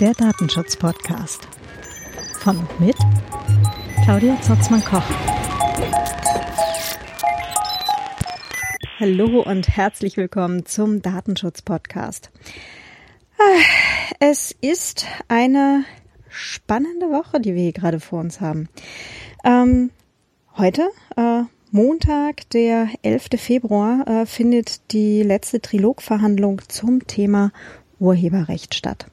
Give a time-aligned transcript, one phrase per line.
[0.00, 1.48] Der Datenschutz-Podcast.
[2.38, 2.96] Von und mit
[4.04, 5.02] Claudia Zotzmann-Koch.
[9.00, 12.30] Hallo und herzlich willkommen zum Datenschutz-Podcast.
[14.20, 15.84] Es ist eine
[16.28, 18.68] spannende Woche, die wir hier gerade vor uns haben.
[19.44, 19.90] Ähm,
[20.56, 23.28] heute, äh, Montag, der 11.
[23.36, 27.52] Februar, äh, findet die letzte Trilogverhandlung zum Thema
[27.98, 29.06] Urheberrecht statt.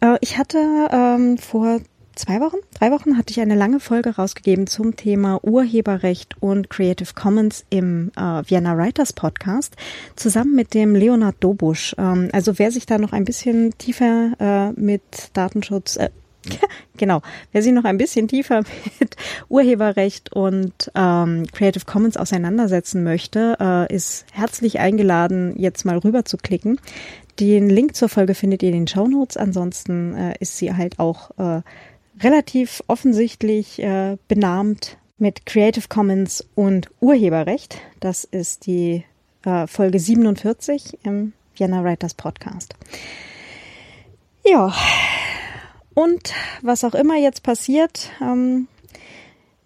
[0.00, 0.58] Äh, ich hatte
[0.92, 1.80] ähm, vor
[2.14, 7.14] zwei Wochen, drei Wochen hatte ich eine lange Folge rausgegeben zum Thema Urheberrecht und Creative
[7.14, 9.76] Commons im äh, Vienna Writers Podcast
[10.16, 11.94] zusammen mit dem Leonard Dobusch.
[11.98, 16.10] Ähm, also wer sich da noch ein bisschen tiefer äh, mit Datenschutz, äh,
[16.96, 17.22] genau,
[17.52, 18.62] wer sich noch ein bisschen tiefer
[19.00, 19.16] mit
[19.48, 26.36] Urheberrecht und ähm, Creative Commons auseinandersetzen möchte, äh, ist herzlich eingeladen, jetzt mal rüber zu
[26.36, 26.80] klicken.
[27.38, 29.36] Den Link zur Folge findet ihr in den Show Notes.
[29.36, 31.62] Ansonsten äh, ist sie halt auch äh,
[32.22, 37.78] relativ offensichtlich äh, benannt mit Creative Commons und Urheberrecht.
[38.00, 39.04] Das ist die
[39.44, 42.74] äh, Folge 47 im Vienna Writers Podcast.
[44.44, 44.72] Ja,
[46.00, 48.68] und was auch immer jetzt passiert, ähm,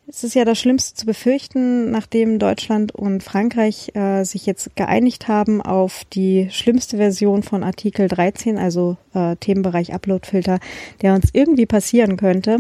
[0.07, 5.29] es ist ja das Schlimmste zu befürchten, nachdem Deutschland und Frankreich äh, sich jetzt geeinigt
[5.29, 10.59] haben auf die schlimmste Version von Artikel 13, also äh, Themenbereich Uploadfilter,
[11.03, 12.59] der uns irgendwie passieren könnte,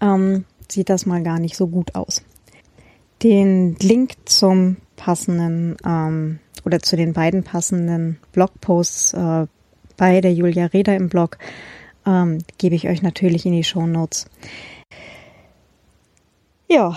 [0.00, 2.22] ähm, sieht das mal gar nicht so gut aus.
[3.22, 9.46] Den Link zum passenden ähm, oder zu den beiden passenden Blogposts äh,
[9.96, 11.38] bei der Julia Reda im Blog
[12.06, 14.26] ähm, gebe ich euch natürlich in die Show Notes.
[16.68, 16.96] Ja,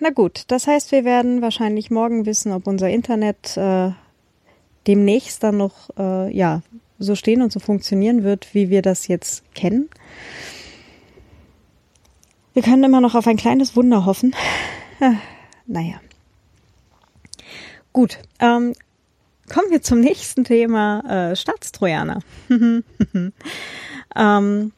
[0.00, 3.90] na gut, das heißt, wir werden wahrscheinlich morgen wissen, ob unser Internet äh,
[4.86, 6.62] demnächst dann noch äh, ja
[6.98, 9.88] so stehen und so funktionieren wird, wie wir das jetzt kennen.
[12.54, 14.34] Wir können immer noch auf ein kleines Wunder hoffen.
[15.66, 16.00] naja.
[17.92, 18.74] Gut, ähm,
[19.52, 22.20] kommen wir zum nächsten Thema, äh, Staatstrojaner.
[24.16, 24.72] ähm,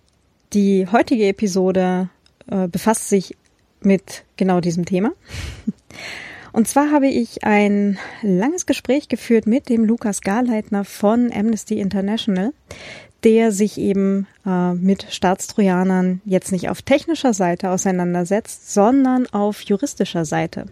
[0.52, 2.08] die heutige Episode
[2.50, 3.36] äh, befasst sich
[3.80, 5.12] mit genau diesem Thema.
[6.52, 12.52] Und zwar habe ich ein langes Gespräch geführt mit dem Lukas Garleitner von Amnesty International,
[13.24, 20.24] der sich eben äh, mit Staatstrojanern jetzt nicht auf technischer Seite auseinandersetzt, sondern auf juristischer
[20.24, 20.66] Seite.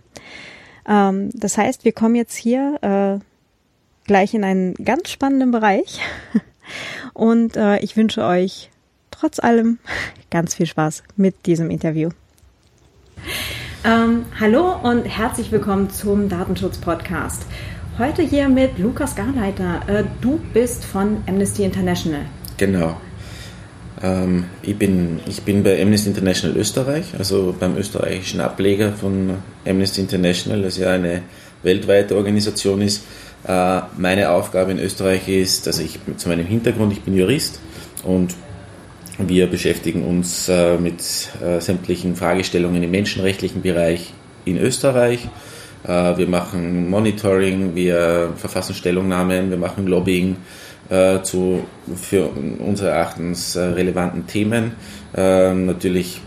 [0.86, 3.24] Ähm, das heißt, wir kommen jetzt hier äh,
[4.06, 6.00] gleich in einen ganz spannenden Bereich
[7.12, 8.70] und äh, ich wünsche euch
[9.10, 9.78] trotz allem
[10.30, 12.10] ganz viel Spaß mit diesem Interview.
[13.84, 17.46] Ähm, hallo und herzlich willkommen zum Datenschutz-Podcast.
[17.98, 19.82] Heute hier mit Lukas Garleiter.
[19.86, 22.22] Äh, du bist von Amnesty International.
[22.56, 22.96] Genau.
[24.02, 30.00] Ähm, ich, bin, ich bin bei Amnesty International Österreich, also beim österreichischen Ableger von Amnesty
[30.00, 31.22] International, das ja eine
[31.62, 33.02] weltweite Organisation ist.
[33.46, 37.60] Äh, meine Aufgabe in Österreich ist, also ich zu meinem Hintergrund, ich bin Jurist
[38.04, 38.34] und
[39.18, 41.00] wir beschäftigen uns äh, mit
[41.44, 44.12] äh, sämtlichen Fragestellungen im menschenrechtlichen Bereich
[44.44, 45.28] in Österreich.
[45.84, 50.36] Wir machen Monitoring, wir verfassen Stellungnahmen, wir machen Lobbying
[51.24, 51.64] zu
[52.00, 52.28] für
[52.60, 54.76] unsere Erachtens relevanten Themen.
[55.16, 56.20] Ähm, natürlich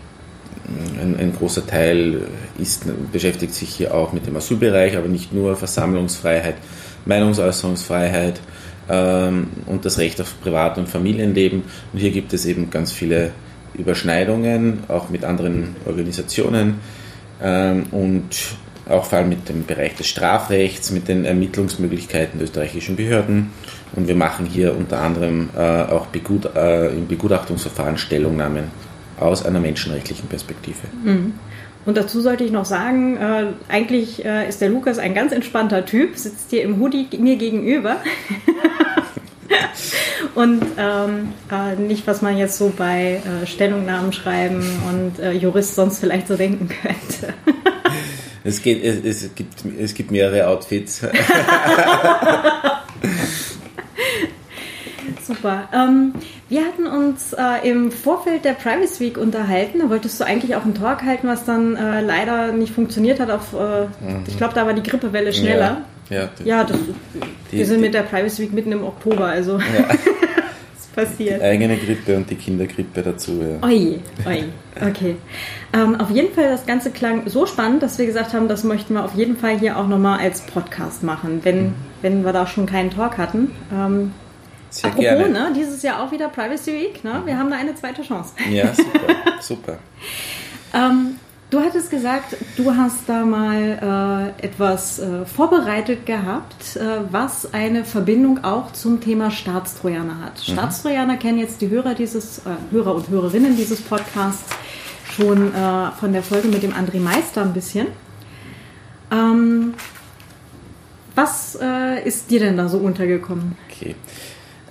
[1.02, 2.24] ein, ein, großer Teil
[2.58, 2.84] ist,
[3.14, 6.56] beschäftigt sich hier auch mit dem Asylbereich, aber nicht nur Versammlungsfreiheit,
[7.06, 8.40] Meinungsäußerungsfreiheit,
[8.90, 11.64] ähm, und das Recht auf Privat- und Familienleben.
[11.94, 13.32] Und hier gibt es eben ganz viele
[13.74, 16.76] Überschneidungen, auch mit anderen Organisationen
[17.42, 18.36] ähm, und
[18.88, 23.50] auch vor allem mit dem Bereich des Strafrechts, mit den Ermittlungsmöglichkeiten der österreichischen Behörden.
[23.96, 28.66] Und wir machen hier unter anderem äh, auch Begut äh, im Begutachtungsverfahren Stellungnahmen
[29.20, 30.88] aus einer menschenrechtlichen Perspektive.
[31.04, 31.34] Mhm.
[31.86, 35.86] Und dazu sollte ich noch sagen, äh, eigentlich äh, ist der Lukas ein ganz entspannter
[35.86, 37.98] Typ, sitzt hier im Hoodie mir gegenüber.
[40.36, 45.76] und ähm, äh, nicht, was man jetzt so bei äh, Stellungnahmen schreiben und äh, Jurist
[45.76, 47.36] sonst vielleicht so denken könnte.
[48.44, 51.02] es, geht, es, es, gibt, es gibt mehrere Outfits.
[55.28, 55.70] Super.
[55.74, 56.14] Ähm,
[56.50, 59.80] wir hatten uns äh, im Vorfeld der Privacy Week unterhalten.
[59.80, 63.32] Da wolltest du eigentlich auch einen Talk halten, was dann äh, leider nicht funktioniert hat.
[63.32, 64.24] Auf, äh, mhm.
[64.28, 65.82] Ich glaube, da war die Grippewelle schneller.
[66.10, 66.78] Ja, ja, ja das,
[67.52, 69.58] die, wir sind die, mit der Privacy Week mitten im Oktober, also.
[69.58, 69.88] Ja.
[70.96, 71.42] passiert.
[71.42, 73.68] Die eigene Grippe und die Kindergrippe dazu, ja.
[73.68, 74.44] Oi, oi,
[74.82, 75.18] okay.
[75.74, 78.94] Ähm, auf jeden Fall, das Ganze klang so spannend, dass wir gesagt haben, das möchten
[78.94, 81.74] wir auf jeden Fall hier auch nochmal als Podcast machen, wenn, mhm.
[82.02, 83.52] wenn wir da schon keinen Talk hatten.
[83.74, 84.12] Ähm,
[84.70, 85.30] Sehr Apropos, gerne.
[85.30, 87.22] Ne, dieses Jahr auch wieder Privacy Week, ne?
[87.26, 88.34] wir haben da eine zweite Chance.
[88.50, 89.78] Ja, super, super.
[90.74, 91.18] ähm,
[91.52, 96.82] Du hattest gesagt, du hast da mal äh, etwas äh, vorbereitet gehabt, äh,
[97.12, 100.34] was eine Verbindung auch zum Thema Staatstrojaner hat.
[100.48, 100.54] Mhm.
[100.54, 102.42] Staatstrojaner kennen jetzt die Hörer dieses, äh,
[102.72, 104.50] Hörer und Hörerinnen dieses Podcasts
[105.16, 107.88] schon äh, von der Folge mit dem André Meister ein bisschen.
[109.12, 109.76] Ähm,
[111.14, 113.56] was äh, ist dir denn da so untergekommen?
[113.70, 113.96] Okay.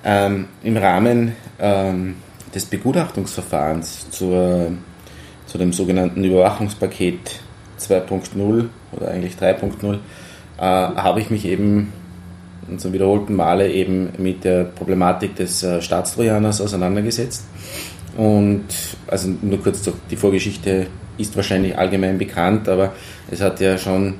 [0.04, 2.16] Ähm, Im Rahmen ähm,
[2.54, 4.72] des Begutachtungsverfahrens zur
[5.46, 7.40] zu dem sogenannten Überwachungspaket
[7.78, 9.98] 2.0 oder eigentlich 3.0 äh,
[10.60, 11.92] habe ich mich eben
[12.76, 17.44] zum wiederholten Male eben mit der Problematik des äh, Staatstrojaners auseinandergesetzt.
[18.16, 18.64] Und
[19.06, 20.86] also nur kurz die Vorgeschichte
[21.18, 22.92] ist wahrscheinlich allgemein bekannt, aber
[23.30, 24.14] es hat ja schon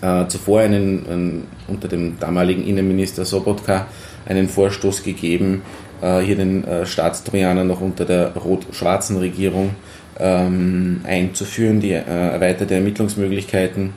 [0.00, 3.86] äh, zuvor einen, einen, unter dem damaligen Innenminister Sobotka
[4.26, 5.62] einen Vorstoß gegeben,
[6.02, 9.74] äh, hier den äh, Staatstrojaner noch unter der rot-schwarzen Regierung
[10.18, 13.92] ähm, einzuführen, die äh, erweiterte Ermittlungsmöglichkeiten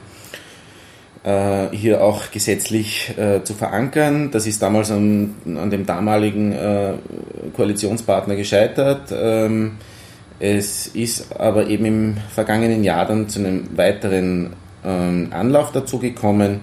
[1.74, 4.32] hier auch gesetzlich äh, zu verankern.
[4.32, 6.94] Das ist damals an, an dem damaligen äh,
[7.54, 9.12] Koalitionspartner gescheitert.
[9.12, 9.74] Ähm,
[10.40, 14.54] es ist aber eben im vergangenen Jahr dann zu einem weiteren
[14.86, 16.62] ähm, Anlauf dazu gekommen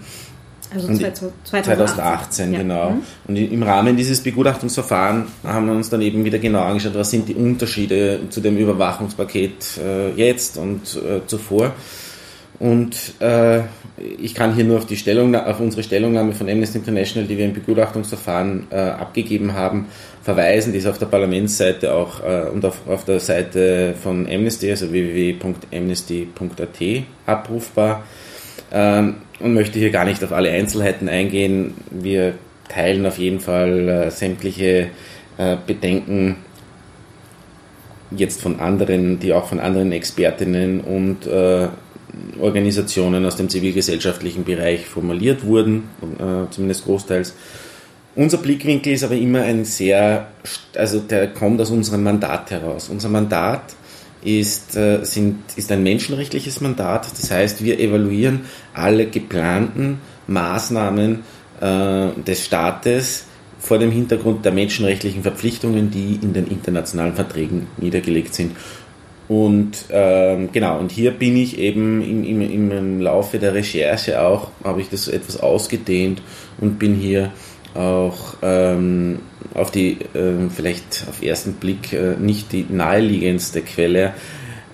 [0.74, 2.58] also 2018, 2018 ja.
[2.58, 2.90] genau.
[2.90, 3.02] Mhm.
[3.28, 7.28] Und im Rahmen dieses Begutachtungsverfahrens haben wir uns dann eben wieder genau angeschaut, was sind
[7.28, 11.72] die Unterschiede zu dem Überwachungspaket äh, jetzt und äh, zuvor.
[12.58, 13.60] Und äh,
[14.18, 17.44] ich kann hier nur auf, die Stellungnahme, auf unsere Stellungnahme von Amnesty International, die wir
[17.44, 19.86] im Begutachtungsverfahren äh, abgegeben haben,
[20.22, 20.72] verweisen.
[20.72, 24.90] Die ist auf der Parlamentsseite auch äh, und auf, auf der Seite von Amnesty, also
[24.90, 28.04] www.amnesty.at abrufbar.
[28.72, 31.74] Ähm, und möchte hier gar nicht auf alle Einzelheiten eingehen.
[31.90, 32.34] Wir
[32.68, 34.88] teilen auf jeden Fall äh, sämtliche
[35.38, 36.36] äh, Bedenken
[38.10, 41.68] jetzt von anderen, die auch von anderen Expertinnen und äh,
[42.40, 45.84] Organisationen aus dem zivilgesellschaftlichen Bereich formuliert wurden,
[46.18, 47.34] äh, zumindest großteils.
[48.14, 50.28] Unser Blickwinkel ist aber immer ein sehr,
[50.74, 52.88] also der kommt aus unserem Mandat heraus.
[52.88, 53.74] Unser Mandat
[54.26, 57.06] ist, äh, sind, ist ein menschenrechtliches Mandat.
[57.10, 58.40] Das heißt, wir evaluieren
[58.74, 61.22] alle geplanten Maßnahmen
[61.60, 63.24] äh, des Staates
[63.60, 68.56] vor dem Hintergrund der menschenrechtlichen Verpflichtungen, die in den internationalen Verträgen niedergelegt sind.
[69.28, 74.50] Und ähm, genau, und hier bin ich eben im, im, im Laufe der Recherche auch,
[74.62, 76.22] habe ich das etwas ausgedehnt
[76.58, 77.32] und bin hier
[77.76, 79.20] auch ähm,
[79.54, 84.14] auf die äh, vielleicht auf ersten Blick äh, nicht die naheliegendste Quelle,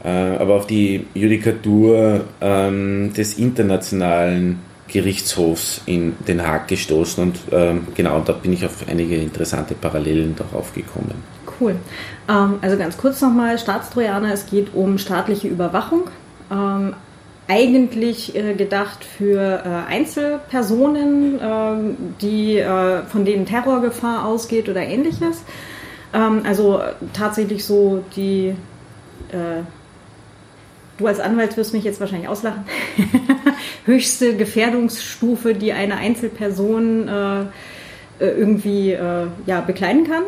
[0.04, 7.86] äh, aber auf die Judikatur ähm, des internationalen Gerichtshofs in Den Haag gestoßen und ähm,
[7.94, 11.14] genau da bin ich auf einige interessante Parallelen darauf gekommen.
[11.58, 11.76] Cool.
[12.28, 16.10] Ähm, also ganz kurz nochmal, Staatstrojaner, es geht um staatliche Überwachung.
[16.50, 16.94] Ähm,
[17.52, 25.44] eigentlich äh, gedacht für äh, Einzelpersonen, äh, die, äh, von denen Terrorgefahr ausgeht oder ähnliches.
[26.14, 26.80] Ähm, also
[27.12, 28.54] tatsächlich so die,
[30.98, 32.64] du als Anwalt wirst mich jetzt wahrscheinlich auslachen,
[33.86, 37.08] höchste Gefährdungsstufe, die eine Einzelperson
[38.20, 40.24] irgendwie ja, bekleiden kann.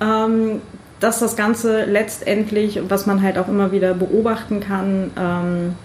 [0.00, 0.60] Ähm,
[0.98, 5.76] dass das Ganze letztendlich, was man halt auch immer wieder beobachten kann, ähm,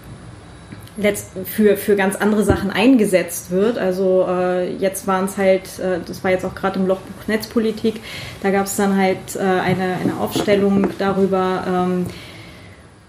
[1.44, 3.78] für, für ganz andere Sachen eingesetzt wird.
[3.78, 8.00] Also äh, jetzt waren es halt, äh, das war jetzt auch gerade im Lochbuch Netzpolitik,
[8.42, 12.06] da gab es dann halt äh, eine, eine Aufstellung darüber, ähm,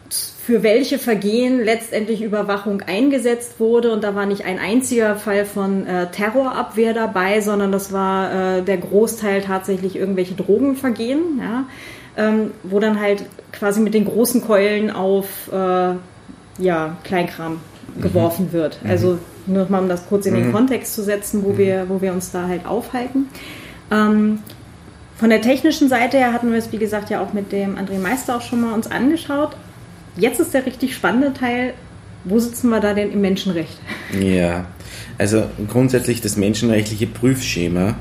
[0.09, 3.91] für welche Vergehen letztendlich Überwachung eingesetzt wurde.
[3.91, 8.61] Und da war nicht ein einziger Fall von äh, Terrorabwehr dabei, sondern das war äh,
[8.61, 11.65] der Großteil tatsächlich irgendwelche Drogenvergehen, ja,
[12.15, 15.95] ähm, wo dann halt quasi mit den großen Keulen auf äh,
[16.59, 17.59] ja, Kleinkram
[18.01, 18.83] geworfen wird.
[18.83, 18.89] Mhm.
[18.89, 20.53] Also nur mal um das kurz in den mhm.
[20.53, 21.57] Kontext zu setzen, wo, mhm.
[21.57, 23.27] wir, wo wir uns da halt aufhalten.
[23.91, 24.39] Ähm,
[25.17, 27.99] von der technischen Seite her hatten wir es, wie gesagt, ja auch mit dem André
[27.99, 29.55] Meister auch schon mal uns angeschaut.
[30.17, 31.73] Jetzt ist der richtig spannende Teil.
[32.25, 33.77] Wo sitzen wir da denn im Menschenrecht?
[34.19, 34.65] Ja,
[35.17, 37.95] also grundsätzlich das menschenrechtliche Prüfschema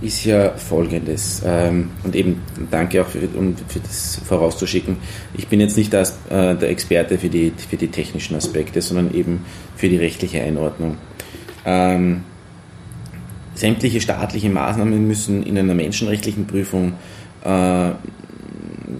[0.00, 1.42] ist ja folgendes.
[1.44, 4.96] Ähm, und eben danke auch für, um für das vorauszuschicken.
[5.34, 9.14] Ich bin jetzt nicht das, äh, der Experte für die, für die technischen Aspekte, sondern
[9.14, 9.44] eben
[9.76, 10.96] für die rechtliche Einordnung.
[11.64, 12.22] Ähm,
[13.54, 16.94] sämtliche staatliche Maßnahmen müssen in einer menschenrechtlichen Prüfung
[17.44, 17.90] äh,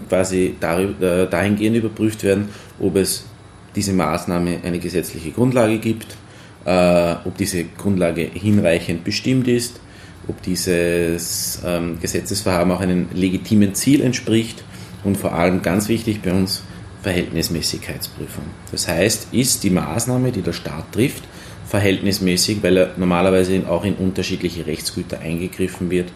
[0.08, 2.48] quasi darüber, äh, dahingehend überprüft werden,
[2.78, 3.26] ob es
[3.74, 6.16] diese Maßnahme eine gesetzliche Grundlage gibt,
[6.64, 9.80] äh, ob diese Grundlage hinreichend bestimmt ist,
[10.28, 14.64] ob dieses ähm, Gesetzesvorhaben auch einem legitimen Ziel entspricht
[15.04, 16.62] und vor allem ganz wichtig bei uns
[17.02, 18.44] Verhältnismäßigkeitsprüfung.
[18.72, 21.24] Das heißt, ist die Maßnahme, die der Staat trifft,
[21.66, 26.12] verhältnismäßig, weil er normalerweise auch in unterschiedliche Rechtsgüter eingegriffen wird.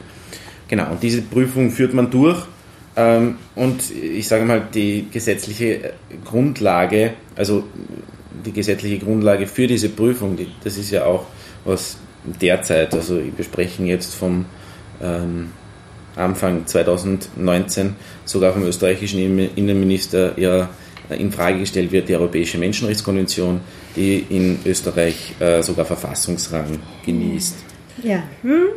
[0.68, 2.42] Genau, und diese Prüfung führt man durch.
[2.96, 5.92] Ähm, und ich sage mal, die gesetzliche
[6.24, 7.64] Grundlage, also
[8.44, 11.26] die gesetzliche Grundlage für diese Prüfung, das ist ja auch
[11.64, 14.46] was derzeit, also wir sprechen jetzt vom
[15.02, 15.50] ähm,
[16.16, 17.94] Anfang 2019
[18.24, 20.68] sogar vom österreichischen Innenminister ja
[21.10, 23.60] in Frage gestellt wird, die Europäische Menschenrechtskonvention,
[23.96, 27.56] die in Österreich äh, sogar Verfassungsrang genießt.
[28.02, 28.22] Ja.
[28.42, 28.68] Hm?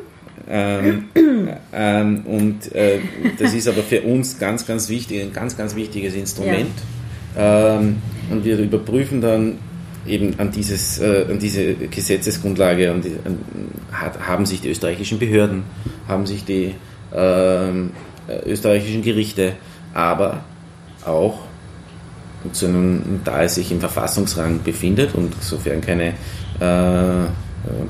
[0.49, 1.07] Ähm,
[1.73, 2.99] ähm, und äh,
[3.37, 6.71] das ist aber für uns ganz, ganz wichtig, ein ganz, ganz wichtiges Instrument.
[7.35, 7.77] Ja.
[7.77, 7.97] Ähm,
[8.29, 9.59] und wir überprüfen dann
[10.05, 13.37] eben an, dieses, äh, an diese Gesetzesgrundlage an die, an,
[13.91, 15.63] hat, haben sich die österreichischen Behörden,
[16.07, 16.75] haben sich die
[17.13, 17.91] ähm,
[18.45, 19.53] österreichischen Gerichte,
[19.93, 20.43] aber
[21.05, 21.39] auch
[22.51, 26.13] zu einem, da es sich im Verfassungsrang befindet und sofern keine
[26.59, 27.27] äh,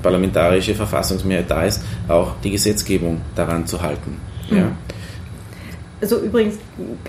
[0.01, 4.17] parlamentarische Verfassungsmehrheit da ist, auch die Gesetzgebung daran zu halten.
[4.49, 4.71] Ja.
[6.01, 6.57] Also übrigens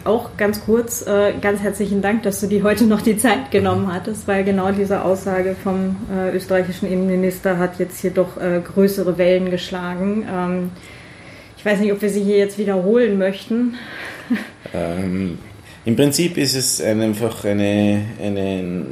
[0.04, 3.90] auch ganz kurz, äh, ganz herzlichen Dank, dass du dir heute noch die Zeit genommen
[3.92, 9.16] hattest, weil genau diese Aussage vom äh, österreichischen Innenminister hat jetzt hier doch äh, größere
[9.16, 10.26] Wellen geschlagen.
[10.30, 10.70] Ähm,
[11.56, 13.76] ich weiß nicht, ob wir sie hier jetzt wiederholen möchten.
[14.74, 15.38] Ähm,
[15.84, 18.84] Im Prinzip ist es einfach eine, eine,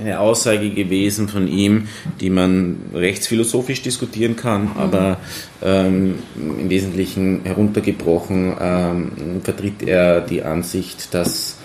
[0.00, 1.88] eine Aussage gewesen von ihm,
[2.20, 4.76] die man rechtsphilosophisch diskutieren kann, mhm.
[4.76, 5.18] aber
[5.62, 11.58] ähm, im Wesentlichen heruntergebrochen ähm, vertritt er die Ansicht, dass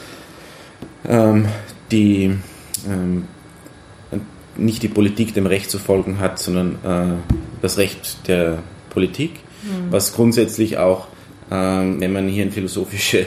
[1.08, 1.48] ähm,
[1.92, 2.36] die
[2.88, 3.24] ähm,
[4.58, 9.32] nicht die Politik dem Recht zu folgen hat, sondern äh, das Recht der Politik
[9.66, 9.92] Mhm.
[9.92, 11.08] was grundsätzlich auch,
[11.52, 13.26] ähm, wenn man hier in philosophische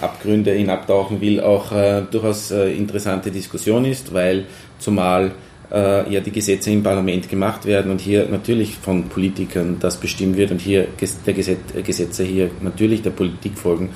[0.00, 4.46] Abgründe hinabtauchen will, auch äh, durchaus äh, interessante Diskussion ist, weil
[4.78, 5.32] zumal
[5.72, 10.36] äh, ja die Gesetze im Parlament gemacht werden und hier natürlich von Politikern das bestimmt
[10.36, 10.88] wird und hier
[11.26, 13.90] der Gesetz, Gesetze hier natürlich der Politik folgen.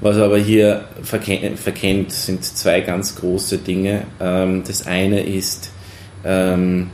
[0.00, 4.02] Was aber hier verkennt, verkennt sind zwei ganz große Dinge.
[4.20, 5.72] Ähm, das eine ist,
[6.22, 6.88] ähm,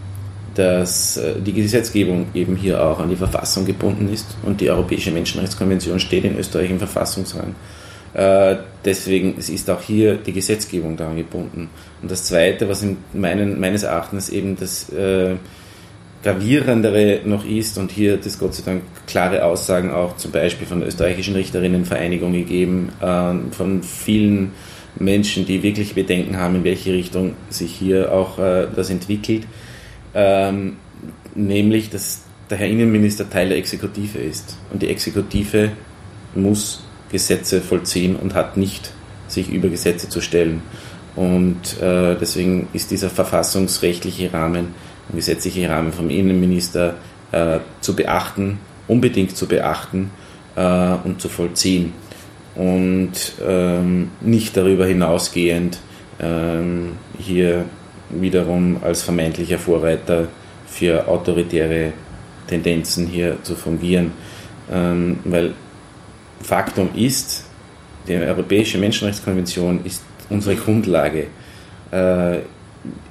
[0.54, 5.10] dass äh, die Gesetzgebung eben hier auch an die Verfassung gebunden ist und die Europäische
[5.10, 7.54] Menschenrechtskonvention steht in Österreich im Verfassungsrang.
[8.14, 11.70] Äh, deswegen ist auch hier die Gesetzgebung daran gebunden.
[12.00, 15.36] Und das Zweite, was in meinen, meines Erachtens eben das äh,
[16.22, 20.66] gravierendere noch ist, und hier hat es Gott sei Dank klare Aussagen auch zum Beispiel
[20.66, 24.52] von der österreichischen Richterinnenvereinigung gegeben, äh, von vielen
[24.96, 29.44] Menschen, die wirklich Bedenken haben, in welche Richtung sich hier auch äh, das entwickelt
[30.14, 30.76] ähm,
[31.34, 34.58] nämlich dass der Herr Innenminister Teil der Exekutive ist.
[34.72, 35.72] Und die Exekutive
[36.34, 38.90] muss Gesetze vollziehen und hat nicht
[39.28, 40.62] sich über Gesetze zu stellen.
[41.14, 44.74] Und äh, deswegen ist dieser verfassungsrechtliche Rahmen,
[45.14, 46.94] gesetzliche Rahmen vom Innenminister
[47.32, 50.10] äh, zu beachten, unbedingt zu beachten
[50.56, 51.92] äh, und zu vollziehen.
[52.54, 53.12] Und
[53.46, 55.78] ähm, nicht darüber hinausgehend
[56.20, 57.64] ähm, hier
[58.10, 60.28] wiederum als vermeintlicher Vorreiter
[60.66, 61.92] für autoritäre
[62.46, 64.12] Tendenzen hier zu fungieren.
[64.70, 65.54] Ähm, weil
[66.42, 67.44] Faktum ist,
[68.06, 71.28] die Europäische Menschenrechtskonvention ist unsere Grundlage.
[71.90, 72.38] Äh,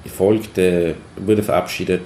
[0.08, 2.02] folgte, wurde verabschiedet,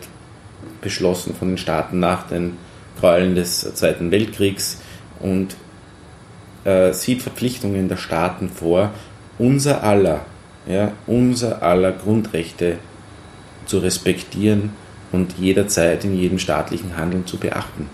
[0.81, 2.57] beschlossen von den Staaten nach den
[3.01, 4.81] Gräueln des Zweiten Weltkriegs
[5.21, 5.57] und
[6.65, 8.93] äh, sieht Verpflichtungen der Staaten vor,
[9.39, 10.25] unser aller
[10.67, 12.79] ja, unser aller Grundrechte
[13.67, 14.71] zu respektieren
[15.13, 17.89] und jederzeit in jedem staatlichen Handeln zu beachten.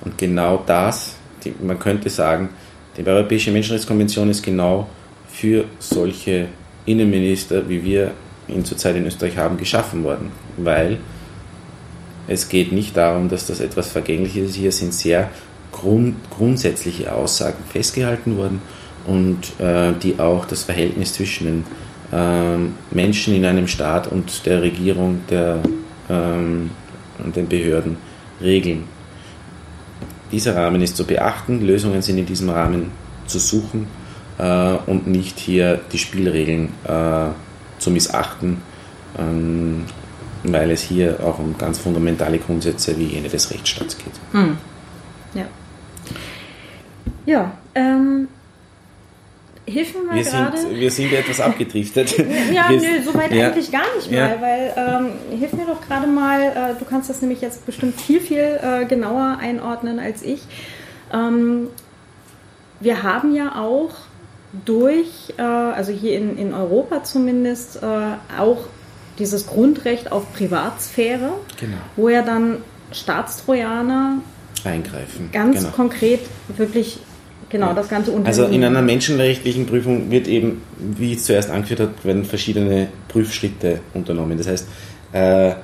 [0.00, 2.50] Und genau das, die, man könnte sagen,
[2.96, 4.88] die Europäische Menschenrechtskonvention ist genau
[5.28, 6.48] für solche
[6.84, 8.12] Innenminister, wie wir
[8.48, 10.98] ihn zurzeit in Österreich haben, geschaffen worden, weil
[12.26, 14.56] es geht nicht darum, dass das etwas Vergängliches ist.
[14.56, 15.30] Hier sind sehr
[15.72, 18.60] grund, grundsätzliche Aussagen festgehalten worden
[19.06, 21.64] und äh, die auch das Verhältnis zwischen den
[22.12, 25.58] ähm, Menschen in einem Staat und der Regierung der,
[26.10, 26.70] ähm,
[27.22, 27.96] und den Behörden
[28.40, 28.84] regeln.
[30.32, 32.90] Dieser Rahmen ist zu beachten, Lösungen sind in diesem Rahmen
[33.26, 33.86] zu suchen
[34.38, 37.28] äh, und nicht hier die Spielregeln äh,
[37.78, 38.62] zu missachten,
[39.18, 39.84] ähm,
[40.44, 44.12] weil es hier auch um ganz fundamentale Grundsätze wie jene des Rechtsstaats geht.
[44.32, 44.56] Hm.
[45.34, 45.44] Ja.
[47.26, 48.28] Ja, ähm,
[49.70, 50.58] hilf mir mal wir gerade.
[50.58, 52.16] Sind, wir sind etwas abgedriftet.
[52.52, 53.48] ja, wir, nö, soweit ja.
[53.48, 54.40] eigentlich gar nicht mal, ja.
[54.40, 58.20] weil ähm, hilf mir doch gerade mal, äh, du kannst das nämlich jetzt bestimmt viel,
[58.20, 60.42] viel äh, genauer einordnen als ich.
[61.12, 61.68] Ähm,
[62.80, 63.90] wir haben ja auch
[64.64, 67.86] durch, äh, also hier in, in Europa zumindest, äh,
[68.38, 68.64] auch
[69.18, 71.76] dieses Grundrecht auf Privatsphäre, genau.
[71.96, 72.58] wo ja dann
[72.92, 74.18] Staatstrojaner
[74.64, 75.30] eingreifen.
[75.32, 75.70] Ganz genau.
[75.70, 77.00] konkret wirklich
[77.50, 78.26] genau das ganze Unternehmen.
[78.26, 83.80] Also in einer menschenrechtlichen Prüfung wird eben, wie ich zuerst angeführt habe, werden verschiedene Prüfschritte
[83.94, 84.38] unternommen.
[84.38, 84.68] Das heißt,
[85.12, 85.54] äh,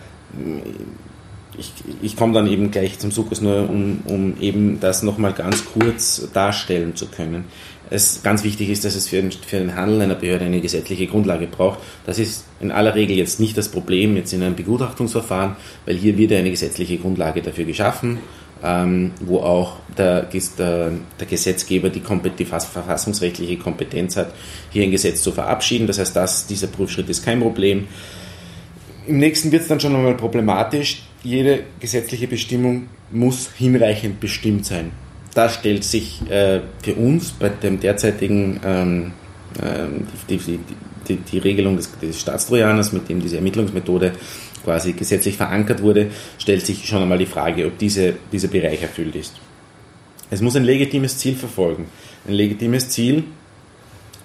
[1.58, 1.72] ich,
[2.02, 6.28] ich komme dann eben gleich zum Sukus nur, um, um eben das nochmal ganz kurz
[6.32, 7.44] darstellen zu können.
[7.90, 11.46] Es ganz wichtig ist, dass es für, für den Handel einer Behörde eine gesetzliche Grundlage
[11.46, 11.78] braucht.
[12.06, 16.16] Das ist in aller Regel jetzt nicht das Problem jetzt in einem Begutachtungsverfahren, weil hier
[16.16, 18.18] wird eine gesetzliche Grundlage dafür geschaffen
[18.64, 22.02] ähm, wo auch der, der, der Gesetzgeber die,
[22.38, 24.35] die, verfassungsrechtliche Kompetenz hat,
[24.71, 25.87] hier ein Gesetz zu verabschieden.
[25.87, 27.87] Das heißt, das, dieser Prüfschritt ist kein Problem.
[29.06, 31.02] Im nächsten wird es dann schon einmal problematisch.
[31.23, 34.92] Jede gesetzliche Bestimmung muss hinreichend bestimmt sein.
[35.35, 39.12] Da stellt sich äh, für uns bei dem derzeitigen ähm,
[39.61, 39.87] äh,
[40.28, 40.59] die, die,
[41.09, 44.12] die, die, Regelung des, des Staatstrojaners, mit dem diese Ermittlungsmethode
[44.64, 49.14] quasi gesetzlich verankert wurde, stellt sich schon einmal die Frage, ob diese, dieser Bereich erfüllt
[49.14, 49.35] ist.
[50.30, 51.87] Es muss ein legitimes Ziel verfolgen.
[52.26, 53.25] Ein legitimes Ziel,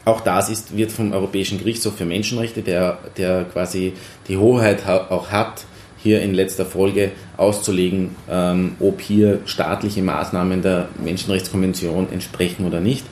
[0.05, 3.93] auch das ist, wird vom Europäischen Gerichtshof für Menschenrechte, der, der quasi
[4.27, 5.65] die Hoheit auch hat,
[6.01, 13.05] hier in letzter Folge auszulegen, ähm, ob hier staatliche Maßnahmen der Menschenrechtskonvention entsprechen oder nicht,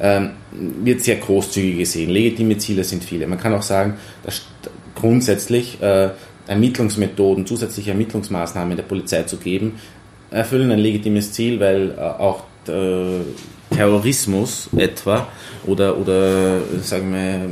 [0.00, 2.10] ähm, wird sehr großzügig gesehen.
[2.10, 3.26] Legitime Ziele sind viele.
[3.26, 4.42] Man kann auch sagen, dass
[4.94, 6.10] grundsätzlich äh,
[6.46, 9.74] Ermittlungsmethoden, zusätzliche Ermittlungsmaßnahmen der Polizei zu geben,
[10.30, 13.20] erfüllen ein legitimes Ziel, weil äh, auch äh,
[13.74, 15.28] Terrorismus etwa
[15.66, 17.48] oder, oder sagen wir,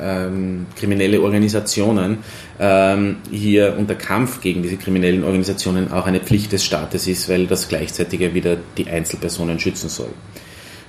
[0.00, 2.18] ähm, kriminelle Organisationen
[2.60, 7.46] ähm, hier unter Kampf gegen diese kriminellen Organisationen auch eine Pflicht des Staates ist, weil
[7.46, 10.10] das gleichzeitig ja wieder die Einzelpersonen schützen soll.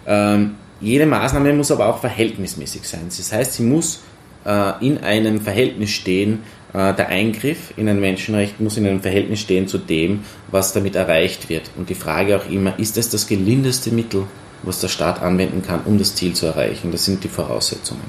[0.05, 3.01] Ähm, jede Maßnahme muss aber auch verhältnismäßig sein.
[3.05, 4.01] Das heißt, sie muss
[4.45, 6.39] in einem Verhältnis stehen,
[6.73, 10.21] äh, der Eingriff in ein Menschenrecht muss in einem Verhältnis stehen zu dem,
[10.51, 11.71] was damit erreicht wird.
[11.77, 14.23] Und die Frage auch immer, ist es das gelindeste Mittel,
[14.63, 16.91] was der Staat anwenden kann, um das Ziel zu erreichen?
[16.91, 18.03] Das sind die Voraussetzungen.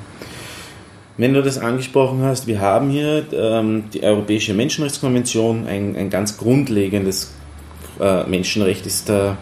[1.16, 6.38] Wenn du das angesprochen hast, wir haben hier ähm, die Europäische Menschenrechtskonvention, ein, ein ganz
[6.38, 7.33] grundlegendes
[8.01, 9.37] äh, Menschenrecht ist da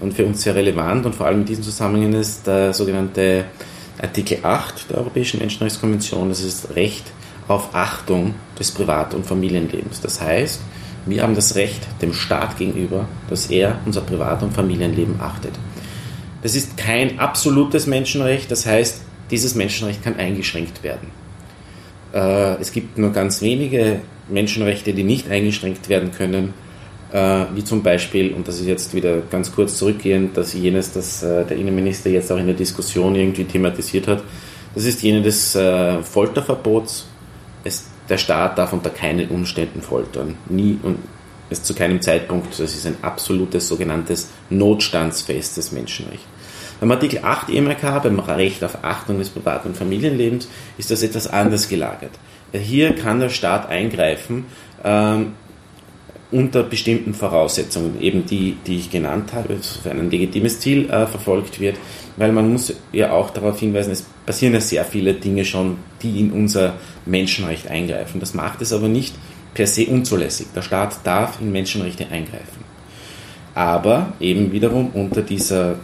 [0.00, 3.44] und für uns sehr relevant und vor allem in diesem Zusammenhang ist der sogenannte
[4.00, 7.04] Artikel 8 der Europäischen Menschenrechtskonvention, das ist Recht
[7.48, 10.00] auf Achtung des Privat- und Familienlebens.
[10.00, 10.60] Das heißt,
[11.06, 15.52] wir haben das Recht dem Staat gegenüber, dass er unser Privat- und Familienleben achtet.
[16.42, 21.08] Das ist kein absolutes Menschenrecht, das heißt, dieses Menschenrecht kann eingeschränkt werden.
[22.12, 26.54] Äh, es gibt nur ganz wenige Menschenrechte, die nicht eingeschränkt werden können
[27.12, 31.22] äh, wie zum Beispiel, und das ist jetzt wieder ganz kurz zurückgehend, dass jenes, das
[31.22, 34.22] äh, der Innenminister jetzt auch in der Diskussion irgendwie thematisiert hat,
[34.74, 37.06] das ist jene des äh, Folterverbots.
[37.64, 40.36] Es, der Staat darf unter keinen Umständen foltern.
[40.48, 40.98] Nie und
[41.50, 42.52] es zu keinem Zeitpunkt.
[42.52, 46.24] Das ist ein absolutes sogenanntes notstandsfestes Menschenrecht.
[46.80, 51.26] Beim Artikel 8 EMRK, beim Recht auf Achtung des Privat- und Familienlebens, ist das etwas
[51.26, 52.12] anders gelagert.
[52.52, 54.46] Hier kann der Staat eingreifen,
[54.84, 55.32] ähm,
[56.30, 61.58] unter bestimmten Voraussetzungen, eben die, die ich genannt habe, für ein legitimes Ziel äh, verfolgt
[61.58, 61.76] wird,
[62.16, 66.20] weil man muss ja auch darauf hinweisen, es passieren ja sehr viele Dinge schon, die
[66.20, 66.74] in unser
[67.06, 68.20] Menschenrecht eingreifen.
[68.20, 69.14] Das macht es aber nicht
[69.54, 70.48] per se unzulässig.
[70.54, 72.64] Der Staat darf in Menschenrechte eingreifen.
[73.54, 75.76] Aber eben wiederum unter dieser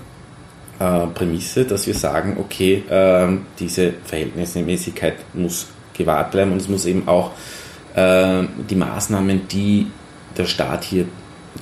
[0.79, 6.85] äh, Prämisse, dass wir sagen, okay, äh, diese Verhältnismäßigkeit muss gewahrt bleiben und es muss
[6.85, 7.31] eben auch
[7.95, 9.87] äh, die Maßnahmen, die
[10.37, 11.07] der Staat hier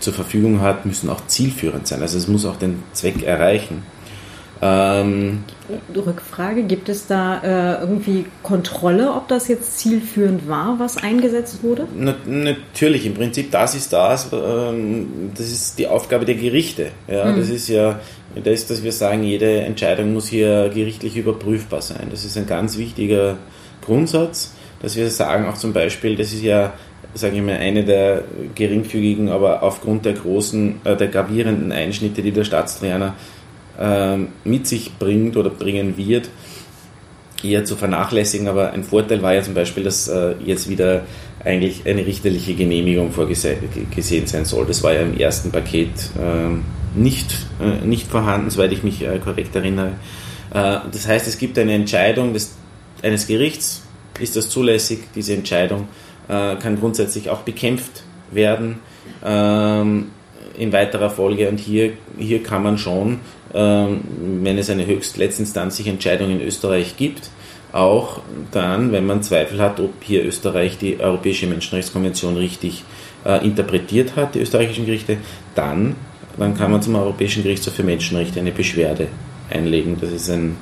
[0.00, 2.02] zur Verfügung hat, müssen auch zielführend sein.
[2.02, 3.82] Also es muss auch den Zweck erreichen.
[4.64, 5.42] Ähm,
[5.94, 11.88] Rückfrage, gibt es da äh, irgendwie Kontrolle, ob das jetzt zielführend war, was eingesetzt wurde?
[11.96, 16.92] Na, natürlich, im Prinzip das ist das, ähm, das ist die Aufgabe der Gerichte.
[17.08, 17.40] Ja, mhm.
[17.40, 17.98] Das ist ja
[18.44, 22.06] das, dass wir sagen, jede Entscheidung muss hier gerichtlich überprüfbar sein.
[22.12, 23.38] Das ist ein ganz wichtiger
[23.84, 26.72] Grundsatz, dass wir sagen auch zum Beispiel, das ist ja
[27.14, 32.32] sage ich mal, eine der geringfügigen, aber aufgrund der großen, äh, der gravierenden Einschnitte, die
[32.32, 33.14] der Staatstrojaner
[33.78, 36.30] äh, mit sich bringt oder bringen wird,
[37.42, 38.48] eher zu vernachlässigen.
[38.48, 41.02] Aber ein Vorteil war ja zum Beispiel, dass äh, jetzt wieder
[41.44, 44.66] eigentlich eine richterliche Genehmigung vorgesehen sein soll.
[44.66, 49.18] Das war ja im ersten Paket äh, nicht, äh, nicht vorhanden, soweit ich mich äh,
[49.18, 49.92] korrekt erinnere.
[50.52, 52.54] Äh, das heißt, es gibt eine Entscheidung des,
[53.02, 53.82] eines Gerichts,
[54.20, 55.88] ist das zulässig, diese Entscheidung
[56.28, 58.80] äh, kann grundsätzlich auch bekämpft werden
[59.24, 60.10] ähm,
[60.56, 63.20] in weiterer Folge und hier, hier kann man schon,
[63.54, 64.00] ähm,
[64.42, 67.30] wenn es eine höchst letztinstanzliche Entscheidung in Österreich gibt,
[67.72, 72.84] auch dann, wenn man Zweifel hat, ob hier Österreich die Europäische Menschenrechtskonvention richtig
[73.24, 75.16] äh, interpretiert hat, die österreichischen Gerichte,
[75.54, 75.96] dann,
[76.38, 79.08] dann kann man zum Europäischen Gerichtshof für Menschenrechte eine Beschwerde
[79.50, 79.96] einlegen.
[80.00, 80.56] Das ist ein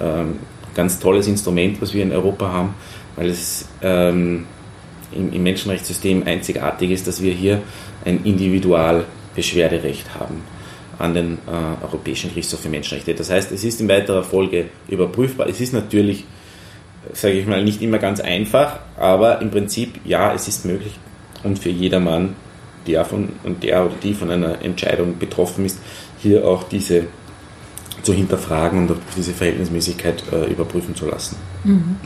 [0.00, 0.36] ähm,
[0.74, 2.74] ganz tolles Instrument, was wir in Europa haben,
[3.16, 4.46] weil es ähm,
[5.14, 7.62] im, im Menschenrechtssystem einzigartig ist, dass wir hier
[8.04, 10.42] ein Individualbeschwerderecht haben
[10.98, 13.14] an den äh, Europäischen Gerichtshof für Menschenrechte.
[13.14, 15.48] Das heißt, es ist in weiterer Folge überprüfbar.
[15.48, 16.24] Es ist natürlich,
[17.12, 20.98] sage ich mal, nicht immer ganz einfach, aber im Prinzip ja, es ist möglich
[21.42, 22.36] und für jedermann,
[22.86, 25.78] der von und der oder die von einer Entscheidung betroffen ist,
[26.20, 27.06] hier auch diese
[28.02, 31.36] zu hinterfragen und diese Verhältnismäßigkeit äh, überprüfen zu lassen.
[31.64, 31.96] Mhm.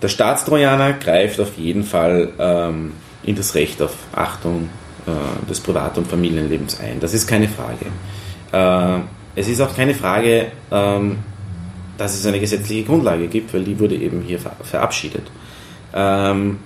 [0.00, 2.92] Der Staatstrojaner greift auf jeden Fall ähm,
[3.24, 4.68] in das Recht auf Achtung
[5.06, 7.00] äh, des Privat- und Familienlebens ein.
[7.00, 7.86] Das ist keine Frage.
[8.52, 9.02] Äh,
[9.34, 11.18] es ist auch keine Frage, ähm,
[11.96, 15.24] dass es eine gesetzliche Grundlage gibt, weil die wurde eben hier ver verabschiedet.
[15.92, 16.58] Ähm,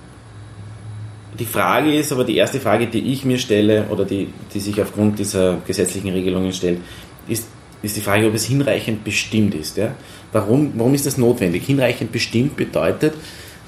[1.39, 4.79] die Frage ist aber, die erste Frage, die ich mir stelle oder die, die sich
[4.79, 6.79] aufgrund dieser gesetzlichen Regelungen stellt,
[7.27, 7.47] ist,
[7.81, 9.77] ist die Frage, ob es hinreichend bestimmt ist.
[9.77, 9.95] Ja?
[10.33, 11.65] Warum, warum ist das notwendig?
[11.65, 13.13] Hinreichend bestimmt bedeutet,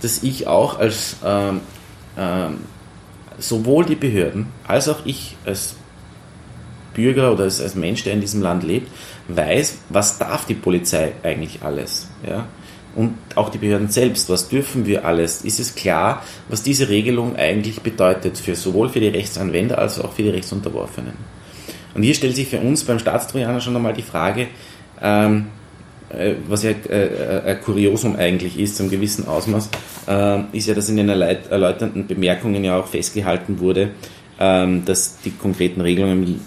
[0.01, 1.61] dass ich auch als ähm,
[2.17, 2.57] ähm,
[3.37, 5.75] sowohl die Behörden als auch ich als
[6.93, 8.89] Bürger oder als, als Mensch, der in diesem Land lebt,
[9.27, 12.07] weiß, was darf die Polizei eigentlich alles.
[12.25, 12.47] Ja?
[12.95, 15.41] Und auch die Behörden selbst, was dürfen wir alles?
[15.43, 20.13] Ist es klar, was diese Regelung eigentlich bedeutet, für sowohl für die Rechtsanwender als auch
[20.13, 21.13] für die Rechtsunterworfenen?
[21.93, 24.47] Und hier stellt sich für uns beim Staatstrojaner schon einmal die Frage,
[25.01, 25.64] ähm, äh,
[26.47, 29.69] was ja äh, äh, ein Kuriosum eigentlich ist, zum gewissen Ausmaß,
[30.51, 33.89] ist ja, dass in den erläuternden Bemerkungen ja auch festgehalten wurde,
[34.39, 36.41] ähm, dass die konkreten Regelungen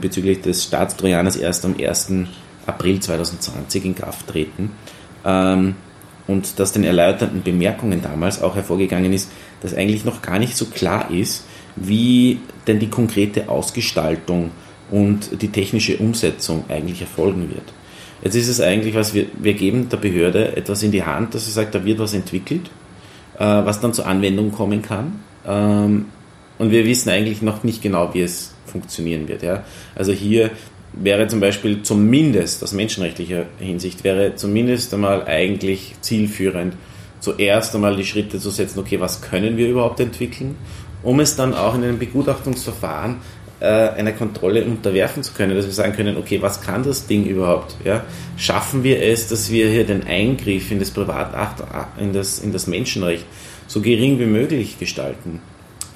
[0.00, 2.26] bezüglich des Staatstrojaners erst am 1.
[2.66, 4.72] April 2020 in Kraft treten.
[5.24, 5.76] Ähm,
[6.26, 10.66] und dass den erläuternden Bemerkungen damals auch hervorgegangen ist, dass eigentlich noch gar nicht so
[10.66, 11.44] klar ist,
[11.76, 14.50] wie denn die konkrete Ausgestaltung
[14.90, 17.72] und die technische Umsetzung eigentlich erfolgen wird.
[18.24, 21.44] Jetzt ist es eigentlich was, wir, wir geben der Behörde etwas in die Hand, dass
[21.44, 22.70] sie sagt, da wird was entwickelt,
[23.38, 25.20] äh, was dann zur Anwendung kommen kann.
[25.46, 26.06] Ähm,
[26.58, 29.42] und wir wissen eigentlich noch nicht genau, wie es funktionieren wird.
[29.42, 29.64] Ja?
[29.94, 30.50] Also hier
[30.94, 36.74] wäre zum Beispiel zumindest aus menschenrechtlicher Hinsicht wäre zumindest einmal eigentlich zielführend,
[37.20, 40.56] zuerst einmal die Schritte zu setzen, okay, was können wir überhaupt entwickeln,
[41.02, 43.16] um es dann auch in einem Begutachtungsverfahren
[43.64, 47.24] äh, einer Kontrolle unterwerfen zu können, dass wir sagen können, okay, was kann das Ding
[47.24, 47.76] überhaupt?
[47.84, 48.04] Ja?
[48.36, 51.64] Schaffen wir es, dass wir hier den Eingriff in das Privatrecht,
[51.98, 53.24] in das, in das Menschenrecht
[53.66, 55.40] so gering wie möglich gestalten?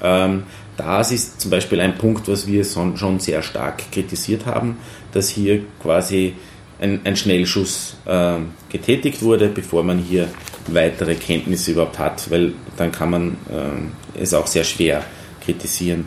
[0.02, 0.44] Ähm,
[0.78, 4.78] das ist zum Beispiel ein Punkt, was wir schon sehr stark kritisiert haben,
[5.12, 6.34] dass hier quasi
[6.80, 8.36] ein, ein Schnellschuss äh,
[8.70, 10.28] getätigt wurde, bevor man hier
[10.68, 15.04] weitere Kenntnisse überhaupt hat, weil dann kann man äh, es auch sehr schwer
[15.44, 16.06] kritisieren.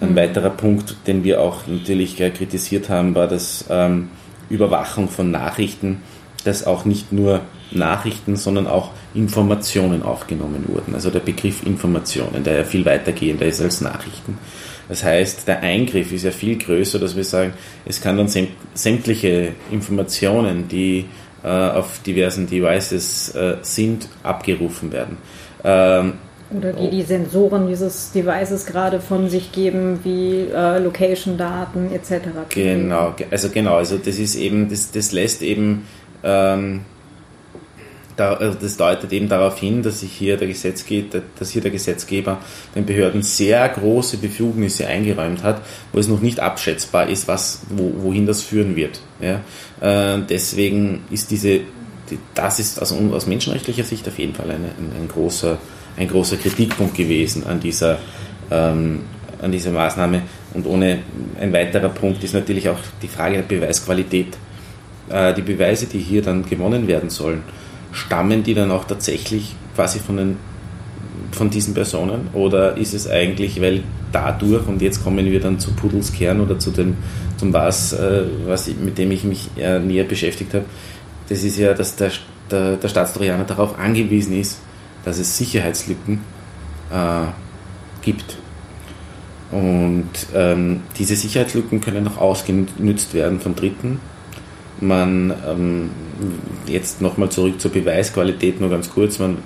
[0.00, 4.08] Ein weiterer Punkt, den wir auch natürlich kritisiert haben, war das ähm,
[4.48, 6.02] Überwachung von Nachrichten,
[6.44, 10.94] dass auch nicht nur Nachrichten, sondern auch Informationen aufgenommen wurden.
[10.94, 14.38] Also der Begriff Informationen, der ja viel weitergehender ist als Nachrichten.
[14.88, 17.52] Das heißt, der Eingriff ist ja viel größer, dass wir sagen,
[17.86, 18.28] es kann dann
[18.74, 21.04] sämtliche Informationen, die
[21.44, 25.18] äh, auf diversen Devices äh, sind, abgerufen werden.
[25.62, 26.14] Ähm,
[26.56, 32.28] oder die die Sensoren dieses Devices gerade von sich geben, wie äh, Location-Daten etc.
[32.48, 35.86] Genau, also genau, also das ist eben, das, das lässt eben,
[36.24, 36.80] ähm,
[38.16, 41.70] da, also das deutet eben darauf hin, dass sich hier der Gesetzgeber, dass hier der
[41.70, 42.38] Gesetzgeber
[42.74, 47.92] den Behörden sehr große Befugnisse eingeräumt hat, wo es noch nicht abschätzbar ist, was, wo,
[48.02, 49.00] wohin das führen wird.
[49.20, 49.40] Ja?
[49.80, 51.60] Äh, deswegen ist diese,
[52.34, 55.58] das ist also aus menschenrechtlicher Sicht auf jeden Fall eine, ein, ein großer
[55.96, 57.98] ein großer Kritikpunkt gewesen an dieser,
[58.50, 59.00] ähm,
[59.40, 60.22] an dieser Maßnahme.
[60.54, 60.98] Und ohne
[61.40, 64.36] ein weiterer Punkt ist natürlich auch die Frage der Beweisqualität.
[65.08, 67.42] Äh, die Beweise, die hier dann gewonnen werden sollen,
[67.92, 70.36] stammen die dann auch tatsächlich quasi von, den,
[71.32, 72.28] von diesen Personen?
[72.32, 76.58] Oder ist es eigentlich, weil dadurch, und jetzt kommen wir dann zu Pudels Kern oder
[76.58, 76.96] zu dem,
[77.36, 80.64] zum was, äh, was mit dem ich mich äh, näher beschäftigt habe,
[81.28, 82.10] das ist ja, dass der,
[82.50, 84.60] der, der Staatstrojaner darauf angewiesen ist,
[85.04, 86.20] dass es Sicherheitslücken
[86.92, 87.26] äh,
[88.02, 88.38] gibt.
[89.50, 94.00] Und ähm, diese Sicherheitslücken können auch ausgenutzt werden von Dritten,
[94.80, 95.90] man ähm,
[96.66, 99.38] jetzt nochmal zurück zur Beweisqualität nur ganz kurz, man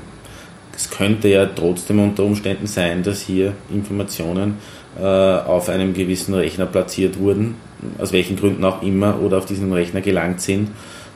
[0.76, 4.56] es könnte ja trotzdem unter Umständen sein, dass hier Informationen
[4.98, 7.54] äh, auf einem gewissen Rechner platziert wurden,
[7.98, 10.70] aus welchen Gründen auch immer, oder auf diesen Rechner gelangt sind,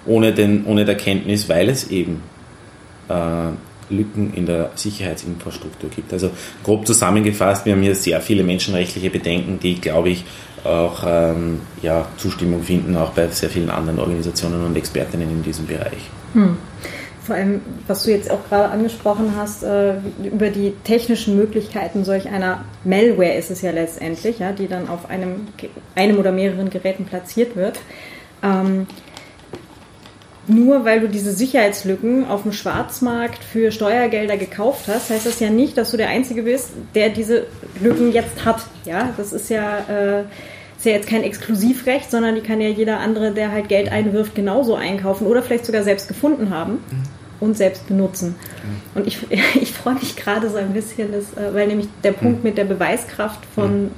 [0.06, 2.22] ohne, den, ohne der Kenntnis, weil es eben
[3.08, 3.48] äh,
[3.90, 6.12] Lücken in der Sicherheitsinfrastruktur gibt.
[6.12, 6.30] Also
[6.62, 10.24] grob zusammengefasst, wir haben hier sehr viele menschenrechtliche Bedenken, die, glaube ich,
[10.64, 15.66] auch ähm, ja, Zustimmung finden, auch bei sehr vielen anderen Organisationen und Expertinnen in diesem
[15.66, 16.10] Bereich.
[16.34, 16.56] Hm.
[17.22, 22.28] Vor allem, was du jetzt auch gerade angesprochen hast, äh, über die technischen Möglichkeiten solch
[22.28, 25.48] einer Malware ist es ja letztendlich, ja, die dann auf einem,
[25.94, 27.80] einem oder mehreren Geräten platziert wird.
[28.42, 28.86] Ähm,
[30.48, 35.50] nur weil du diese Sicherheitslücken auf dem Schwarzmarkt für Steuergelder gekauft hast, heißt das ja
[35.50, 37.46] nicht, dass du der Einzige bist, der diese
[37.80, 38.62] Lücken jetzt hat.
[38.84, 40.20] Ja, das ist ja, äh,
[40.76, 44.34] ist ja jetzt kein Exklusivrecht, sondern die kann ja jeder andere, der halt Geld einwirft,
[44.34, 46.72] genauso einkaufen oder vielleicht sogar selbst gefunden haben.
[46.72, 47.02] Mhm.
[47.40, 48.34] Und selbst benutzen.
[48.34, 48.98] Mhm.
[48.98, 49.18] Und ich,
[49.60, 52.48] ich freue mich gerade so ein bisschen, dass, äh, weil nämlich der Punkt mhm.
[52.48, 53.92] mit der Beweiskraft von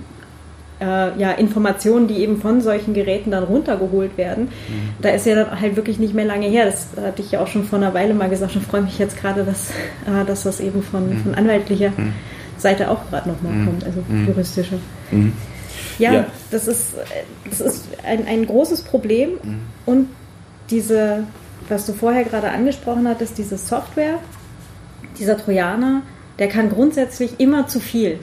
[0.81, 4.45] äh, ja, Informationen, die eben von solchen Geräten dann runtergeholt werden.
[4.45, 4.91] Mhm.
[5.03, 6.65] Da ist ja dann halt wirklich nicht mehr lange her.
[6.67, 9.17] Das hatte ich ja auch schon vor einer Weile mal gesagt und freue mich jetzt
[9.21, 11.23] gerade, dass, äh, dass das eben von, mhm.
[11.23, 12.15] von anwaltlicher mhm.
[12.57, 13.67] Seite auch gerade nochmal mhm.
[13.67, 14.27] kommt, also mhm.
[14.29, 14.79] juristische.
[15.11, 15.33] Mhm.
[15.99, 16.95] Ja, ja, das ist,
[17.49, 19.33] das ist ein, ein großes Problem
[19.85, 20.09] und
[20.71, 21.25] diese,
[21.69, 24.19] was du vorher gerade angesprochen hattest, diese Software,
[25.19, 26.03] dieser Trojaner,
[26.39, 28.19] der kann grundsätzlich immer zu viel,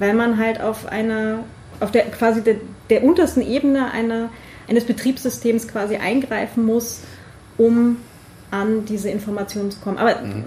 [0.00, 1.44] weil man halt auf einer
[1.80, 2.56] auf der quasi der,
[2.90, 4.30] der untersten Ebene einer,
[4.68, 7.02] eines Betriebssystems quasi eingreifen muss,
[7.58, 7.98] um
[8.50, 9.98] an diese Informationen zu kommen.
[9.98, 10.44] Aber mhm.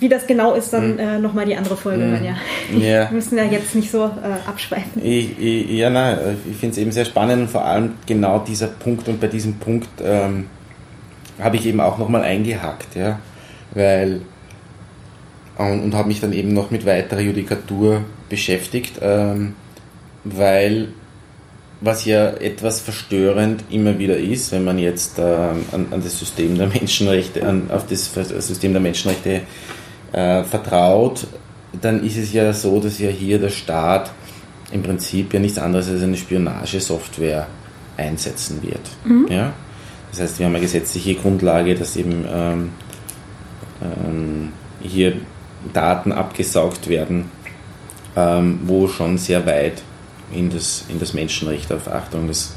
[0.00, 0.98] wie das genau ist, dann mhm.
[0.98, 2.04] äh, nochmal die andere Folge.
[2.04, 2.24] Mhm.
[2.24, 2.36] Ja.
[2.78, 3.10] ja.
[3.10, 5.02] Wir müssen ja jetzt nicht so äh, abschweifen.
[5.02, 6.18] Ich, ich, ja, nein,
[6.50, 9.54] ich finde es eben sehr spannend und vor allem genau dieser Punkt und bei diesem
[9.54, 10.46] Punkt ähm,
[11.40, 13.18] habe ich eben auch nochmal eingehakt, ja,
[13.74, 14.22] weil
[15.58, 18.98] und, und habe mich dann eben noch mit weiterer Judikatur beschäftigt.
[19.00, 19.54] Ähm,
[20.34, 20.88] weil
[21.80, 26.56] was ja etwas verstörend immer wieder ist, wenn man jetzt äh, an, an, das System
[26.56, 28.12] der Menschenrechte, an, auf das
[28.46, 29.42] System der Menschenrechte
[30.12, 31.26] äh, vertraut,
[31.80, 34.10] dann ist es ja so, dass ja hier der Staat
[34.72, 37.46] im Prinzip ja nichts anderes als eine Spionagesoftware
[37.96, 38.80] einsetzen wird.
[39.04, 39.26] Mhm.
[39.30, 39.52] Ja?
[40.10, 42.70] Das heißt, wir haben eine gesetzliche Grundlage, dass eben ähm,
[43.82, 45.14] ähm, hier
[45.72, 47.30] Daten abgesaugt werden,
[48.16, 49.82] ähm, wo schon sehr weit
[50.32, 52.54] in das, in das Menschenrecht auf Achtung des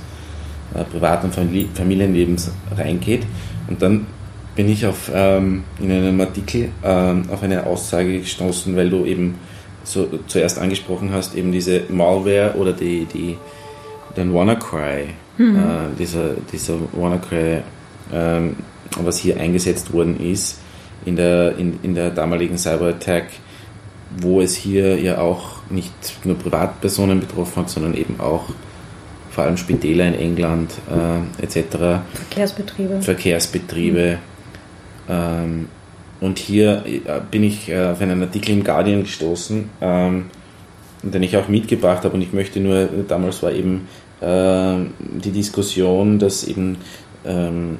[0.74, 3.26] äh, Privat- und Familienlebens reingeht.
[3.68, 4.08] Und dann
[4.56, 9.36] bin ich auf, ähm, in einem Artikel ähm, auf eine Aussage gestoßen, weil du eben
[9.84, 13.38] so zuerst angesprochen hast, eben diese Malware oder die, die,
[14.18, 15.56] den WannaCry, mhm.
[15.56, 15.62] äh,
[15.98, 17.62] dieser, dieser WannaCry,
[18.12, 18.56] ähm,
[19.02, 20.60] was hier eingesetzt worden ist
[21.06, 23.28] in der, in, in der damaligen Cyberattack,
[24.17, 25.93] wo es hier ja auch nicht
[26.24, 28.45] nur Privatpersonen betroffen hat, sondern eben auch
[29.30, 32.02] vor allem Spitäler in England äh, etc.
[32.13, 33.02] Verkehrsbetriebe.
[33.02, 34.17] Verkehrsbetriebe.
[35.08, 35.13] Mhm.
[35.13, 35.67] Ähm,
[36.22, 40.26] und hier äh, bin ich äh, auf einen Artikel im Guardian gestoßen, ähm,
[41.04, 43.88] den ich auch mitgebracht habe und ich möchte nur, damals war eben
[44.19, 46.78] äh, die Diskussion, dass eben
[47.26, 47.78] ähm,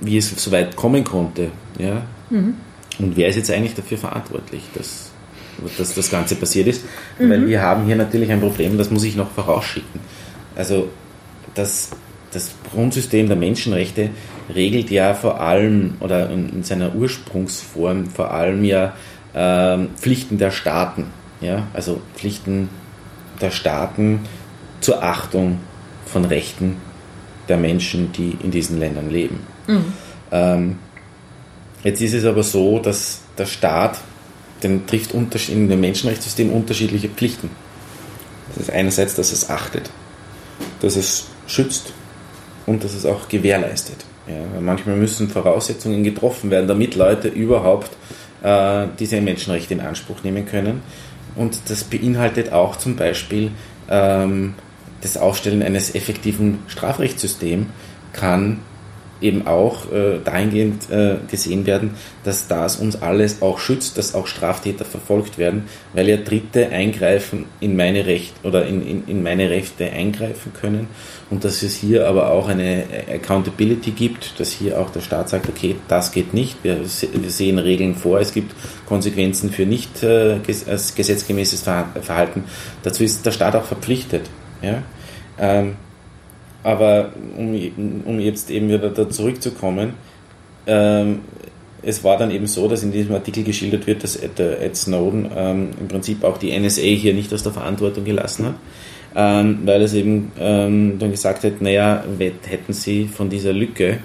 [0.00, 1.50] wie es so weit kommen konnte.
[1.78, 2.02] Ja?
[2.30, 2.54] Mhm.
[2.98, 5.10] Und wer ist jetzt eigentlich dafür verantwortlich, dass
[5.78, 6.84] dass das Ganze passiert ist.
[7.18, 7.30] Mhm.
[7.30, 10.00] Weil wir haben hier natürlich ein Problem, das muss ich noch vorausschicken.
[10.56, 10.88] Also
[11.54, 11.90] das,
[12.32, 14.10] das Grundsystem der Menschenrechte
[14.54, 18.94] regelt ja vor allem oder in, seiner Ursprungsform vor allem ja
[19.32, 21.06] äh, Pflichten der Staaten.
[21.40, 21.66] Ja?
[21.72, 22.68] Also Pflichten
[23.40, 24.20] der Staaten
[24.80, 25.60] zur Achtung
[26.06, 26.76] von Rechten
[27.48, 29.40] der Menschen, die in diesen Ländern leben.
[29.66, 29.84] Mhm.
[30.30, 30.78] Ähm,
[31.82, 33.98] jetzt ist es aber so, dass der Staat
[34.64, 37.50] den trifft in dem Menschenrechtssystem unterschiedliche Pflichten.
[38.48, 39.90] Das ist einerseits, dass es achtet,
[40.80, 41.92] dass es schützt
[42.66, 44.04] und dass es auch gewährleistet.
[44.26, 47.90] Ja, manchmal müssen Voraussetzungen getroffen werden, damit Leute überhaupt
[48.42, 50.82] äh, diese Menschenrechte in Anspruch nehmen können.
[51.36, 53.50] Und das beinhaltet auch zum Beispiel
[53.90, 54.54] ähm,
[55.02, 57.66] das Aufstellen eines effektiven Strafrechtssystems
[58.12, 58.60] kann
[59.24, 64.26] eben auch äh, dahingehend äh, gesehen werden, dass das uns alles auch schützt, dass auch
[64.26, 69.48] Straftäter verfolgt werden, weil ja Dritte eingreifen in meine Rechte oder in, in, in meine
[69.50, 70.88] Rechte eingreifen können
[71.30, 75.48] und dass es hier aber auch eine Accountability gibt, dass hier auch der Staat sagt,
[75.48, 78.54] okay, das geht nicht, wir, wir sehen Regeln vor, es gibt
[78.86, 82.44] Konsequenzen für nicht äh, gesetzgemäßes Verhalten.
[82.82, 84.28] Dazu ist der Staat auch verpflichtet.
[84.62, 84.82] Ja?
[85.38, 85.76] Ähm,
[86.64, 89.92] aber um, um jetzt eben wieder da zurückzukommen,
[90.66, 91.20] ähm,
[91.82, 95.30] es war dann eben so, dass in diesem Artikel geschildert wird, dass Ed, Ed Snowden
[95.36, 98.54] ähm, im Prinzip auch die NSA hier nicht aus der Verantwortung gelassen hat,
[99.14, 102.02] ähm, weil es eben ähm, dann gesagt hat, naja,
[102.48, 103.98] hätten sie von dieser Lücke,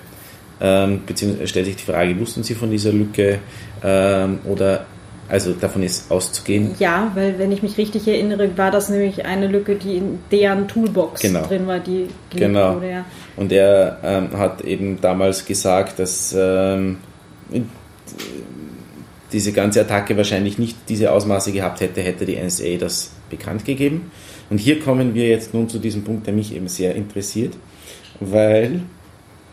[0.62, 3.40] ähm, beziehungsweise stellt sich die Frage, wussten sie von dieser Lücke
[3.82, 4.86] ähm, oder
[5.30, 6.72] also davon ist auszugehen.
[6.80, 10.68] Ja, weil wenn ich mich richtig erinnere, war das nämlich eine Lücke, die in deren
[10.68, 11.44] Toolbox genau.
[11.44, 12.76] drin war, die genau.
[12.76, 12.90] wurde.
[12.90, 13.06] Ja.
[13.38, 16.98] Und er ähm, hat eben damals gesagt, dass ähm,
[19.32, 24.12] diese ganze Attacke wahrscheinlich nicht diese Ausmaße gehabt hätte, hätte die NSA das bekannt gegeben.
[24.50, 27.54] Und hier kommen wir jetzt nun zu diesem Punkt, der mich eben sehr interessiert,
[28.20, 28.82] weil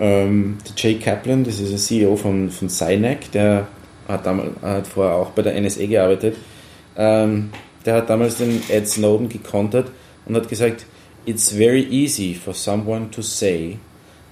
[0.00, 3.68] ähm, Jay Kaplan, das ist der CEO von, von SINAC, der
[4.08, 6.36] hat, damals, hat vorher auch bei der NSA gearbeitet,
[6.96, 7.50] ähm,
[7.84, 9.90] der hat damals den Ed Snowden gekontert
[10.26, 10.86] und hat gesagt,
[11.24, 13.78] it's very easy for someone to say,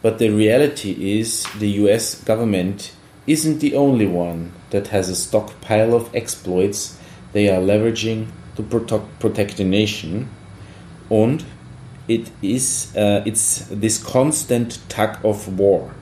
[0.02, 2.92] but the reality is the US government
[3.26, 6.98] isn't the only one that has a stockpile of exploits
[7.32, 10.30] they are leveraging to protect, the nation.
[11.10, 11.44] And
[12.06, 15.92] it is uh, it's this constant tug of war.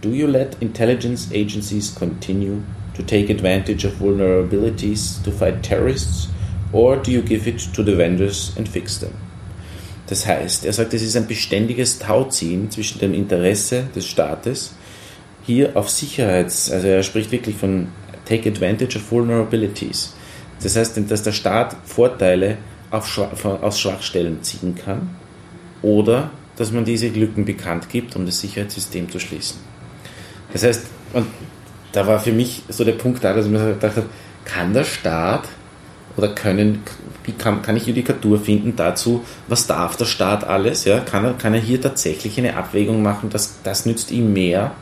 [0.00, 2.62] Do you let intelligence agencies continue
[2.94, 6.28] to take advantage of vulnerabilities to fight terrorists,
[6.72, 9.12] or do you give it to the vendors and fix them?
[10.06, 14.74] Das heißt, er sagt, es ist ein beständiges Tauziehen zwischen dem Interesse des Staates
[15.46, 17.88] hier auf Sicherheits, also er spricht wirklich von
[18.26, 20.14] Take Advantage of Vulnerabilities.
[20.62, 22.58] Das heißt, dass der Staat Vorteile
[22.90, 25.10] aus Schwachstellen ziehen kann
[25.82, 29.58] oder dass man diese Lücken bekannt gibt, um das Sicherheitssystem zu schließen.
[30.52, 31.26] Das heißt, und
[31.94, 34.06] da war für mich so der Punkt da, dass ich mir gedacht habe,
[34.44, 35.44] kann der Staat
[36.16, 36.82] oder können,
[37.38, 40.84] kann, kann ich Judikatur finden dazu, was darf der Staat alles?
[40.84, 41.00] Ja?
[41.00, 44.72] Kann, er, kann er hier tatsächlich eine Abwägung machen, dass das nützt ihm mehr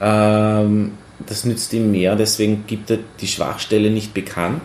[0.00, 0.92] ähm,
[1.26, 4.62] das nützt ihm mehr, deswegen gibt er die Schwachstelle nicht bekannt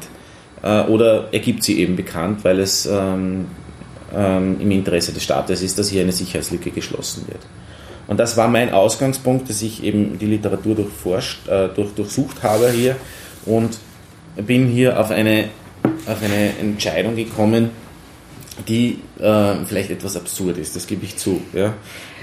[0.63, 3.47] äh, oder er gibt sie eben bekannt, weil es ähm,
[4.15, 7.41] ähm, im Interesse des Staates ist, dass hier eine Sicherheitslücke geschlossen wird.
[8.07, 12.69] Und das war mein Ausgangspunkt, dass ich eben die Literatur durchforscht, äh, durch, durchsucht habe
[12.71, 12.95] hier
[13.45, 13.77] und
[14.35, 15.45] bin hier auf eine,
[16.07, 17.71] auf eine Entscheidung gekommen,
[18.67, 21.41] die äh, vielleicht etwas absurd ist, das gebe ich zu.
[21.53, 21.73] Ja?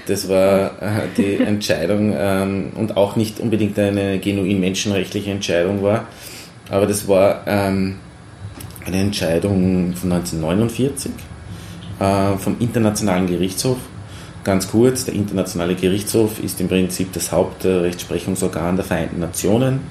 [0.07, 6.07] Das war äh, die Entscheidung ähm, und auch nicht unbedingt eine genuin menschenrechtliche Entscheidung war,
[6.69, 7.99] aber das war ähm,
[8.85, 11.11] eine Entscheidung von 1949
[11.99, 13.77] äh, vom Internationalen Gerichtshof.
[14.43, 19.81] Ganz kurz, der Internationale Gerichtshof ist im Prinzip das Hauptrechtsprechungsorgan der Vereinten Nationen.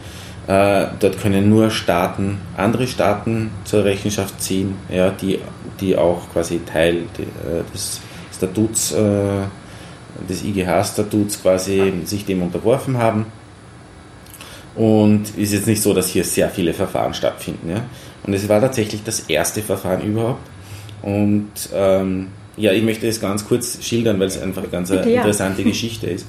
[0.46, 5.38] Äh, dort können nur Staaten andere Staaten zur Rechenschaft ziehen, ja, die,
[5.80, 7.04] die auch quasi Teil
[7.72, 8.00] des
[8.34, 8.94] Statuts
[10.28, 13.26] des IGH-Statuts quasi sich dem unterworfen haben.
[14.74, 17.70] Und ist jetzt nicht so, dass hier sehr viele Verfahren stattfinden.
[17.70, 17.82] Ja?
[18.24, 20.40] Und es war tatsächlich das erste Verfahren überhaupt.
[21.02, 25.10] Und ähm, ja, ich möchte es ganz kurz schildern, weil es einfach eine ganz Bitte,
[25.10, 25.68] interessante ja.
[25.68, 26.26] Geschichte ist.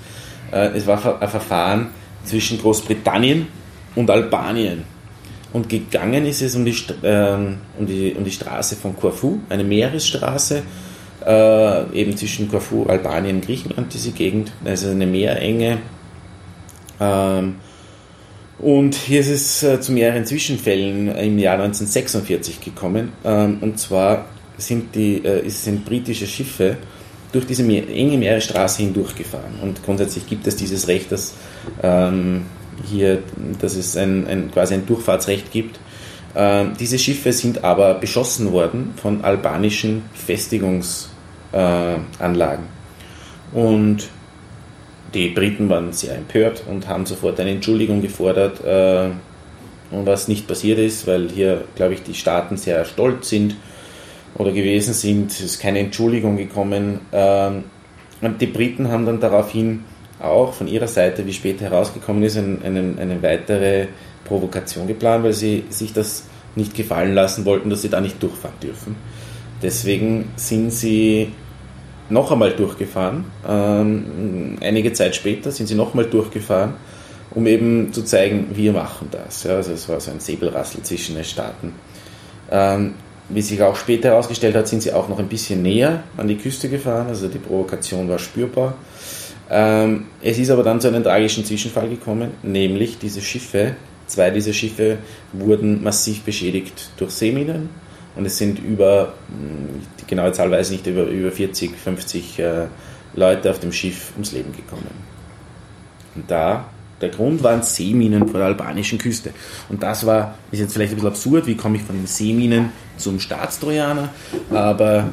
[0.52, 1.88] Äh, es war ein Verfahren
[2.26, 3.48] zwischen Großbritannien
[3.96, 4.84] und Albanien.
[5.52, 7.36] Und gegangen ist es um die, äh,
[7.78, 10.64] um die, um die Straße von Corfu, eine Meeresstraße,
[11.26, 14.52] äh, eben zwischen Corfu, Albanien, Griechenland, diese Gegend.
[14.66, 15.80] Also eine Meerenge.
[17.00, 17.56] Ähm,
[18.60, 23.12] und hier ist es äh, zu mehreren Zwischenfällen im Jahr 1946 gekommen.
[23.24, 24.26] Ähm, und zwar
[24.68, 26.78] sind, die, äh, sind britische Schiffe
[27.32, 29.60] durch diese enge Meeresstraße hindurchgefahren.
[29.62, 31.34] Und grundsätzlich gibt es dieses Recht, dass
[31.82, 32.46] ähm,
[32.86, 33.24] hier,
[33.60, 35.80] dass es ein, ein, quasi ein Durchfahrtsrecht gibt.
[36.36, 41.08] Ähm, diese Schiffe sind aber beschossen worden von albanischen Befestigungs-
[41.54, 41.98] äh.
[43.54, 44.08] Und
[45.14, 49.10] die Briten waren sehr empört und haben sofort eine Entschuldigung gefordert, äh,
[49.92, 53.56] was nicht passiert ist, weil hier, glaube ich, die Staaten sehr stolz sind
[54.36, 55.32] oder gewesen sind.
[55.32, 57.02] Es ist keine Entschuldigung gekommen.
[57.12, 57.64] Ähm,
[58.22, 59.84] und die Briten haben dann daraufhin
[60.22, 63.88] auch von ihrer Seite, wie später herausgekommen ist, eine, eine, weitere
[64.26, 66.24] Provokation geplant, weil sie sich das
[66.56, 68.96] nicht gefallen lassen wollten, dass sie da nicht durchfahren dürfen.
[69.62, 71.32] Deswegen sind sie
[72.10, 73.26] noch einmal durchgefahren.
[73.48, 76.76] Ähm, einige Zeit später sind sie noch einmal durchgefahren,
[77.32, 79.46] um eben zu zeigen, wir machen das.
[79.46, 81.74] Also es war so ein Säbelrassel zwischen den Staaten.
[82.52, 82.94] Ähm,
[83.30, 86.38] wie sich auch später herausgestellt hat, sind sie auch noch ein bisschen näher an die
[86.38, 88.76] Küste gefahren, also die Provokation war spürbar.
[89.50, 93.76] Ähm, es ist aber dann zu einem tragischen Zwischenfall gekommen, nämlich diese Schiffe,
[94.08, 94.98] zwei dieser Schiffe
[95.32, 97.70] wurden massiv beschädigt durch Seeminen
[98.16, 99.14] und es sind über,
[100.00, 102.66] die genaue Zahl weiß ich nicht, über, über 40, 50 äh,
[103.16, 104.90] Leute auf dem Schiff ums Leben gekommen.
[106.16, 106.70] Und da,
[107.04, 109.32] der Grund waren Seeminen vor der albanischen Küste.
[109.70, 112.70] Und das war, ist jetzt vielleicht ein bisschen absurd, wie komme ich von den Seeminen
[112.98, 114.10] zum Staatstrojaner,
[114.52, 115.10] aber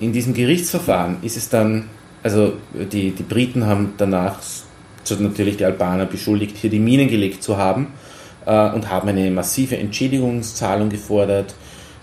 [0.00, 1.84] in diesem Gerichtsverfahren ist es dann,
[2.22, 4.38] also die, die Briten haben danach
[5.18, 7.88] natürlich die Albaner beschuldigt, hier die Minen gelegt zu haben
[8.44, 11.54] äh, und haben eine massive Entschädigungszahlung gefordert.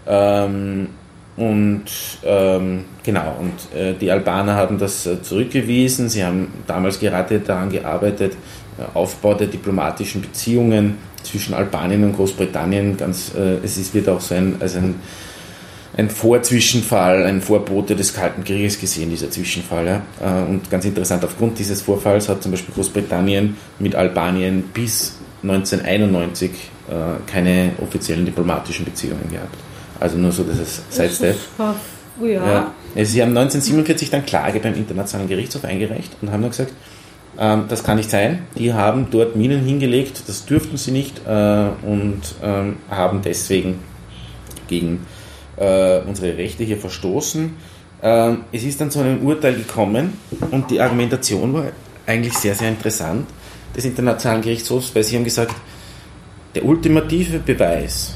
[0.08, 0.90] Ähm,
[1.38, 1.86] und
[2.24, 6.08] ähm, genau, und äh, die Albaner haben das äh, zurückgewiesen.
[6.08, 8.38] Sie haben damals gerade daran gearbeitet,
[8.94, 12.98] Aufbau der diplomatischen Beziehungen zwischen Albanien und Großbritannien.
[12.98, 14.96] Ganz, äh, es ist, wird auch so ein, also ein,
[15.98, 19.86] ein Vorzwischenfall, ein Vorbote des Kalten Krieges gesehen, dieser Zwischenfall.
[19.86, 20.02] Ja.
[20.22, 26.52] Äh, und ganz interessant, aufgrund dieses Vorfalls hat zum Beispiel Großbritannien mit Albanien bis 1991
[26.52, 29.56] äh, keine offiziellen diplomatischen Beziehungen gehabt.
[30.00, 31.36] Also nur so, dass es Sidestep.
[31.58, 31.76] Ja.
[32.28, 32.74] ja.
[32.96, 36.74] Also sie haben 1947 dann Klage beim Internationalen Gerichtshof eingereicht und haben dann gesagt,
[37.40, 38.44] ähm, das kann nicht sein.
[38.58, 43.80] Die haben dort Minen hingelegt, das dürften sie nicht äh, und ähm, haben deswegen
[44.68, 45.06] gegen
[45.58, 47.54] äh, unsere Rechte hier verstoßen.
[48.02, 50.14] Ähm, es ist dann zu einem Urteil gekommen
[50.52, 51.66] und die Argumentation war
[52.06, 53.28] eigentlich sehr, sehr interessant
[53.76, 55.56] des Internationalen Gerichtshofs, weil sie haben gesagt,
[56.54, 58.16] der ultimative Beweis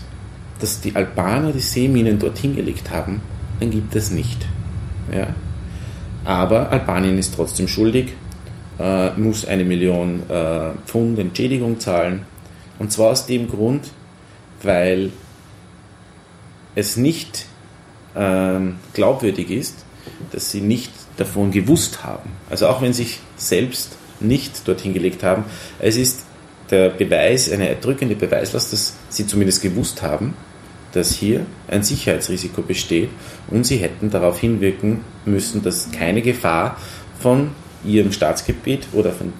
[0.59, 3.22] dass die Albaner die Seeminen dorthin gelegt haben,
[3.59, 4.45] dann gibt es nicht.
[5.11, 5.28] Ja?
[6.26, 8.13] Aber Albanien ist trotzdem schuldig,
[8.80, 12.25] äh, muss eine Million äh, Pfund Entschädigung zahlen.
[12.80, 13.91] Und zwar aus dem Grund,
[14.63, 15.11] weil
[16.75, 17.45] es nicht
[18.15, 18.59] äh,
[18.93, 19.86] glaubwürdig ist,
[20.32, 22.32] dass sie nicht davon gewusst haben.
[22.49, 25.43] Also auch wenn sie sich selbst nicht dorthin gelegt haben,
[25.80, 26.25] es ist
[26.71, 30.34] der Beweis, eine erdrückende Beweislast, dass sie zumindest gewusst haben,
[30.91, 33.09] dass hier ein Sicherheitsrisiko besteht
[33.49, 36.77] und sie hätten darauf hinwirken müssen, dass keine Gefahr
[37.19, 37.51] von
[37.86, 39.34] ihrem Staatsgebiet oder von,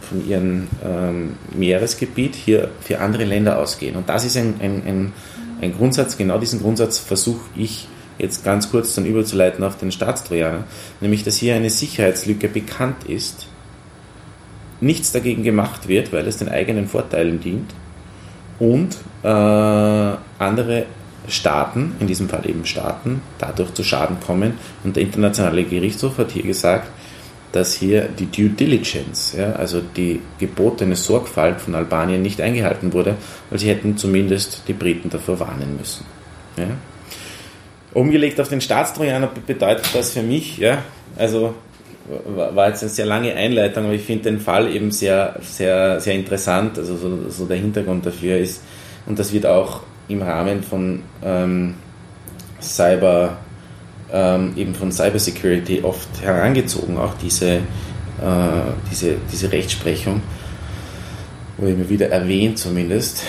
[0.00, 3.96] von ihrem ähm, Meeresgebiet hier für andere Länder ausgehen.
[3.96, 5.12] Und das ist ein, ein, ein,
[5.60, 7.88] ein Grundsatz, genau diesen Grundsatz versuche ich
[8.18, 10.64] jetzt ganz kurz dann überzuleiten auf den Staatstrojaner,
[11.00, 13.46] nämlich dass hier eine Sicherheitslücke bekannt ist,
[14.80, 17.74] nichts dagegen gemacht wird, weil es den eigenen Vorteilen dient
[18.58, 20.86] und äh, andere
[21.28, 24.54] Staaten, in diesem Fall eben Staaten, dadurch zu Schaden kommen.
[24.84, 26.88] Und der Internationale Gerichtshof hat hier gesagt,
[27.52, 33.16] dass hier die Due Diligence, ja, also die gebotene Sorgfalt von Albanien nicht eingehalten wurde,
[33.50, 36.04] weil sie hätten zumindest die Briten davor warnen müssen.
[36.56, 36.66] Ja.
[37.94, 40.82] Umgelegt auf den Staatstrojaner bedeutet das für mich, ja,
[41.16, 41.54] also
[42.08, 46.14] war jetzt eine sehr lange Einleitung, aber ich finde den Fall eben sehr, sehr, sehr
[46.14, 46.78] interessant.
[46.78, 48.62] Also so, so, der Hintergrund dafür ist,
[49.06, 51.74] und das wird auch im Rahmen von ähm,
[52.60, 53.38] Cyber,
[54.12, 57.60] ähm, eben von Cybersecurity oft herangezogen, auch diese, äh,
[58.90, 60.22] diese, diese Rechtsprechung,
[61.58, 63.22] wurde immer wieder erwähnt zumindest.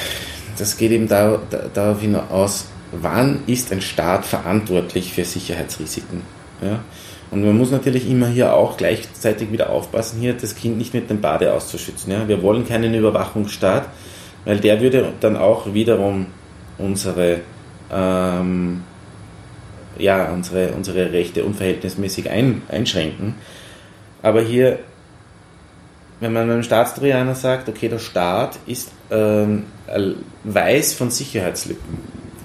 [0.57, 6.21] Das geht eben da, da, darauf hinaus, wann ist ein Staat verantwortlich für Sicherheitsrisiken?
[6.61, 6.79] Ja?
[7.29, 11.09] Und man muss natürlich immer hier auch gleichzeitig wieder aufpassen, hier das Kind nicht mit
[11.09, 12.11] dem Bade auszuschützen.
[12.11, 12.27] Ja?
[12.27, 13.87] Wir wollen keinen Überwachungsstaat,
[14.45, 16.27] weil der würde dann auch wiederum
[16.77, 17.41] unsere,
[17.91, 18.83] ähm,
[19.99, 23.35] ja, unsere, unsere Rechte unverhältnismäßig ein, einschränken.
[24.21, 24.79] Aber hier,
[26.19, 29.63] wenn man einem Staatstrojaner sagt, okay, der Staat ist ähm,
[30.43, 31.97] weiß von Sicherheitslücken.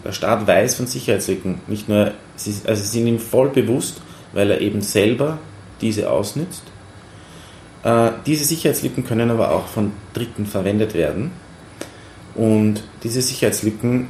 [0.04, 1.60] Der Staat weiß von Sicherheitslücken.
[1.66, 5.38] Nicht nur, also sie sind ihm voll bewusst, weil er eben selber
[5.80, 6.62] diese ausnützt.
[7.84, 11.32] Äh, diese Sicherheitslücken können aber auch von Dritten verwendet werden.
[12.34, 14.08] Und diese Sicherheitslücken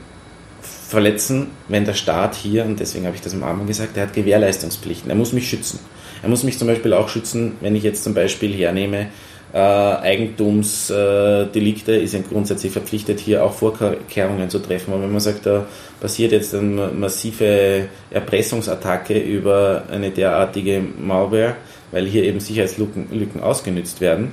[0.93, 4.13] verletzen, wenn der Staat hier, und deswegen habe ich das am Anfang gesagt, er hat
[4.13, 5.11] Gewährleistungspflichten.
[5.11, 5.81] Er muss mich schützen.
[6.23, 9.09] Er muss mich zum Beispiel auch schützen, wenn ich jetzt zum Beispiel hernehme,
[9.53, 14.93] äh, Eigentumsdelikte ist ein grundsätzlich verpflichtet, hier auch Vorkehrungen zu treffen.
[14.93, 15.67] Aber wenn man sagt, da
[16.01, 21.57] passiert jetzt eine massive Erpressungsattacke über eine derartige Malware,
[21.91, 24.33] weil hier eben Sicherheitslücken Lücken ausgenützt werden,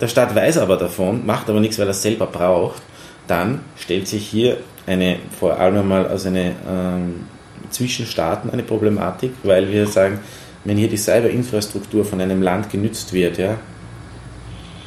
[0.00, 2.82] der Staat weiß aber davon, macht aber nichts, weil er es selber braucht,
[3.26, 4.56] dann stellt sich hier
[4.90, 7.26] eine, vor allem einmal als eine ähm,
[7.70, 8.06] zwischen
[8.52, 10.18] eine Problematik, weil wir sagen,
[10.64, 13.56] wenn hier die Cyberinfrastruktur von einem Land genützt wird, ja,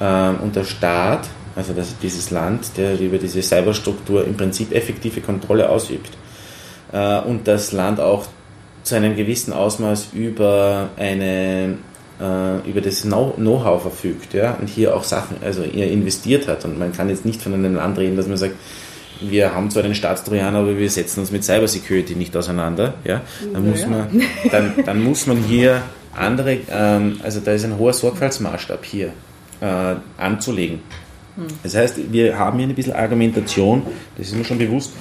[0.02, 5.22] ähm, und der Staat, also das, dieses Land, der über diese Cyberstruktur im Prinzip effektive
[5.22, 6.12] Kontrolle ausübt
[6.92, 8.26] äh, und das Land auch
[8.84, 11.78] zu einem gewissen Ausmaß über eine
[12.20, 16.66] äh, über das Know-how verfügt, ja, und hier auch Sachen, also er investiert hat.
[16.66, 18.56] Und man kann jetzt nicht von einem Land reden, dass man sagt,
[19.22, 23.22] wir haben zwar den Staatstrojaner, aber wir setzen uns mit Cybersecurity nicht auseinander, ja,
[23.54, 25.82] dann, muss, man, dann, dann muss man hier
[26.16, 29.14] andere, ähm, also da ist ein hoher Sorgfaltsmaßstab hier
[29.62, 30.80] äh, anzulegen.
[31.36, 31.48] Hm.
[31.64, 33.84] Das heißt, wir haben hier ein bisschen Argumentation,
[34.18, 34.92] das ist mir schon bewusst,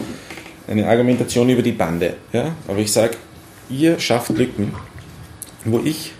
[0.69, 2.15] eine Argumentation über die Bande.
[2.33, 2.55] Ja?
[2.69, 3.17] Aber ich sage,
[3.69, 4.75] ihr schafft Lücken,
[5.65, 6.13] wo ich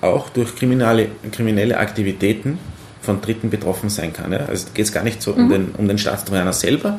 [0.00, 2.58] auch durch kriminelle, kriminelle Aktivitäten
[3.00, 4.32] von Dritten betroffen sein kann.
[4.32, 4.46] Ja?
[4.46, 5.38] Also geht es gar nicht so mhm.
[5.38, 6.98] um den, um den Staatstrojaner selber,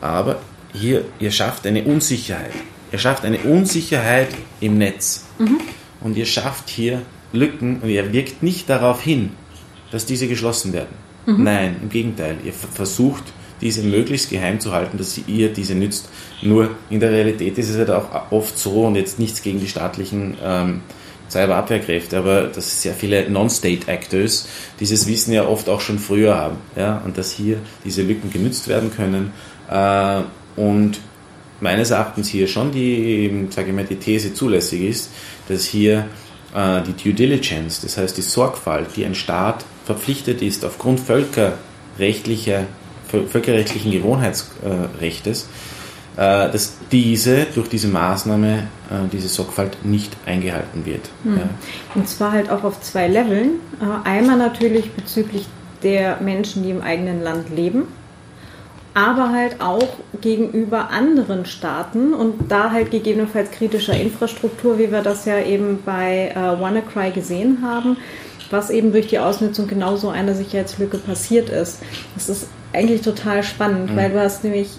[0.00, 0.40] aber
[0.72, 2.52] hier, ihr schafft eine Unsicherheit.
[2.92, 4.28] Ihr schafft eine Unsicherheit
[4.60, 5.24] im Netz.
[5.38, 5.60] Mhm.
[6.00, 9.30] Und ihr schafft hier Lücken und ihr wirkt nicht darauf hin,
[9.90, 10.94] dass diese geschlossen werden.
[11.26, 11.44] Mhm.
[11.44, 12.36] Nein, im Gegenteil.
[12.44, 13.24] Ihr versucht,
[13.60, 16.08] diese möglichst geheim zu halten, dass ihr diese nützt.
[16.42, 19.68] Nur in der Realität ist es halt auch oft so und jetzt nichts gegen die
[19.68, 20.82] staatlichen ähm,
[21.28, 24.46] Cyberabwehrkräfte, aber dass sehr viele Non-State Actors
[24.78, 26.58] dieses Wissen ja oft auch schon früher haben.
[26.76, 27.02] Ja?
[27.04, 29.32] Und dass hier diese Lücken genützt werden können.
[29.70, 30.22] Äh,
[30.56, 30.98] und
[31.60, 35.10] meines Erachtens hier schon die, sage ich mal, die These zulässig ist,
[35.48, 36.06] dass hier
[36.54, 42.64] äh, die Due Diligence, das heißt die Sorgfalt, die ein Staat verpflichtet ist aufgrund völkerrechtlicher,
[43.08, 45.48] völkerrechtlichen Gewohnheitsrechtes,
[46.16, 48.68] äh, dass diese durch diese Maßnahme,
[49.12, 51.08] diese Sorgfalt nicht eingehalten wird.
[51.24, 51.38] Hm.
[51.38, 51.48] Ja.
[51.96, 53.54] Und zwar halt auch auf zwei Leveln.
[54.04, 55.46] Einmal natürlich bezüglich
[55.82, 57.88] der Menschen, die im eigenen Land leben
[58.96, 59.88] aber halt auch
[60.22, 66.32] gegenüber anderen Staaten und da halt gegebenenfalls kritischer Infrastruktur, wie wir das ja eben bei
[66.34, 67.98] äh, WannaCry gesehen haben,
[68.50, 71.82] was eben durch die Ausnutzung genauso einer Sicherheitslücke passiert ist.
[72.14, 73.96] Das ist eigentlich total spannend, mhm.
[73.96, 74.70] weil du hast nämlich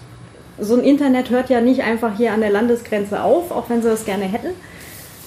[0.59, 3.89] so ein Internet hört ja nicht einfach hier an der Landesgrenze auf, auch wenn sie
[3.89, 4.49] das gerne hätten,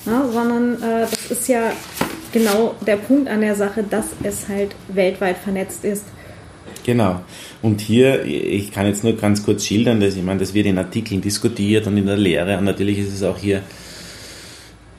[0.04, 1.70] na, sondern äh, das ist ja
[2.32, 6.06] genau der Punkt an der Sache, dass es halt weltweit vernetzt ist.
[6.84, 7.20] Genau.
[7.62, 10.78] Und hier, ich kann jetzt nur ganz kurz schildern, dass ich meine, das wird in
[10.78, 13.62] Artikeln diskutiert und in der Lehre und natürlich ist es auch hier,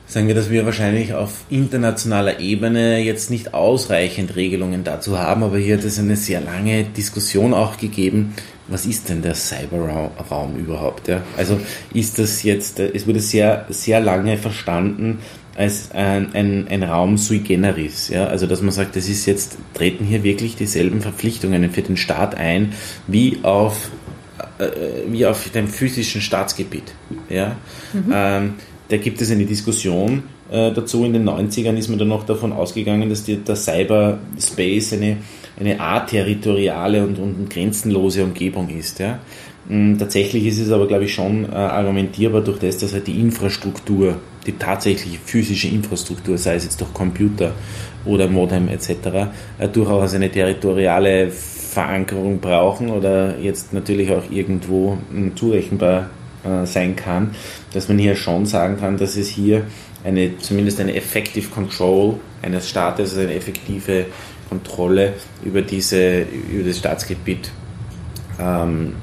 [0.06, 5.58] sagen wir, dass wir wahrscheinlich auf internationaler Ebene jetzt nicht ausreichend Regelungen dazu haben, aber
[5.58, 8.34] hier hat es eine sehr lange Diskussion auch gegeben,
[8.68, 11.08] was ist denn der Cyberraum überhaupt?
[11.08, 11.22] Ja?
[11.36, 11.58] Also
[11.92, 15.18] ist das jetzt, es wurde sehr, sehr lange verstanden,
[15.56, 18.08] als ein, ein, ein Raum sui generis.
[18.08, 18.26] Ja?
[18.26, 22.34] Also dass man sagt, das ist jetzt, treten hier wirklich dieselben Verpflichtungen für den Staat
[22.34, 22.72] ein,
[23.06, 23.90] wie auf,
[24.58, 24.66] äh,
[25.08, 26.94] wie auf dem physischen Staatsgebiet.
[27.28, 27.56] Ja?
[27.92, 28.12] Mhm.
[28.12, 28.54] Ähm,
[28.88, 31.04] da gibt es eine Diskussion äh, dazu.
[31.04, 35.18] In den 90ern ist man dann noch davon ausgegangen, dass die, der Cyberspace eine,
[35.58, 39.00] eine aterritoriale und, und grenzenlose Umgebung ist.
[39.00, 39.18] Ja?
[39.68, 43.20] Mm, tatsächlich ist es aber, glaube ich, schon äh, argumentierbar durch das, dass halt die
[43.20, 44.16] Infrastruktur,
[44.46, 47.52] die tatsächliche physische Infrastruktur, sei es jetzt durch Computer
[48.04, 48.90] oder Modem etc.,
[49.58, 56.10] äh, durchaus eine territoriale Verankerung brauchen oder jetzt natürlich auch irgendwo mm, zurechenbar
[56.44, 57.34] äh, sein kann,
[57.72, 59.64] dass man hier schon sagen kann, dass es hier
[60.04, 64.06] eine, zumindest eine Effective Control eines Staates, also eine effektive
[64.48, 65.14] Kontrolle
[65.44, 67.50] über, diese, über das Staatsgebiet
[68.38, 68.94] ähm,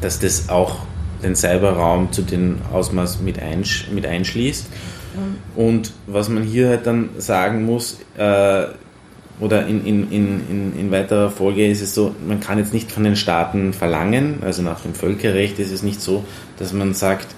[0.00, 0.78] dass das auch
[1.22, 4.66] den Cyberraum zu den Ausmaß mit, einsch mit einschließt.
[5.14, 5.60] Mhm.
[5.60, 8.66] Und was man hier halt dann sagen muss, äh,
[9.40, 13.04] oder in, in, in, in weiterer Folge ist es so, man kann jetzt nicht von
[13.04, 16.24] den Staaten verlangen, also nach dem Völkerrecht ist es nicht so,
[16.58, 17.28] dass man sagt,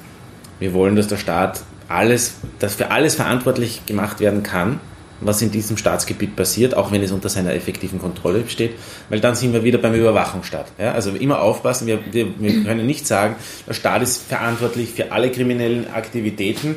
[0.59, 4.81] wir wollen, dass der Staat alles, dass für alles verantwortlich gemacht werden kann,
[5.21, 8.73] was in diesem Staatsgebiet passiert, auch wenn es unter seiner effektiven Kontrolle steht,
[9.09, 10.67] weil dann sind wir wieder beim Überwachungsstaat.
[10.79, 10.93] Ja?
[10.93, 15.31] Also immer aufpassen, wir, wir, wir können nicht sagen, der Staat ist verantwortlich für alle
[15.31, 16.77] kriminellen Aktivitäten.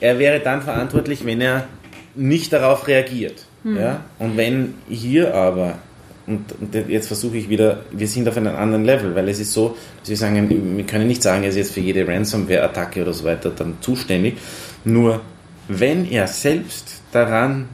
[0.00, 1.66] Er wäre dann verantwortlich, wenn er
[2.14, 3.46] nicht darauf reagiert.
[3.64, 3.76] Hm.
[3.76, 4.04] Ja?
[4.18, 5.78] Und wenn hier aber,
[6.26, 9.52] und, und jetzt versuche ich wieder, wir sind auf einem anderen Level, weil es ist
[9.52, 13.12] so, dass wir sagen, wir können nicht sagen, er ist jetzt für jede Ransomware-Attacke oder
[13.12, 14.36] so weiter dann zuständig,
[14.84, 15.20] nur
[15.68, 17.68] wenn er selbst daran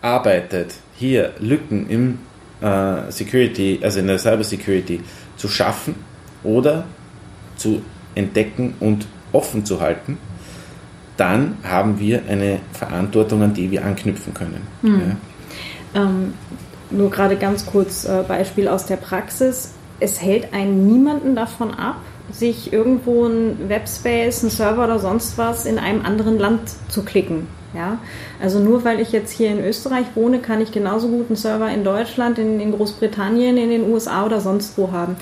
[0.00, 2.18] arbeitet, hier Lücken im
[2.60, 5.00] äh, Security, also in der Cyber Security
[5.36, 5.96] zu schaffen
[6.42, 6.84] oder
[7.56, 7.82] zu
[8.14, 10.18] entdecken und offen zu halten,
[11.16, 14.66] dann haben wir eine Verantwortung, an die wir anknüpfen können.
[14.82, 15.00] Hm.
[15.94, 16.02] Ja.
[16.02, 16.34] Ähm,
[16.90, 19.72] nur gerade ganz kurz äh, Beispiel aus der Praxis.
[19.98, 21.96] Es hält einen niemanden davon ab,
[22.30, 27.48] sich irgendwo ein Webspace, ein Server oder sonst was in einem anderen Land zu klicken.
[27.76, 27.98] Ja?
[28.40, 31.70] Also nur weil ich jetzt hier in Österreich wohne, kann ich genauso gut einen Server
[31.70, 35.16] in Deutschland, in, in Großbritannien, in den USA oder sonst wo haben.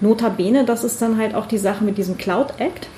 [0.00, 2.88] Notabene, das ist dann halt auch die Sache mit diesem Cloud Act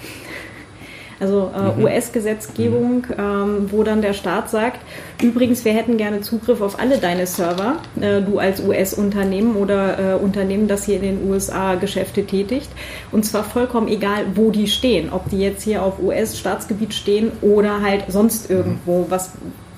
[1.23, 1.85] also äh, mhm.
[1.85, 4.81] US-Gesetzgebung, ähm, wo dann der Staat sagt,
[5.23, 10.17] übrigens, wir hätten gerne Zugriff auf alle deine Server, äh, du als US-Unternehmen oder äh,
[10.17, 12.69] Unternehmen, das hier in den USA Geschäfte tätigt.
[13.13, 17.81] Und zwar vollkommen egal, wo die stehen, ob die jetzt hier auf US-Staatsgebiet stehen oder
[17.81, 19.31] halt sonst irgendwo, was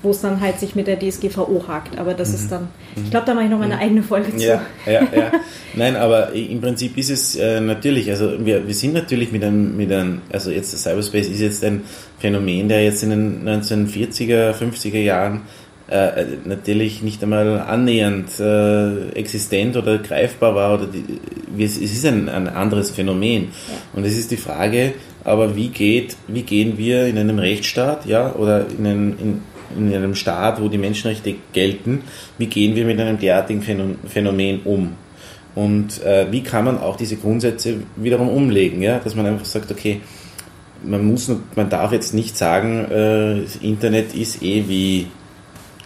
[0.05, 1.97] wo es dann halt sich mit der DSGVO hakt.
[1.97, 2.35] Aber das mhm.
[2.35, 3.81] ist dann, ich glaube, da mache ich noch mal eine mhm.
[3.81, 4.45] eigene Folge zu.
[4.45, 5.31] Ja, ja, ja.
[5.73, 9.75] Nein, aber im Prinzip ist es äh, natürlich, also wir, wir sind natürlich mit einem,
[9.75, 11.81] mit einem, also jetzt Cyberspace ist jetzt ein
[12.19, 15.41] Phänomen, der jetzt in den 1940er, 50er Jahren
[15.87, 20.75] äh, natürlich nicht einmal annähernd äh, existent oder greifbar war.
[20.75, 23.43] Oder die, es ist ein, ein anderes Phänomen.
[23.43, 23.73] Ja.
[23.93, 24.93] Und es ist die Frage,
[25.23, 29.41] aber wie geht, wie gehen wir in einem Rechtsstaat, ja, oder in einem, in,
[29.77, 32.03] in einem Staat, wo die Menschenrechte gelten,
[32.37, 34.93] wie gehen wir mit einem derartigen Phänomen um?
[35.55, 39.71] Und äh, wie kann man auch diese Grundsätze wiederum umlegen, ja, dass man einfach sagt,
[39.71, 40.01] okay,
[40.83, 45.07] man muss, man darf jetzt nicht sagen, äh, Internet ist eh wie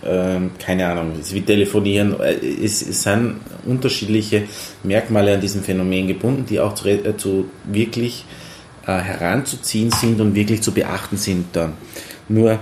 [0.06, 2.20] ähm, keine Ahnung, wie telefonieren.
[2.20, 4.44] Äh, es, es, sind unterschiedliche
[4.84, 8.26] Merkmale an diesem Phänomen gebunden, die auch zu, äh, zu wirklich
[8.88, 11.74] äh, heranzuziehen sind und wirklich zu beachten sind dann.
[12.30, 12.60] Nur,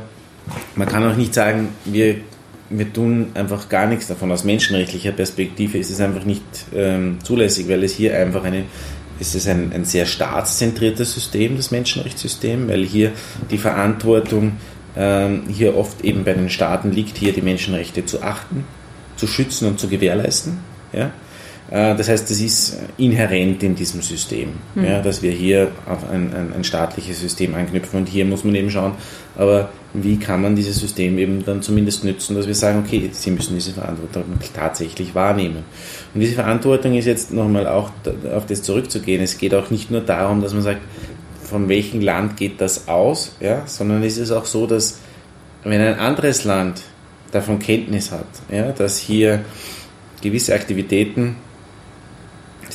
[0.75, 2.15] man kann auch nicht sagen, wir,
[2.69, 4.31] wir tun einfach gar nichts davon.
[4.31, 6.43] Aus menschenrechtlicher Perspektive ist es einfach nicht
[6.73, 8.65] ähm, zulässig, weil es hier einfach eine
[9.19, 13.11] ist ein, ein sehr staatszentriertes System, das Menschenrechtssystem, weil hier
[13.49, 14.53] die Verantwortung
[14.95, 18.65] ähm, hier oft eben bei den Staaten liegt, hier die Menschenrechte zu achten,
[19.15, 20.59] zu schützen und zu gewährleisten.
[20.93, 21.11] Ja?
[21.70, 24.86] Äh, das heißt, das ist inhärent in diesem System, mhm.
[24.86, 27.99] ja, dass wir hier auf ein, ein, ein, staatliches System anknüpfen.
[27.99, 28.93] Und hier muss man eben schauen,
[29.36, 33.32] aber wie kann man dieses System eben dann zumindest nützen, dass wir sagen, okay, Sie
[33.32, 35.63] müssen diese Verantwortung tatsächlich wahrnehmen.
[36.13, 37.91] Und diese Verantwortung ist jetzt nochmal auch
[38.34, 39.22] auf das zurückzugehen.
[39.22, 40.82] Es geht auch nicht nur darum, dass man sagt,
[41.43, 44.99] von welchem Land geht das aus, ja, sondern es ist auch so, dass
[45.63, 46.82] wenn ein anderes Land
[47.32, 49.45] davon Kenntnis hat, ja, dass hier
[50.22, 51.36] gewisse Aktivitäten,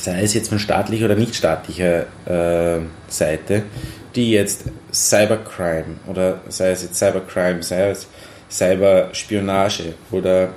[0.03, 3.63] sei es jetzt von staatlicher oder nicht staatlicher äh, Seite,
[4.15, 8.07] die jetzt Cybercrime oder sei es jetzt Cybercrime, sei es
[8.51, 10.49] Cyberspionage oder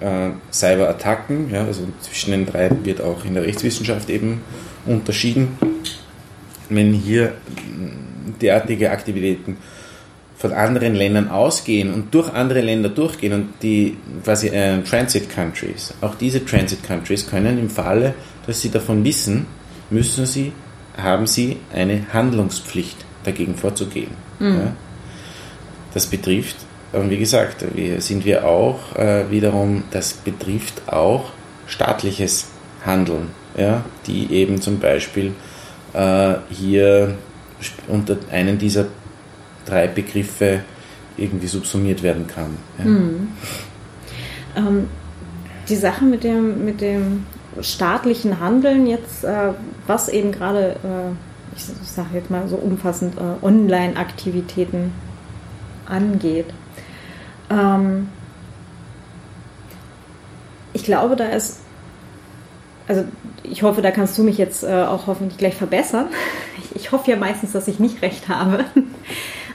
[0.00, 4.40] äh, Cyberattacken, ja, also zwischen den drei wird auch in der Rechtswissenschaft eben
[4.86, 5.58] unterschieden.
[6.70, 7.34] Wenn hier
[8.40, 9.58] derartige Aktivitäten
[10.44, 15.94] von anderen Ländern ausgehen und durch andere Länder durchgehen und die quasi äh, Transit Countries,
[16.02, 18.12] auch diese Transit Countries können im Falle,
[18.46, 19.46] dass sie davon wissen,
[19.88, 20.52] müssen sie,
[20.98, 24.10] haben sie eine Handlungspflicht dagegen vorzugehen.
[24.38, 24.54] Mhm.
[24.58, 24.72] Ja?
[25.94, 26.56] Das betrifft,
[26.92, 31.32] und wie gesagt, wir, sind wir auch äh, wiederum, das betrifft auch
[31.66, 32.48] staatliches
[32.84, 33.82] Handeln, ja?
[34.06, 35.32] die eben zum Beispiel
[35.94, 37.14] äh, hier
[37.88, 38.84] unter einen dieser
[39.64, 40.60] drei Begriffe
[41.16, 42.56] irgendwie subsumiert werden kann.
[42.78, 42.84] Ja.
[42.84, 43.28] Mhm.
[44.56, 44.88] Ähm,
[45.68, 47.26] die Sache mit dem, mit dem
[47.60, 49.52] staatlichen Handeln jetzt, äh,
[49.86, 54.92] was eben gerade, äh, ich, sage jetzt mal so umfassend, äh, Online-Aktivitäten
[55.86, 56.46] angeht.
[57.50, 58.08] Ähm,
[60.72, 61.60] ich glaube, da ist
[62.86, 63.04] also
[63.42, 66.08] ich hoffe, da kannst du mich jetzt äh, auch hoffentlich gleich verbessern.
[66.58, 68.64] Ich, ich hoffe ja meistens, dass ich nicht recht habe.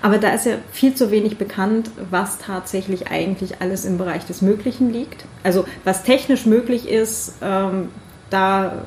[0.02, 4.41] Aber da ist ja viel zu wenig bekannt, was tatsächlich eigentlich alles im Bereich des
[4.41, 5.26] Möglichen liegt.
[5.43, 7.89] Also was technisch möglich ist, ähm,
[8.30, 8.86] da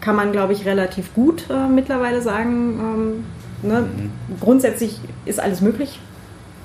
[0.00, 3.24] kann man, glaube ich, relativ gut äh, mittlerweile sagen,
[3.62, 3.80] ähm, ne?
[3.82, 4.10] mhm.
[4.40, 6.00] grundsätzlich ist alles möglich.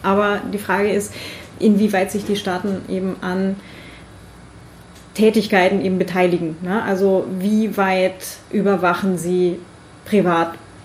[0.02, 1.14] Aber die Frage ist,
[1.60, 3.58] inwieweit sich die Staaten eben an
[5.14, 6.56] Tätigkeiten eben beteiligen.
[6.62, 6.82] Ne?
[6.84, 9.60] Also wie weit überwachen sie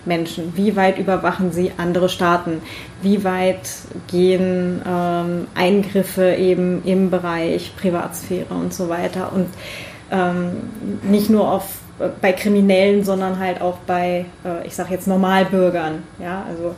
[0.05, 0.53] Privatmenschen?
[0.55, 2.61] Wie weit überwachen sie andere Staaten?
[3.01, 3.69] Wie weit
[4.07, 9.31] gehen ähm, Eingriffe eben im Bereich Privatsphäre und so weiter?
[9.33, 9.47] Und
[10.11, 10.69] ähm,
[11.03, 11.79] nicht nur auf
[12.21, 16.03] bei Kriminellen, sondern halt auch bei, äh, ich sage jetzt Normalbürgern.
[16.19, 16.75] Ja, also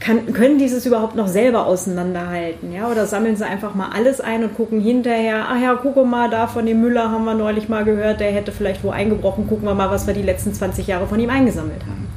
[0.00, 2.72] kann, können dieses überhaupt noch selber auseinanderhalten?
[2.72, 2.90] Ja?
[2.90, 6.46] Oder sammeln sie einfach mal alles ein und gucken hinterher, ach ja, guck mal, da
[6.46, 9.74] von dem Müller haben wir neulich mal gehört, der hätte vielleicht wo eingebrochen, gucken wir
[9.74, 12.08] mal, was wir die letzten 20 Jahre von ihm eingesammelt haben.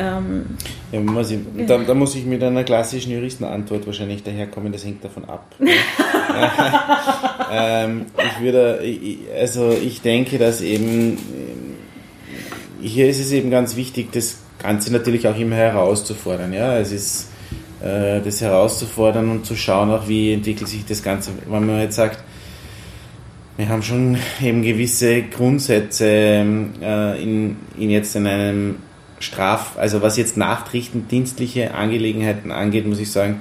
[0.00, 0.46] Ähm,
[0.92, 5.04] ja, muss ich, da, da, muss ich mit einer klassischen Juristenantwort wahrscheinlich daherkommen, das hängt
[5.04, 5.54] davon ab.
[7.52, 8.80] ähm, ich würde,
[9.38, 11.18] also ich denke, dass eben,
[12.80, 16.52] hier ist es eben ganz wichtig, das Ganze natürlich auch immer herauszufordern.
[16.52, 17.28] Ja, es ist
[17.80, 21.30] äh, das herauszufordern und zu schauen, auch wie entwickelt sich das Ganze.
[21.46, 22.22] Wenn man jetzt sagt,
[23.56, 28.76] wir haben schon eben gewisse Grundsätze äh, in, in jetzt in einem
[29.20, 33.40] Straf, also was jetzt nachrichtendienstliche Angelegenheiten angeht, muss ich sagen,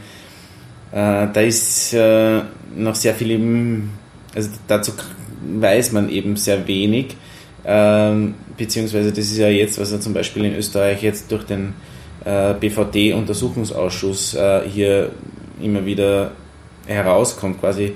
[0.91, 2.41] äh, da ist äh,
[2.75, 3.89] noch sehr viel im,
[4.33, 4.93] also dazu
[5.59, 7.15] weiß man eben sehr wenig.
[7.69, 11.73] Ähm, beziehungsweise das ist ja jetzt, was er zum Beispiel in Österreich jetzt durch den
[12.23, 15.11] äh, BVD-Untersuchungsausschuss äh, hier
[15.61, 16.31] immer wieder
[16.85, 17.93] herauskommt, quasi,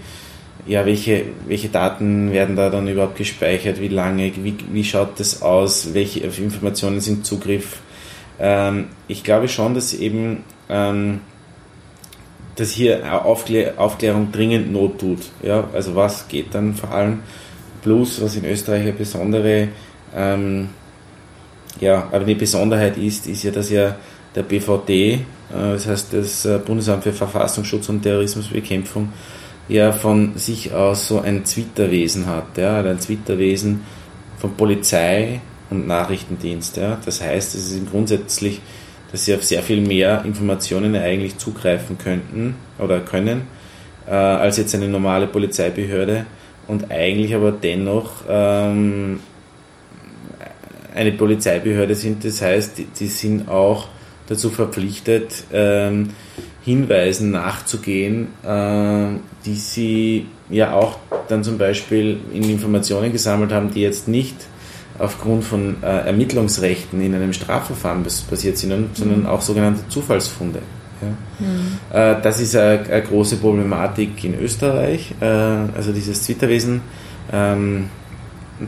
[0.67, 5.41] ja, welche, welche Daten werden da dann überhaupt gespeichert, wie lange, wie, wie schaut das
[5.41, 7.79] aus, welche Informationen sind Zugriff.
[8.39, 11.21] Ähm, ich glaube schon, dass eben ähm,
[12.55, 15.19] dass hier Aufklär Aufklärung dringend Not tut.
[15.41, 17.21] Ja, also was geht dann vor allem?
[17.81, 19.69] Plus, was in Österreich eine besondere,
[20.15, 20.69] ähm,
[21.79, 23.95] ja, aber eine Besonderheit ist, ist ja, dass ja
[24.35, 29.09] der BVD, äh, das heißt das äh, Bundesamt für Verfassungsschutz und Terrorismusbekämpfung,
[29.67, 33.81] ja von sich aus so ein Twitterwesen hat, ja, ein Twitterwesen
[34.37, 36.77] von Polizei und Nachrichtendienst.
[36.77, 36.97] Ja.
[37.05, 38.61] Das heißt, es ist grundsätzlich
[39.11, 43.43] dass sie auf sehr viel mehr Informationen eigentlich zugreifen könnten oder können,
[44.07, 46.25] äh, als jetzt eine normale Polizeibehörde
[46.67, 49.19] und eigentlich aber dennoch ähm,
[50.93, 52.23] eine Polizeibehörde sind.
[52.25, 53.87] Das heißt, die, die sind auch
[54.27, 56.09] dazu verpflichtet, ähm,
[56.63, 59.07] Hinweisen nachzugehen, äh,
[59.45, 60.97] die sie ja auch
[61.27, 64.35] dann zum Beispiel in Informationen gesammelt haben, die jetzt nicht
[64.99, 69.25] aufgrund von äh, Ermittlungsrechten in einem Strafverfahren passiert sind, sondern mhm.
[69.25, 70.61] auch sogenannte Zufallsfunde.
[71.01, 71.45] Ja.
[71.45, 72.21] Mhm.
[72.21, 76.81] Das ist eine, große Problematik in Österreich, äh, also dieses Twitterwesen,
[77.31, 77.89] ähm,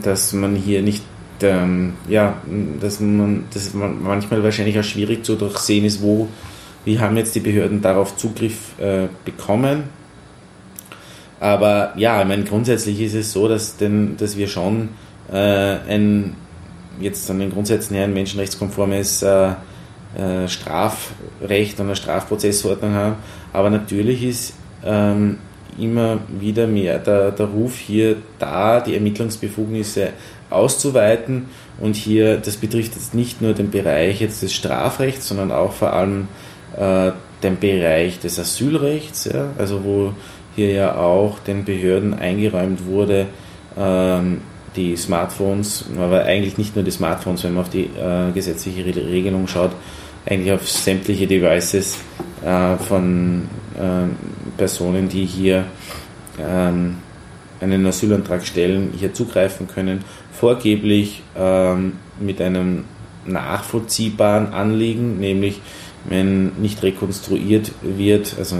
[0.02, 1.04] dass man hier nicht,
[1.42, 2.38] ähm, ja,
[2.80, 6.28] dass man, dass man manchmal wahrscheinlich auch schwierig zu durchsehen ist, wo,
[6.86, 9.84] wie haben jetzt die Behörden darauf Zugriff äh, bekommen.
[11.40, 14.90] Aber ja, ich meine, grundsätzlich ist es so, dass, denn, dass wir schon
[15.32, 16.36] ein
[17.00, 19.26] jetzt an den Grundsätzen her ein menschenrechtskonformes
[20.18, 23.16] äh, Strafrecht und eine Strafprozessordnung haben.
[23.52, 24.54] Aber natürlich ist
[24.86, 25.38] ähm,
[25.78, 30.10] immer wieder mehr der, der Ruf hier da, die Ermittlungsbefugnisse
[30.50, 31.48] auszuweiten.
[31.80, 35.94] Und hier, das betrifft jetzt nicht nur den Bereich jetzt des Strafrechts, sondern auch vor
[35.94, 36.28] allem
[36.78, 37.12] äh,
[37.42, 40.14] den Bereich des Asylrechts, ja, also wo
[40.56, 43.28] hier ja auch den Behörden eingeräumt wurde,
[43.78, 44.42] ähm,
[44.76, 49.48] die Smartphones, aber eigentlich nicht nur die Smartphones, wenn man auf die äh, gesetzliche Regelung
[49.48, 49.72] schaut,
[50.26, 51.98] eigentlich auf sämtliche Devices
[52.46, 53.44] äh, von
[53.76, 54.08] äh,
[54.58, 55.66] Personen, die hier
[56.40, 56.98] ähm,
[57.60, 62.86] einen Asylantrag stellen, hier zugreifen können, vorgeblich ähm, mit einem
[63.26, 65.62] nachvollziehbaren Anliegen, nämlich
[66.06, 68.58] wenn nicht rekonstruiert wird, also,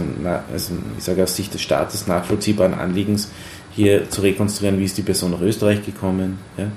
[0.50, 3.30] also ich sage aus Sicht des Staates nachvollziehbaren Anliegens,
[3.72, 6.38] hier zu rekonstruieren, wie ist die Person nach Österreich gekommen.
[6.56, 6.68] Ja.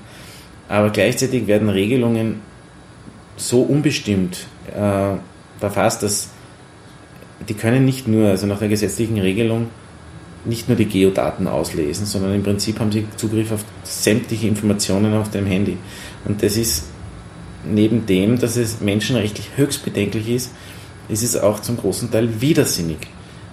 [0.68, 2.40] Aber gleichzeitig werden Regelungen
[3.36, 5.18] so unbestimmt äh,
[5.58, 6.30] verfasst, dass
[7.48, 9.68] die können nicht nur, also nach der gesetzlichen Regelung,
[10.44, 15.30] nicht nur die Geodaten auslesen, sondern im Prinzip haben sie Zugriff auf sämtliche Informationen auf
[15.30, 15.76] dem Handy.
[16.24, 16.84] Und das ist
[17.64, 20.52] neben dem, dass es menschenrechtlich höchst bedenklich ist,
[21.08, 22.98] ist es auch zum großen Teil widersinnig.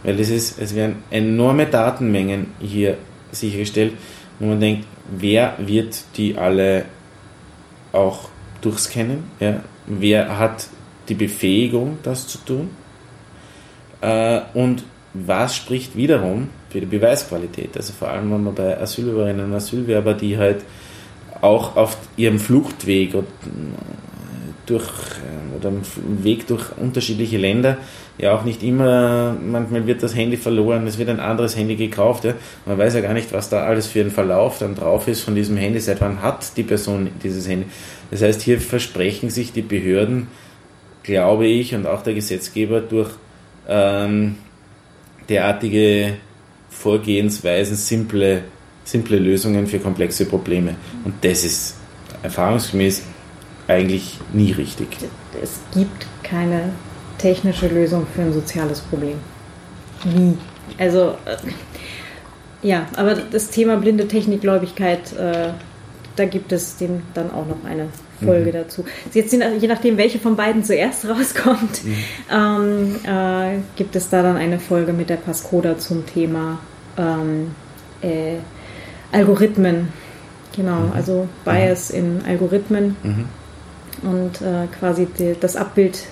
[0.04, 2.98] Weil es, ist, es werden enorme Datenmengen hier
[3.32, 3.94] sichergestellt,
[4.40, 6.86] wo man denkt, wer wird die alle
[7.92, 8.30] auch
[8.62, 9.24] durchscannen?
[9.40, 9.64] Ja?
[9.88, 10.68] Wer hat
[11.10, 12.70] die Befähigung, das zu tun?
[14.02, 14.84] Äh, und
[15.14, 17.76] was spricht wiederum für die Beweisqualität?
[17.76, 20.64] Also vor allem, wenn man bei Asylbewerberinnen und Asylwerber, die halt
[21.42, 23.16] auch auf ihrem Fluchtweg
[24.66, 27.78] durch äh, oder einen Weg durch unterschiedliche Länder
[28.18, 32.24] ja auch nicht immer, manchmal wird das Handy verloren, es wird ein anderes Handy gekauft.
[32.24, 32.34] Ja.
[32.66, 35.36] Man weiß ja gar nicht, was da alles für ein Verlauf dann drauf ist von
[35.36, 37.68] diesem Handy, seit wann hat die Person dieses Handy.
[38.12, 40.28] Das heißt, hier versprechen sich die Behörden,
[41.06, 43.12] glaube ich, und auch der Gesetzgeber durch
[43.68, 44.38] ähm,
[45.30, 46.16] derartige
[46.70, 48.44] Vorgehensweisen, simple,
[48.84, 50.76] simple Lösungen für komplexe Probleme.
[51.04, 51.76] Und das ist
[52.24, 53.04] erfahrungsgemäß
[53.68, 54.88] eigentlich nie richtig.
[55.42, 56.74] Es gibt keine
[57.18, 59.18] technische Lösung für ein soziales Problem.
[60.04, 60.38] Nie.
[60.78, 61.38] Also, äh,
[62.62, 65.50] ja, aber das Thema blinde Technikgläubigkeit, äh,
[66.16, 67.90] da gibt es dem dann auch noch eine
[68.24, 68.54] Folge mhm.
[68.54, 68.86] dazu.
[69.14, 71.96] Jetzt je nachdem, welche von beiden zuerst rauskommt, mhm.
[72.32, 76.60] ähm, äh, gibt es da dann eine Folge mit der Pascoda zum Thema
[76.98, 77.52] ähm,
[78.02, 78.38] äh,
[79.12, 79.90] Algorithmen.
[80.56, 80.92] Genau, mhm.
[80.94, 82.00] also Bias mhm.
[82.00, 84.10] in Algorithmen mhm.
[84.10, 86.06] und äh, quasi die, das Abbild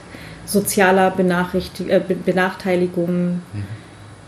[0.45, 3.41] sozialer Benachrichtig äh, Benachteiligung.
[3.53, 3.63] Mhm.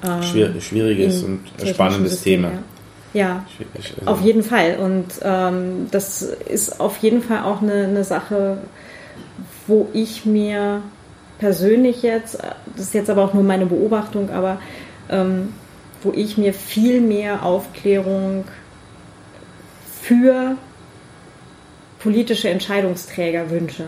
[0.04, 2.54] Ähm, Schwier schwieriges und spannendes System, Thema.
[2.54, 2.60] Ja,
[3.16, 3.46] ja
[3.76, 4.78] also auf jeden Fall.
[4.78, 8.58] Und ähm, das ist auf jeden Fall auch eine, eine Sache,
[9.68, 10.82] wo ich mir
[11.40, 12.38] persönlich jetzt,
[12.76, 14.60] das ist jetzt aber auch nur meine Beobachtung, aber
[15.10, 15.54] ähm,
[16.04, 18.46] wo ich mir viel mehr Aufklärung
[20.02, 20.56] für
[22.00, 23.86] politische Entscheidungsträger wünsche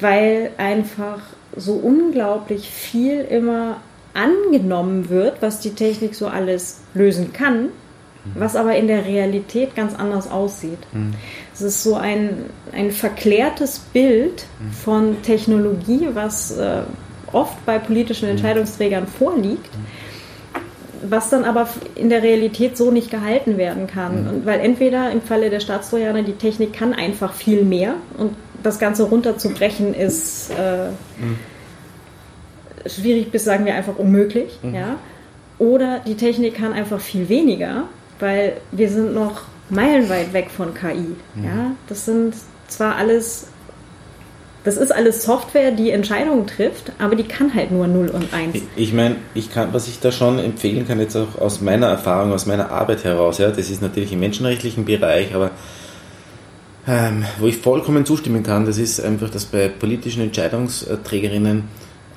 [0.00, 1.20] weil einfach
[1.56, 3.78] so unglaublich viel immer
[4.14, 7.68] angenommen wird, was die Technik so alles lösen kann,
[8.34, 10.78] was aber in der Realität ganz anders aussieht.
[10.92, 11.12] Mhm.
[11.54, 14.72] Es ist so ein, ein verklärtes Bild mhm.
[14.72, 16.82] von Technologie, was äh,
[17.32, 18.32] oft bei politischen mhm.
[18.32, 19.70] Entscheidungsträgern vorliegt,
[21.08, 24.28] was dann aber in der Realität so nicht gehalten werden kann.
[24.28, 28.78] Und weil entweder im Falle der Staatstrojaner die Technik kann einfach viel mehr und das
[28.78, 30.90] Ganze runterzubrechen ist äh,
[32.86, 34.58] schwierig bis sagen wir einfach unmöglich.
[34.62, 34.96] Ja?
[35.58, 37.84] Oder die Technik kann einfach viel weniger
[38.20, 41.16] weil wir sind noch meilenweit weg von KI.
[41.34, 41.44] Mhm.
[41.44, 42.34] Ja, das sind
[42.68, 43.48] zwar alles,
[44.64, 48.54] das ist alles Software, die Entscheidungen trifft, aber die kann halt nur 0 und 1.
[48.54, 51.86] Ich, ich meine, ich kann, was ich da schon empfehlen kann, jetzt auch aus meiner
[51.88, 55.50] Erfahrung, aus meiner Arbeit heraus, ja, das ist natürlich im menschenrechtlichen Bereich, aber
[56.86, 61.64] ähm, wo ich vollkommen zustimmen kann, das ist einfach, dass bei politischen Entscheidungsträgerinnen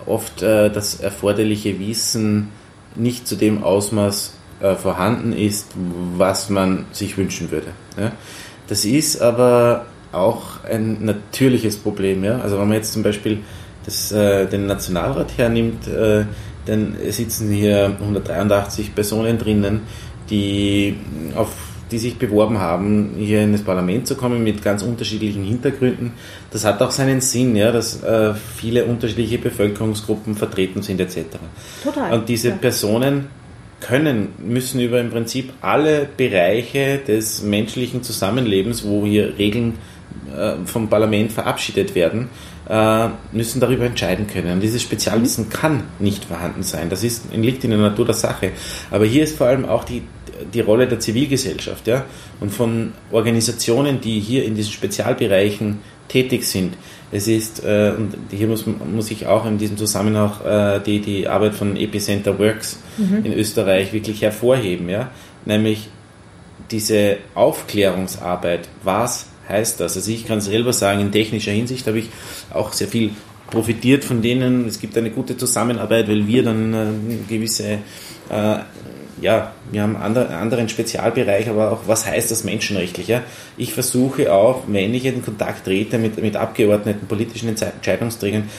[0.06, 2.50] oft äh, das erforderliche Wissen
[2.96, 5.72] nicht zu dem Ausmaß äh, vorhanden ist,
[6.18, 7.68] was man sich wünschen würde.
[7.98, 8.12] Ja?
[8.68, 12.24] Das ist aber auch ein natürliches Problem.
[12.24, 12.40] Ja?
[12.40, 13.40] Also wenn man jetzt zum Beispiel
[13.86, 16.26] das, äh, den Nationalrat hernimmt, äh,
[16.66, 19.82] dann sitzen hier 183 Personen drinnen,
[20.30, 20.96] die
[21.36, 21.50] auf
[21.94, 26.14] die sich beworben haben, hier in das Parlament zu kommen mit ganz unterschiedlichen Hintergründen.
[26.50, 31.38] Das hat auch seinen Sinn, ja, dass äh, viele unterschiedliche Bevölkerungsgruppen vertreten sind etc.
[31.84, 32.12] Total.
[32.14, 32.56] Und diese ja.
[32.56, 33.28] Personen
[33.80, 39.76] können, müssen über im Prinzip alle Bereiche des menschlichen Zusammenlebens, wo hier Regeln
[40.36, 42.30] äh, vom Parlament verabschiedet werden,
[43.34, 44.54] müssen darüber entscheiden können.
[44.54, 46.90] Und dieses Spezialwissen kann nicht vorhanden sein.
[46.90, 48.52] Das ist, liegt in der Natur der Sache.
[48.90, 50.04] Aber hier ist vor allem auch die,
[50.54, 52.06] die Rolle der Zivilgesellschaft ja?
[52.40, 56.76] und von Organisationen, die hier in diesen Spezialbereichen tätig sind.
[57.12, 61.28] Es ist, äh, und hier muss, muss ich auch in diesem Zusammenhang äh, die, die
[61.28, 63.26] Arbeit von Epicenter Works mhm.
[63.26, 65.12] in Österreich wirklich hervorheben, ja?
[65.46, 65.90] nämlich
[66.72, 69.96] diese Aufklärungsarbeit, was heißt das?
[69.96, 72.10] Also ich kann selber sagen, in technischer Hinsicht habe ich
[72.54, 73.12] auch sehr viel
[73.50, 74.68] profitiert von denen.
[74.68, 76.88] Es gibt eine gute Zusammenarbeit, weil wir dann äh,
[77.28, 77.80] gewisse
[78.30, 78.58] äh,
[79.22, 83.08] ja, wir haben einen anderen Spezialbereich, aber auch, was heißt das menschenrechtlich?
[83.08, 83.22] Ja?
[83.58, 88.50] Ich versuche auch, wenn ich in Kontakt trete mit, mit Abgeordneten, politischen Entscheidungsträgern,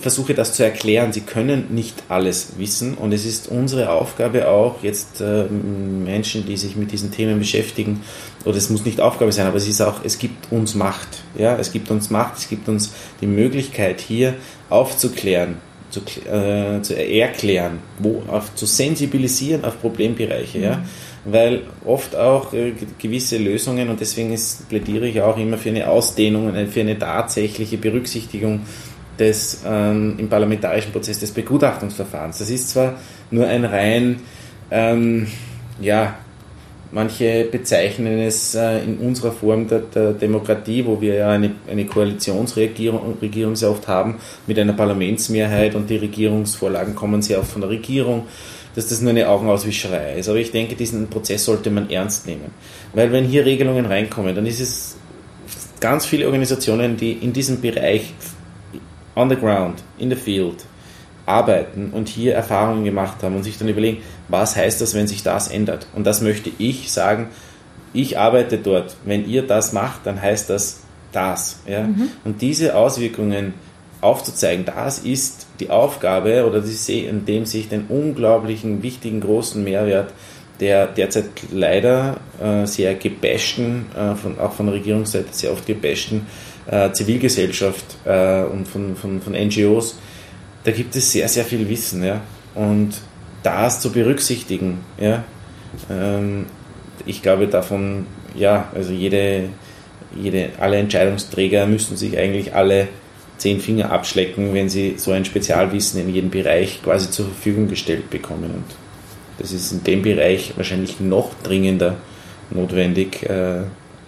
[0.00, 1.12] versuche das zu erklären.
[1.12, 6.56] Sie können nicht alles wissen und es ist unsere Aufgabe auch, jetzt äh, Menschen, die
[6.56, 8.00] sich mit diesen Themen beschäftigen,
[8.44, 11.08] oder es muss nicht Aufgabe sein, aber es ist auch, es gibt uns Macht.
[11.36, 11.56] Ja?
[11.56, 14.34] Es gibt uns Macht, es gibt uns die Möglichkeit, hier
[14.70, 15.56] aufzuklären,
[15.90, 20.58] zu, äh, zu erklären, wo, auf, zu sensibilisieren auf Problembereiche.
[20.58, 20.64] Mhm.
[20.64, 20.84] Ja?
[21.24, 25.88] Weil oft auch äh, gewisse Lösungen, und deswegen ist, plädiere ich auch immer für eine
[25.88, 28.60] Ausdehnung, für eine tatsächliche Berücksichtigung
[29.18, 32.38] des ähm, im parlamentarischen Prozess des Begutachtungsverfahrens.
[32.38, 32.94] Das ist zwar
[33.30, 34.20] nur ein rein
[34.70, 35.26] ähm,
[35.80, 36.16] ja,
[36.92, 41.84] Manche bezeichnen es äh, in unserer Form der, der, Demokratie, wo wir ja eine, eine
[41.84, 47.60] Koalitionsregierung Regierung sehr oft haben, mit einer Parlamentsmehrheit und die Regierungsvorlagen kommen sehr oft von
[47.60, 48.26] der Regierung,
[48.76, 50.28] dass das nur eine Augenauswischerei ist.
[50.28, 52.52] Aber ich denke, diesen Prozess sollte man ernst nehmen.
[52.94, 54.96] Weil wenn hier Regelungen reinkommen, dann ist es
[55.80, 58.14] ganz viele Organisationen, die in diesem Bereich
[59.16, 60.64] on the ground, in the field,
[61.24, 65.24] arbeiten und hier Erfahrungen gemacht haben und sich dann überlegen, was heißt das, wenn sich
[65.24, 65.88] das ändert?
[65.94, 67.28] Und das möchte ich sagen,
[67.92, 68.96] ich arbeite dort.
[69.04, 71.60] Wenn ihr das macht, dann heißt das das.
[71.66, 71.84] Ja?
[71.84, 72.10] Mhm.
[72.24, 73.54] Und diese Auswirkungen
[74.00, 80.12] aufzuzeigen, das ist die Aufgabe oder sehe in dem sich den unglaublichen, wichtigen, großen Mehrwert
[80.60, 86.26] der derzeit leider äh, sehr gebashten, äh, von, auch von der Regierungsseite sehr oft gebashten
[86.70, 89.96] äh, Zivilgesellschaft äh, und von, von, von NGOs
[90.66, 92.20] da gibt es sehr, sehr viel Wissen, ja.
[92.56, 92.90] Und
[93.44, 95.22] das zu berücksichtigen, ja.
[95.88, 96.46] Ähm,
[97.06, 99.50] ich glaube davon, ja, also jede,
[100.16, 102.88] jede, alle Entscheidungsträger müssten sich eigentlich alle
[103.38, 108.10] zehn Finger abschlecken, wenn sie so ein Spezialwissen in jedem Bereich quasi zur Verfügung gestellt
[108.10, 108.50] bekommen.
[108.50, 108.64] Und
[109.38, 111.94] das ist in dem Bereich wahrscheinlich noch dringender
[112.50, 113.22] notwendig.
[113.22, 113.62] Äh,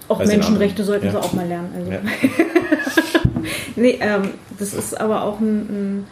[0.08, 1.12] auch Menschenrechte sollten ja.
[1.12, 1.70] sie auch mal lernen.
[1.76, 1.92] Also.
[1.92, 2.00] Ja.
[3.76, 6.06] nee, ähm, das ist aber auch ein, ein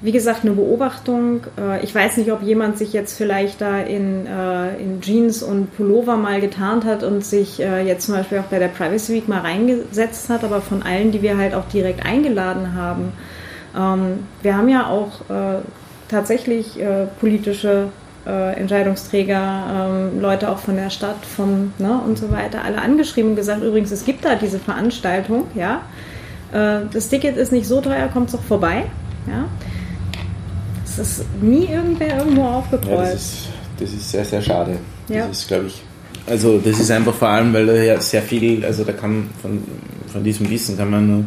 [0.00, 1.40] wie gesagt, eine Beobachtung.
[1.58, 5.76] Äh, ich weiß nicht, ob jemand sich jetzt vielleicht da in, äh, in Jeans und
[5.76, 9.28] Pullover mal getarnt hat und sich äh, jetzt zum Beispiel auch bei der Privacy Week
[9.28, 13.12] mal reingesetzt hat, aber von allen, die wir halt auch direkt eingeladen haben.
[13.76, 15.08] Ähm, wir haben ja auch
[16.08, 16.78] tatsächlich
[17.20, 17.88] politische
[18.30, 23.36] Entscheidungsträcher, ähm, Leute auch von der Stadt, vom ne, und so weiter, alle angeschrieben und
[23.36, 25.82] gesagt, übrigens, es gibt da diese Veranstaltung, ja.
[26.50, 28.84] das Ticket ist nicht so teuer, kommt doch vorbei.
[29.26, 29.44] Ja
[31.00, 32.90] es ist nie irgendwer irgendwo aufgekreuzt.
[32.90, 33.48] Ja, das, ist,
[33.78, 34.78] das ist sehr, sehr schade.
[35.08, 35.26] Ja.
[35.26, 35.82] Das ist, glaube ich,
[36.26, 39.62] also das ist einfach vor allem, weil da ja sehr viel, also da kann von,
[40.12, 41.24] von diesem Wissen kann man nur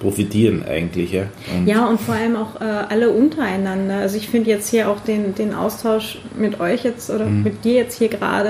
[0.00, 1.12] profitieren eigentlich.
[1.12, 3.98] Ja, und, ja, und vor allem auch äh, alle untereinander.
[3.98, 7.44] Also ich finde jetzt hier auch den, den Austausch mit euch jetzt oder mhm.
[7.44, 8.48] mit dir jetzt hier gerade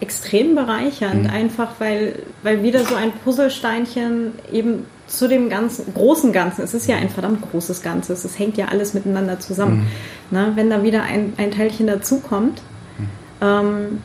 [0.00, 1.30] äh, extrem bereichernd, mhm.
[1.30, 6.86] einfach weil, weil wieder so ein Puzzlesteinchen eben zu dem ganzen großen Ganzen, es ist
[6.86, 9.88] ja ein verdammt großes Ganzes, es hängt ja alles miteinander zusammen.
[10.30, 10.38] Mhm.
[10.38, 10.52] Ne?
[10.56, 12.60] Wenn da wieder ein, ein Teilchen dazukommt,
[12.98, 13.06] mhm.
[13.40, 14.02] ähm,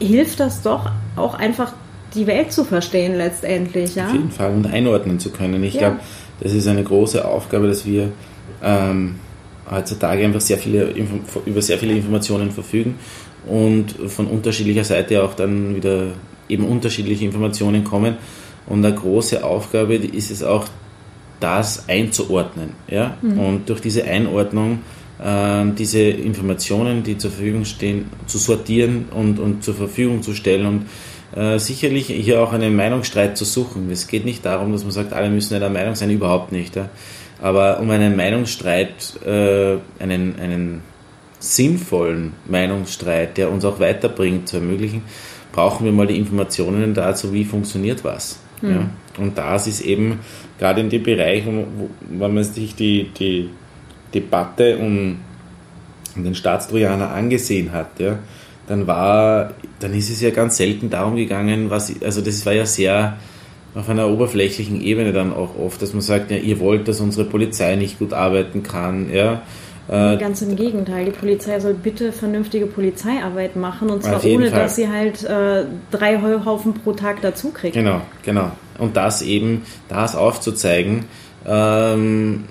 [0.00, 1.72] hilft das doch auch einfach
[2.14, 3.94] die Welt zu verstehen letztendlich.
[3.94, 4.06] Ja?
[4.06, 5.62] Auf jeden Fall und einordnen zu können.
[5.64, 5.80] Ich ja.
[5.80, 6.00] glaube,
[6.40, 8.12] das ist eine große Aufgabe, dass wir
[8.62, 9.16] ähm,
[9.70, 10.94] heutzutage einfach sehr viele,
[11.46, 12.96] über sehr viele Informationen verfügen
[13.46, 16.08] und von unterschiedlicher Seite auch dann wieder
[16.48, 18.16] eben unterschiedliche Informationen kommen.
[18.66, 20.66] Und eine große Aufgabe ist es auch,
[21.40, 22.70] das einzuordnen.
[22.88, 23.16] Ja?
[23.22, 23.38] Mhm.
[23.38, 24.80] Und durch diese Einordnung
[25.22, 30.66] äh, diese Informationen, die zur Verfügung stehen, zu sortieren und, und zur Verfügung zu stellen
[30.66, 30.86] und
[31.34, 33.90] äh, sicherlich hier auch einen Meinungsstreit zu suchen.
[33.90, 36.76] Es geht nicht darum, dass man sagt, alle müssen einer Meinung sein, überhaupt nicht.
[36.76, 36.88] Ja.
[37.40, 40.82] Aber um einen Meinungsstreit, äh, einen, einen
[41.38, 45.02] sinnvollen Meinungsstreit, der uns auch weiterbringt, zu ermöglichen,
[45.52, 48.40] brauchen wir mal die Informationen dazu, wie funktioniert was.
[48.62, 48.70] Mhm.
[48.70, 48.90] Ja.
[49.18, 50.20] Und das ist eben
[50.58, 53.50] gerade in dem Bereich, wo, wo, wenn man sich die, die
[54.14, 55.18] Debatte um,
[56.16, 58.18] den Staatstrojaner angesehen hat, ja,
[58.68, 62.66] dann war, dann ist es ja ganz selten darum gegangen, was, also das war ja
[62.66, 63.16] sehr
[63.74, 67.24] auf einer oberflächlichen Ebene dann auch oft, dass man sagt, ja, ihr wollt, dass unsere
[67.24, 69.42] Polizei nicht gut arbeiten kann, ja.
[69.88, 74.60] Äh, Ganz im Gegenteil, die Polizei soll bitte vernünftige Polizeiarbeit machen und zwar ohne, Fall.
[74.60, 77.74] dass sie halt äh, drei Heuhaufen pro Tag dazu kriegt.
[77.74, 78.52] Genau, genau.
[78.76, 81.06] Und das eben, das aufzuzeigen,
[81.46, 82.44] ähm,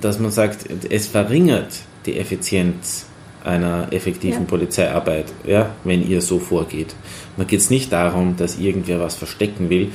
[0.00, 1.72] dass man sagt, es verringert
[2.04, 3.07] die Effizienz
[3.44, 4.46] einer effektiven ja.
[4.46, 6.94] Polizeiarbeit, ja, wenn ihr so vorgeht.
[7.36, 9.92] Da geht es nicht darum, dass irgendwer was verstecken will.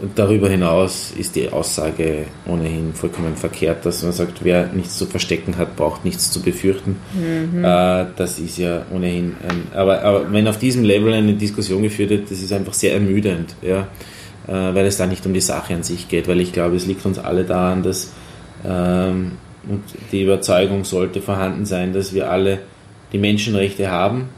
[0.00, 5.06] Und darüber hinaus ist die Aussage ohnehin vollkommen verkehrt, dass man sagt, wer nichts zu
[5.06, 6.96] verstecken hat, braucht nichts zu befürchten.
[7.14, 7.64] Mhm.
[7.64, 12.10] Äh, das ist ja ohnehin ein, aber, aber wenn auf diesem Level eine Diskussion geführt
[12.10, 13.88] wird, das ist einfach sehr ermüdend, ja,
[14.46, 16.86] äh, weil es da nicht um die Sache an sich geht, weil ich glaube, es
[16.86, 18.12] liegt uns alle daran, dass
[18.64, 19.32] ähm,
[19.68, 22.60] und die Überzeugung sollte vorhanden sein, dass wir alle
[23.12, 24.28] die Menschenrechte haben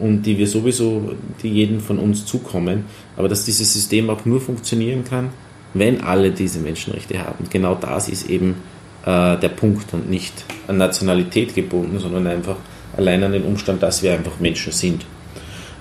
[0.00, 1.12] und die wir sowieso,
[1.42, 2.84] die jeden von uns zukommen,
[3.16, 5.30] aber dass dieses System auch nur funktionieren kann,
[5.74, 7.46] wenn alle diese Menschenrechte haben.
[7.50, 8.56] Genau das ist eben
[9.04, 12.56] äh, der Punkt und nicht an Nationalität gebunden, sondern einfach
[12.96, 15.04] allein an den Umstand, dass wir einfach Menschen sind.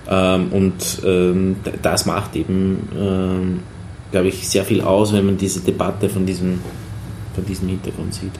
[0.10, 3.60] Ähm, und ähm, das macht eben, ähm,
[4.12, 6.60] glaube ich, sehr viel aus, wenn man diese Debatte von diesem,
[7.36, 8.34] von diesem Hintergrund sieht.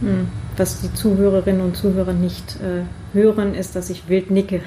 [0.00, 0.28] Hm.
[0.56, 4.60] Was die Zuhörerinnen und Zuhörer nicht äh, hören, ist, dass ich wild nicke.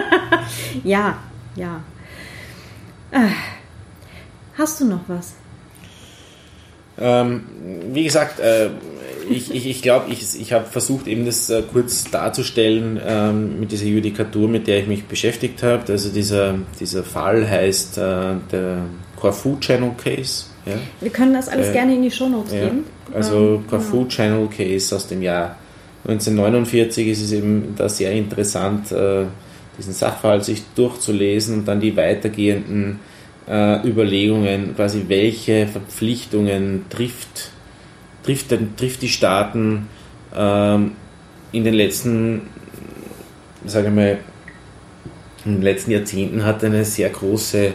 [0.84, 1.18] ja,
[1.56, 1.80] ja.
[3.10, 3.28] Äh,
[4.58, 5.34] hast du noch was?
[6.98, 7.44] Ähm,
[7.92, 8.70] wie gesagt, äh,
[9.28, 13.72] ich, ich, ich glaube, ich, ich habe versucht, eben das äh, kurz darzustellen ähm, mit
[13.72, 15.84] dieser Judikatur, mit der ich mich beschäftigt habe.
[15.90, 18.82] Also dieser, dieser Fall heißt äh, der
[19.16, 20.46] Corfu Channel Case.
[20.66, 20.74] Ja?
[21.00, 22.64] Wir können das alles äh, gerne in die Shownotes ja.
[22.64, 22.84] geben.
[23.12, 24.08] Also ähm, Corfu ja.
[24.08, 25.56] Channel Case aus dem Jahr
[26.06, 29.24] 1949 ist es eben da sehr interessant, äh,
[29.78, 33.00] diesen Sachverhalt sich durchzulesen und dann die weitergehenden
[33.48, 37.50] äh, Überlegungen, quasi welche Verpflichtungen trifft,
[38.22, 39.88] trifft, trifft die Staaten
[40.34, 40.92] ähm,
[41.52, 42.42] in den letzten,
[43.64, 44.18] sage ich mal,
[45.44, 47.72] in den letzten Jahrzehnten hat eine sehr große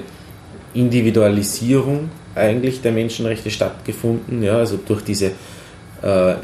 [0.74, 2.10] Individualisierung
[2.40, 5.32] eigentlich der Menschenrechte stattgefunden, ja, also durch diese
[6.02, 6.36] äh,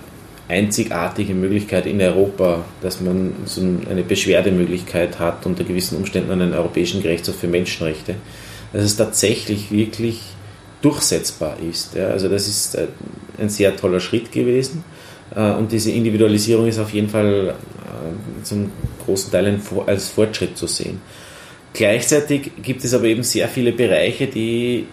[0.48, 7.02] einzigartige Möglichkeit in Europa, dass man so eine Beschwerdemöglichkeit hat unter gewissen Umständen den Europäischen
[7.02, 8.16] Gerichtshof für Menschenrechte,
[8.72, 10.22] dass es tatsächlich wirklich
[10.82, 11.96] durchsetzbar ist.
[11.96, 12.10] Ja.
[12.10, 12.88] Also das ist äh,
[13.40, 14.84] ein sehr toller Schritt gewesen
[15.36, 18.72] äh, und diese Individualisierung ist auf jeden Fall äh, zum
[19.06, 21.02] großen Teil als Fortschritt zu sehen.
[21.74, 24.86] Gleichzeitig gibt es aber eben sehr viele Bereiche, die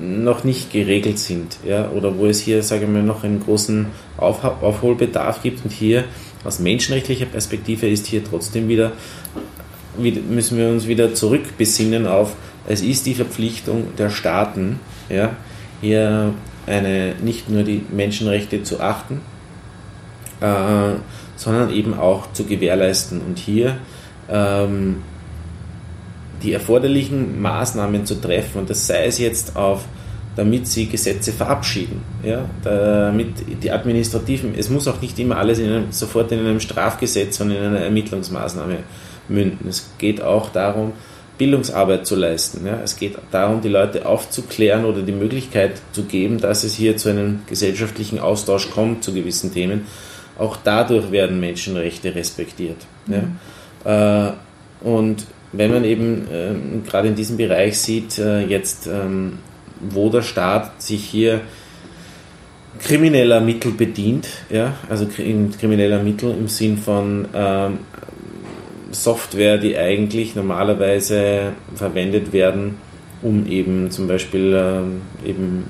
[0.00, 3.86] noch nicht geregelt sind, ja, oder wo es hier, sage ich mal, noch einen großen
[4.16, 5.64] Auf Aufholbedarf gibt.
[5.64, 6.04] Und hier
[6.44, 8.92] aus menschenrechtlicher Perspektive ist hier trotzdem wieder,
[9.96, 12.34] müssen wir uns wieder zurückbesinnen auf,
[12.66, 15.36] es ist die Verpflichtung der Staaten, ja,
[15.80, 16.34] hier
[16.66, 19.20] eine, nicht nur die Menschenrechte zu achten,
[20.40, 20.94] äh,
[21.36, 23.20] sondern eben auch zu gewährleisten.
[23.20, 23.78] Und hier
[24.30, 25.02] ähm,
[26.42, 29.84] die erforderlichen Maßnahmen zu treffen, und das sei es jetzt auf
[30.36, 32.02] damit sie Gesetze verabschieden.
[32.22, 32.48] Ja?
[32.62, 37.40] Damit die administrativen, es muss auch nicht immer alles in einem, sofort in einem Strafgesetz
[37.40, 38.78] und in einer Ermittlungsmaßnahme
[39.28, 39.68] münden.
[39.68, 40.92] Es geht auch darum,
[41.36, 42.66] Bildungsarbeit zu leisten.
[42.66, 42.80] Ja?
[42.82, 47.10] Es geht darum, die Leute aufzuklären oder die Möglichkeit zu geben, dass es hier zu
[47.10, 49.86] einem gesellschaftlichen Austausch kommt zu gewissen Themen.
[50.38, 52.78] Auch dadurch werden Menschenrechte respektiert.
[53.06, 53.36] Mhm.
[53.84, 54.28] Ja?
[54.28, 54.32] Äh,
[54.82, 59.38] und wenn man eben äh, gerade in diesem Bereich sieht, äh, jetzt ähm,
[59.80, 61.40] wo der Staat sich hier
[62.78, 67.78] krimineller Mittel bedient, ja, also krimineller Mittel im Sinn von ähm,
[68.90, 72.76] Software, die eigentlich normalerweise verwendet werden,
[73.22, 75.64] um eben zum Beispiel ähm, eben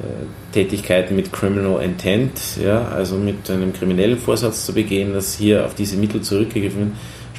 [0.00, 5.66] äh, Tätigkeiten mit Criminal Intent, ja, also mit einem kriminellen Vorsatz zu begehen, dass hier
[5.66, 6.92] auf diese Mittel zurückgegriffen wird.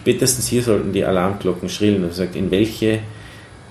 [0.09, 3.01] Spätestens hier sollten die Alarmglocken schrillen und sagt, in welche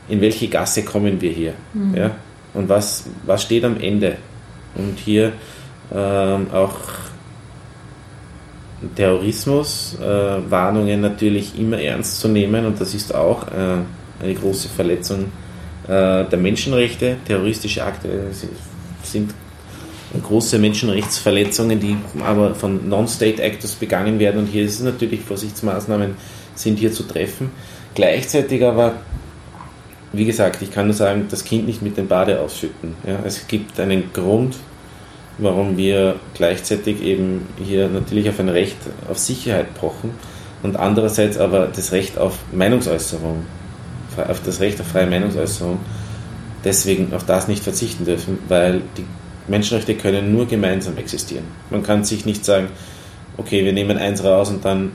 [0.08, 1.54] in welche Gasse kommen wir hier?
[1.74, 1.96] Mhm.
[1.96, 2.12] Ja?
[2.54, 4.18] Und was, was steht am Ende?
[4.76, 5.32] Und hier
[5.92, 6.76] ähm, auch
[8.94, 14.68] Terrorismus, äh, Warnungen natürlich immer ernst zu nehmen und das ist auch äh, eine große
[14.68, 15.32] Verletzung
[15.88, 17.16] äh, der Menschenrechte.
[17.26, 18.08] Terroristische Akte
[19.02, 19.34] sind
[20.22, 26.14] große Menschenrechtsverletzungen, die aber von Non-State Actors begangen werden und hier ist es natürlich, Vorsichtsmaßnahmen
[26.54, 27.50] sind hier zu treffen.
[27.94, 28.94] Gleichzeitig aber
[30.12, 32.94] wie gesagt, ich kann nur sagen, das Kind nicht mit dem Bade ausschütten.
[33.06, 34.56] Ja, es gibt einen Grund,
[35.38, 38.76] warum wir gleichzeitig eben hier natürlich auf ein Recht
[39.08, 40.10] auf Sicherheit pochen
[40.62, 43.44] und andererseits aber das Recht auf Meinungsäußerung,
[44.16, 45.78] auf das Recht auf freie Meinungsäußerung,
[46.64, 49.04] deswegen auf das nicht verzichten dürfen, weil die
[49.48, 51.44] Menschenrechte können nur gemeinsam existieren.
[51.70, 52.68] Man kann sich nicht sagen,
[53.36, 54.92] okay, wir nehmen eins raus und dann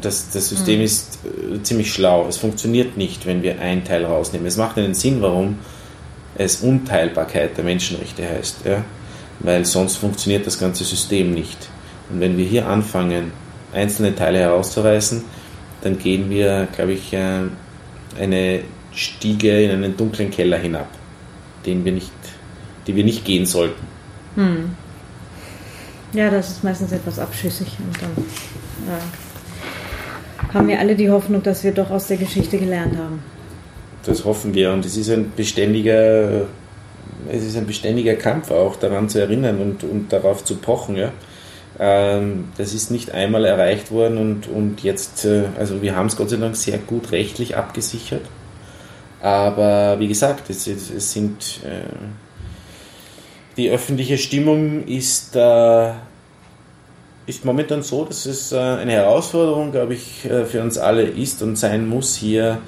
[0.00, 0.84] das, das System mhm.
[0.84, 2.26] ist äh, ziemlich schlau.
[2.28, 4.46] Es funktioniert nicht, wenn wir ein Teil rausnehmen.
[4.46, 5.58] Es macht einen Sinn, warum
[6.36, 8.64] es Unteilbarkeit der Menschenrechte heißt.
[8.64, 8.84] Ja?
[9.40, 11.68] Weil sonst funktioniert das ganze System nicht.
[12.10, 13.32] Und wenn wir hier anfangen,
[13.72, 15.24] einzelne Teile herauszureißen,
[15.82, 17.42] dann gehen wir, glaube ich, äh,
[18.18, 18.60] eine
[18.92, 20.88] Stiege in einen dunklen Keller hinab,
[21.66, 22.10] den wir nicht,
[22.88, 23.86] die wir nicht gehen sollten.
[24.34, 24.70] Hm.
[26.14, 28.24] Ja, das ist meistens etwas abschüssig und dann
[28.88, 33.22] ja, haben wir alle die Hoffnung, dass wir doch aus der Geschichte gelernt haben.
[34.04, 36.46] Das hoffen wir und es ist ein beständiger,
[37.30, 40.96] es ist ein beständiger Kampf auch daran zu erinnern und, und darauf zu pochen.
[40.96, 41.12] Ja.
[41.78, 46.16] Ähm, das ist nicht einmal erreicht worden und, und jetzt, äh, also wir haben es
[46.16, 48.24] Gott sei Dank sehr gut rechtlich abgesichert.
[49.20, 51.82] Aber wie gesagt, es, es sind äh,
[53.58, 55.90] die öffentliche Stimmung ist äh,
[57.28, 61.42] ist momentan so, dass es äh, eine Herausforderung, glaube ich, äh, für uns alle ist
[61.42, 62.58] und sein muss, hier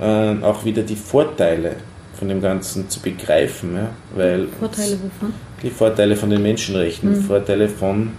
[0.00, 1.76] äh, auch wieder die Vorteile
[2.18, 3.76] von dem Ganzen zu begreifen.
[3.76, 3.88] Ja?
[4.14, 5.34] Weil Vorteile wovon?
[5.62, 7.22] Die Vorteile von den Menschenrechten, mhm.
[7.22, 8.12] Vorteile von,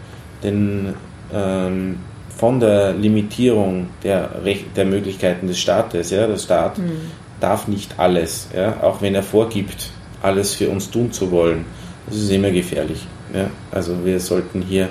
[0.44, 0.94] den,
[1.34, 1.98] ähm,
[2.38, 6.12] von der Limitierung der, Rech der Möglichkeiten des Staates.
[6.12, 6.28] Ja?
[6.28, 6.92] Der Staat mhm.
[7.40, 8.78] darf nicht alles, ja?
[8.84, 9.90] auch wenn er vorgibt,
[10.22, 11.66] alles für uns tun zu wollen.
[12.10, 13.06] Das ist immer gefährlich.
[13.34, 13.50] Ja?
[13.72, 14.90] Also wir sollten hier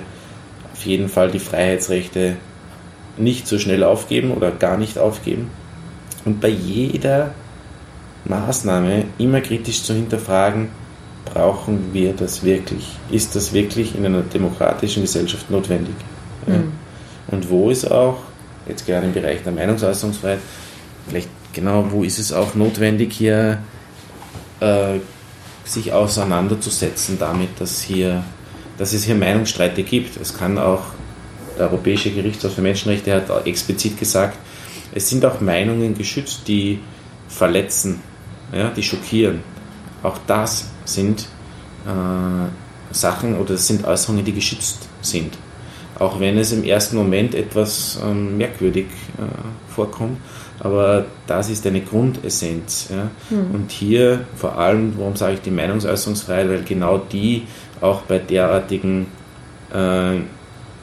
[0.73, 2.37] auf jeden Fall die Freiheitsrechte
[3.17, 5.49] nicht so schnell aufgeben oder gar nicht aufgeben.
[6.25, 7.31] Und bei jeder
[8.25, 10.69] Maßnahme immer kritisch zu hinterfragen,
[11.25, 12.87] brauchen wir das wirklich?
[13.11, 15.95] Ist das wirklich in einer demokratischen Gesellschaft notwendig?
[16.45, 16.53] Mhm.
[16.53, 16.59] Ja.
[17.27, 18.17] Und wo ist auch,
[18.67, 20.39] jetzt gerade im Bereich der Meinungsäußerungsfreiheit,
[21.07, 23.59] vielleicht genau, wo ist es auch notwendig, hier
[24.59, 24.99] äh,
[25.69, 28.23] sich auseinanderzusetzen damit, dass hier
[28.79, 30.17] dass es hier Meinungsstreite gibt.
[30.17, 30.81] Es kann auch,
[31.57, 34.37] der Europäische Gerichtshof für Menschenrechte hat explizit gesagt,
[34.95, 36.79] es sind auch Meinungen geschützt, die
[37.27, 38.01] verletzen,
[38.53, 39.41] ja, die schockieren.
[40.01, 41.27] Auch das sind
[41.85, 45.37] äh, Sachen oder das sind Äußerungen, die geschützt sind.
[45.99, 48.85] Auch wenn es im ersten Moment etwas ähm, merkwürdig
[49.17, 50.17] äh, vorkommt,
[50.59, 52.89] aber das ist eine Grundessenz.
[52.89, 53.09] Ja.
[53.29, 53.55] Mhm.
[53.55, 57.43] Und hier vor allem, warum sage ich die Meinungsäußerungsfreiheit, weil genau die
[57.81, 59.07] auch bei derartigen
[59.73, 60.19] äh,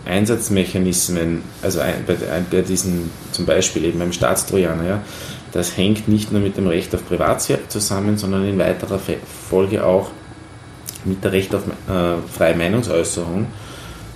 [0.08, 2.16] Einsatzmechanismen, also ein, bei,
[2.50, 5.02] bei, diesen zum Beispiel eben beim Staatstrojaner, ja,
[5.52, 9.00] das hängt nicht nur mit dem Recht auf Privatsphäre zusammen, sondern in weiterer
[9.48, 10.10] Folge auch
[11.04, 13.46] mit der Recht auf äh, freie Meinungsäußerung.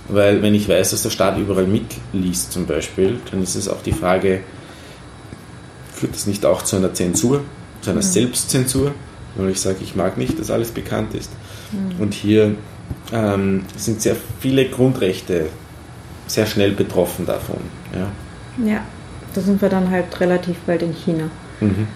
[0.07, 3.81] Weil wenn ich weiß, dass der Staat überall mitliest zum Beispiel, dann ist es auch
[3.81, 4.41] die Frage,
[6.01, 7.41] führt das nicht auch zu einer Zensur,
[7.81, 8.01] zu einer.
[8.01, 8.93] Selbstzensur,
[9.35, 11.29] weil ich sage, ich mag nicht, dass alles bekannt ist.
[11.99, 12.55] Und hier
[13.13, 15.45] ähm, sind sehr viele Grundrechte
[16.25, 17.57] sehr schnell betroffen davon.
[17.93, 18.65] Ja.
[18.65, 18.83] ja,
[19.35, 21.29] da sind wir dann halt relativ bald in China.
[21.59, 21.87] Mhm.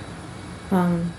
[0.72, 1.12] Ähm,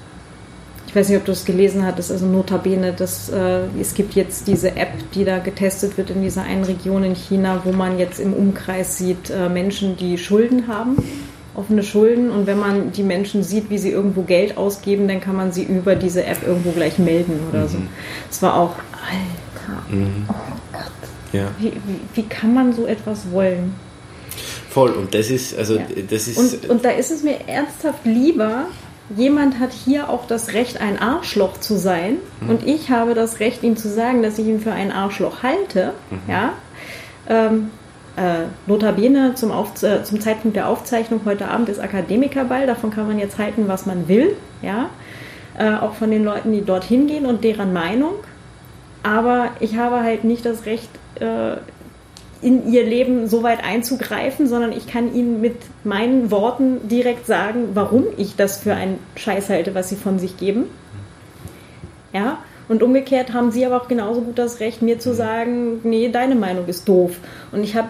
[0.86, 4.46] ich weiß nicht, ob du es gelesen hattest, also notabene, dass äh, es gibt jetzt
[4.46, 8.20] diese App, die da getestet wird in dieser einen Region in China, wo man jetzt
[8.20, 10.96] im Umkreis sieht äh, Menschen, die Schulden haben,
[11.56, 15.36] offene Schulden und wenn man die Menschen sieht, wie sie irgendwo Geld ausgeben, dann kann
[15.36, 17.68] man sie über diese App irgendwo gleich melden oder mhm.
[17.68, 17.78] so.
[18.30, 20.26] Es war auch, Alter, mhm.
[20.28, 20.34] oh
[20.72, 20.92] Gott,
[21.32, 21.48] ja.
[21.58, 23.74] wie, wie, wie kann man so etwas wollen?
[24.70, 25.86] Voll, und das ist, also ja.
[26.10, 26.36] das ist.
[26.36, 28.66] Und, und da ist es mir ernsthaft lieber,
[29.16, 32.16] jemand hat hier auch das Recht, ein Arschloch zu sein.
[32.40, 32.50] Mhm.
[32.50, 35.94] Und ich habe das Recht, ihm zu sagen, dass ich ihn für ein Arschloch halte.
[36.10, 36.30] Mhm.
[36.30, 36.52] Ja.
[37.28, 37.70] Ähm,
[38.16, 42.66] äh, notabene zum, Auf äh, zum Zeitpunkt der Aufzeichnung heute Abend ist Akademikerball.
[42.66, 44.34] Davon kann man jetzt halten, was man will.
[44.62, 44.90] Ja.
[45.58, 48.14] Äh, auch von den Leuten, die dorthin gehen und deren Meinung.
[49.02, 50.90] Aber ich habe halt nicht das Recht,
[51.20, 51.56] äh,
[52.42, 57.70] in ihr Leben so weit einzugreifen, sondern ich kann ihnen mit meinen Worten direkt sagen,
[57.74, 60.64] warum ich das für einen Scheiß halte, was sie von sich geben.
[62.12, 62.38] Ja,
[62.68, 66.34] und umgekehrt haben sie aber auch genauso gut das Recht, mir zu sagen, nee, deine
[66.34, 67.18] Meinung ist doof.
[67.52, 67.88] Und ich habe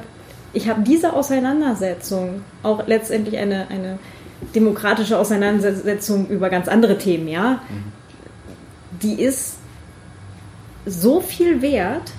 [0.56, 3.98] ich hab diese Auseinandersetzung, auch letztendlich eine, eine
[4.54, 7.60] demokratische Auseinandersetzung über ganz andere Themen, ja,
[9.02, 9.56] die ist
[10.86, 12.10] so viel wert,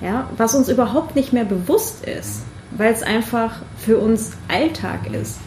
[0.00, 5.40] ja, was uns überhaupt nicht mehr bewusst ist, weil es einfach für uns Alltag ist.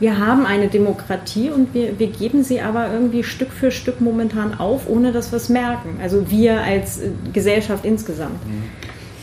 [0.00, 4.58] Wir haben eine Demokratie und wir, wir geben sie aber irgendwie Stück für Stück momentan
[4.58, 6.00] auf, ohne dass wir es merken.
[6.02, 8.44] Also wir als äh, Gesellschaft insgesamt.
[8.46, 8.64] Mhm.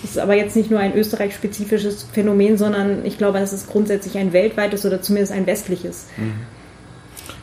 [0.02, 4.18] Das ist aber jetzt nicht nur ein österreich-spezifisches Phänomen, sondern ich glaube, es ist grundsätzlich
[4.18, 6.08] ein weltweites oder zumindest ein westliches.
[6.18, 6.34] Mhm.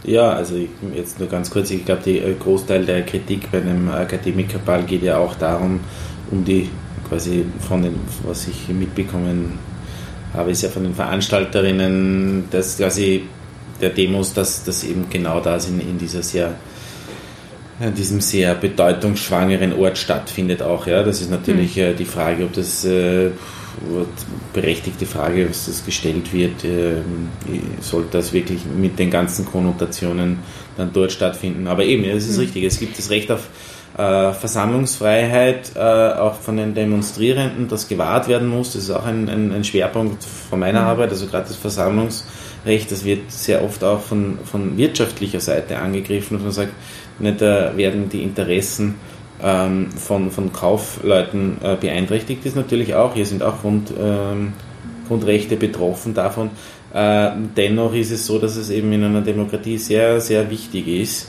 [0.05, 0.56] Ja, also
[0.94, 5.02] jetzt nur ganz kurz, ich glaube, der äh, Großteil der Kritik bei einem Akademikerball geht
[5.02, 5.80] ja auch darum,
[6.30, 6.68] um die
[7.09, 7.94] quasi von den,
[8.24, 9.59] was ich mitbekommen
[10.35, 13.24] habe, ist ja von den Veranstalterinnen, dass quasi
[13.80, 16.55] der Demos, dass das eben genau das in, in dieser sehr
[17.81, 20.87] in diesem sehr bedeutungsschwangeren Ort stattfindet auch.
[20.87, 21.97] Ja, das ist natürlich mhm.
[21.97, 23.31] die Frage, ob das äh,
[24.53, 26.97] berechtigte Frage, was das gestellt wird, äh,
[27.81, 30.39] soll das wirklich mit den ganzen Konnotationen
[30.77, 31.69] dann dort stattfinden.
[31.69, 32.43] Aber eben, es ist mhm.
[32.43, 33.49] richtig, es gibt das Recht auf
[33.97, 38.73] äh, Versammlungsfreiheit äh, auch von den Demonstrierenden, das gewahrt werden muss.
[38.73, 40.89] Das ist auch ein, ein, ein Schwerpunkt von meiner mhm.
[40.89, 41.11] Arbeit.
[41.11, 46.43] Also gerade das Versammlungsrecht, das wird sehr oft auch von, von wirtschaftlicher Seite angegriffen, dass
[46.43, 46.73] man sagt,
[47.19, 48.95] nicht äh, werden die Interessen
[49.43, 52.45] ähm, von, von Kaufleuten äh, beeinträchtigt.
[52.45, 53.15] Das natürlich auch.
[53.15, 54.53] Hier sind auch Grund, ähm,
[55.07, 56.51] Grundrechte betroffen davon.
[56.93, 61.28] Äh, dennoch ist es so, dass es eben in einer Demokratie sehr, sehr wichtig ist,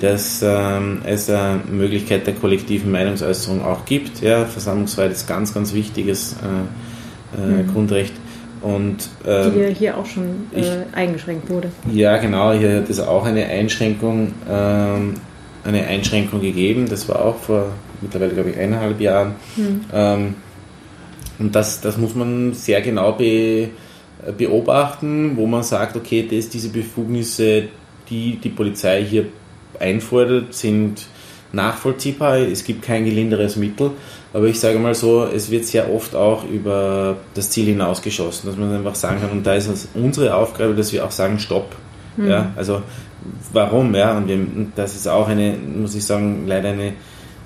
[0.00, 4.20] dass ähm, es eine Möglichkeit der kollektiven Meinungsäußerung auch gibt.
[4.20, 7.72] Ja, Versammlungsfreiheit ist ganz, ganz wichtiges äh, äh, mhm.
[7.72, 8.12] Grundrecht.
[8.62, 11.70] Und, ähm, Die ja hier auch schon äh, ich, eingeschränkt wurde.
[11.92, 15.14] Ja, genau, hier hat es auch eine Einschränkung, ähm,
[15.64, 16.88] eine Einschränkung gegeben.
[16.88, 19.34] Das war auch vor mittlerweile, glaube ich, eineinhalb Jahren.
[19.56, 19.80] Mhm.
[19.92, 20.34] Ähm,
[21.38, 23.68] und das, das muss man sehr genau be,
[24.38, 27.64] beobachten, wo man sagt, okay, das, diese Befugnisse,
[28.08, 29.26] die die Polizei hier
[29.78, 31.06] einfordert, sind
[31.52, 32.38] nachvollziehbar.
[32.38, 33.92] Es gibt kein gelinderes Mittel.
[34.32, 38.58] Aber ich sage mal so, es wird sehr oft auch über das Ziel hinausgeschossen, dass
[38.58, 41.74] man einfach sagen kann, und da ist es unsere Aufgabe, dass wir auch sagen, stopp.
[42.16, 42.28] Mhm.
[42.28, 42.82] Ja, also
[43.52, 43.94] warum?
[43.94, 44.38] Ja, und wir,
[44.74, 46.92] das ist auch eine, muss ich sagen, leider eine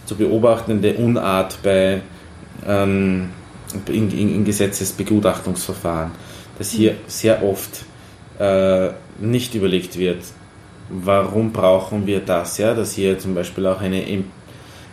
[0.07, 2.01] zu beobachtende Unart bei
[2.67, 3.31] ähm,
[3.87, 6.11] in, in, in, Gesetzesbegutachtungsverfahren,
[6.59, 7.85] dass hier sehr oft
[8.39, 8.89] äh,
[9.21, 10.25] nicht überlegt wird,
[10.91, 14.05] warum brauchen wir das, ja, dass hier zum Beispiel auch eine,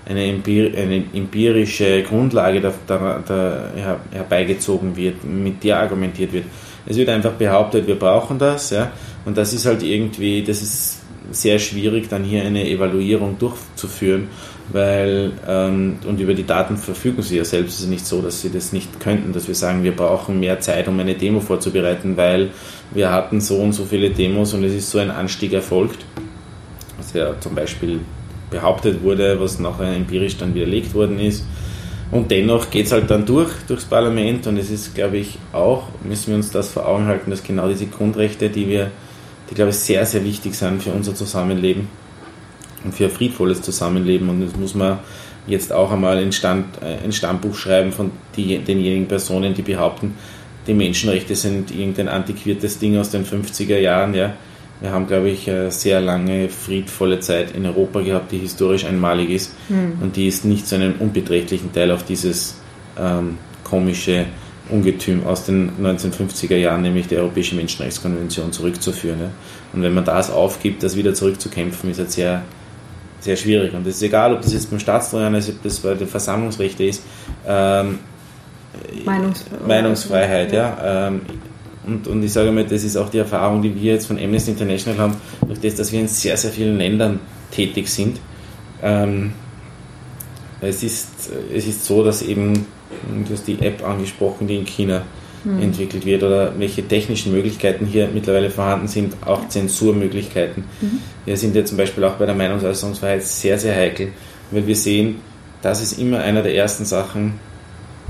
[0.05, 3.71] eine, empirische Grundlage da, da, da
[4.11, 6.45] herbeigezogen wird, mit der argumentiert wird.
[6.85, 8.91] Es wird einfach behauptet, wir brauchen das, ja,
[9.25, 11.01] und das ist halt irgendwie, das ist
[11.31, 14.29] sehr schwierig, dann hier eine Evaluierung durchzuführen,
[14.69, 17.75] weil, ähm, und über die Daten verfügen sie ja selbst.
[17.75, 20.59] Es ist nicht so, dass sie das nicht könnten, dass wir sagen, wir brauchen mehr
[20.59, 22.49] Zeit, um eine Demo vorzubereiten, weil
[22.91, 26.05] wir hatten so und so viele Demos und es ist so ein Anstieg erfolgt,
[26.97, 27.99] was ja zum Beispiel
[28.49, 31.45] behauptet wurde, was nachher empirisch dann widerlegt worden ist.
[32.09, 35.83] Und dennoch geht es halt dann durch, durchs Parlament und es ist, glaube ich, auch,
[36.05, 38.91] müssen wir uns das vor Augen halten, dass genau diese Grundrechte, die wir
[39.49, 41.87] die, glaube ich, sehr, sehr wichtig sind für unser Zusammenleben
[42.83, 44.29] und für ein friedvolles Zusammenleben.
[44.29, 44.99] Und das muss man
[45.47, 50.15] jetzt auch einmal ein, Stand, äh, ein Stammbuch schreiben von die, denjenigen Personen, die behaupten,
[50.67, 54.13] die Menschenrechte sind irgendein antiquiertes Ding aus den 50er Jahren.
[54.13, 54.33] Ja.
[54.81, 59.29] Wir haben, glaube ich, eine sehr lange friedvolle Zeit in Europa gehabt, die historisch einmalig
[59.29, 59.53] ist.
[59.69, 59.93] Mhm.
[60.01, 62.59] Und die ist nicht zu einem unbeträchtlichen Teil auf dieses
[62.99, 64.25] ähm, komische
[64.69, 69.19] Ungetüm aus den 1950er Jahren, nämlich die Europäische Menschenrechtskonvention, zurückzuführen.
[69.21, 69.29] Ja.
[69.71, 72.43] Und wenn man das aufgibt, das wieder zurückzukämpfen, ist halt sehr
[73.19, 73.73] sehr schwierig.
[73.73, 76.87] Und es ist egal, ob das jetzt beim Staatstrojaner ist, ob das bei den Versammlungsrechten
[76.87, 77.03] ist.
[77.47, 77.99] Ähm,
[79.05, 79.67] Meinungsfreiheit.
[79.67, 81.07] Meinungsfreiheit, ja.
[81.07, 81.21] Ähm,
[81.85, 84.51] und, und ich sage mal, das ist auch die Erfahrung, die wir jetzt von Amnesty
[84.51, 85.15] International haben,
[85.47, 87.19] durch das, dass wir in sehr, sehr vielen Ländern
[87.49, 88.19] tätig sind.
[88.83, 89.31] Ähm,
[90.59, 92.65] es, ist, es ist so, dass eben,
[93.25, 95.03] du hast die App angesprochen, die in China
[95.47, 95.61] mhm.
[95.61, 100.63] entwickelt wird oder welche technischen Möglichkeiten hier mittlerweile vorhanden sind, auch Zensurmöglichkeiten.
[100.81, 100.99] Mhm.
[101.25, 104.09] Wir sind ja zum Beispiel auch bei der Meinungsäußerungsfreiheit sehr, sehr heikel,
[104.51, 105.17] weil wir sehen,
[105.61, 107.39] das ist immer einer der ersten Sachen,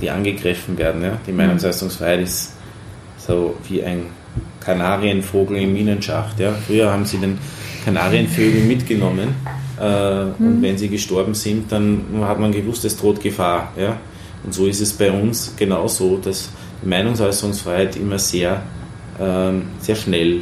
[0.02, 1.02] die angegriffen werden.
[1.02, 1.18] Ja?
[1.26, 1.38] Die mhm.
[1.38, 2.54] Meinungsäußerungsfreiheit ist
[3.18, 4.04] so wie ein
[4.60, 6.40] Kanarienvogel im Minenschacht.
[6.40, 6.54] Ja?
[6.66, 7.38] Früher haben sie den
[7.86, 9.36] Kanarienvögel mitgenommen
[9.80, 10.34] äh, mhm.
[10.40, 13.72] und wenn sie gestorben sind, dann hat man gewusst, es droht Gefahr.
[13.78, 13.98] Ja?
[14.44, 16.50] Und so ist es bei uns genauso, dass
[16.84, 18.62] Meinungsäußerungsfreiheit immer sehr,
[19.20, 20.42] ähm, sehr schnell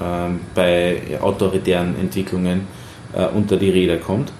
[0.00, 2.62] ähm, bei autoritären Entwicklungen
[3.12, 4.32] äh, unter die Räder kommt.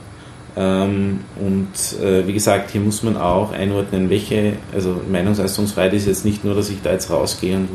[0.57, 6.25] Ähm, und äh, wie gesagt, hier muss man auch einordnen, welche, also Meinungsäußerungsfreiheit ist jetzt
[6.25, 7.69] nicht nur, dass ich da jetzt rausgehe und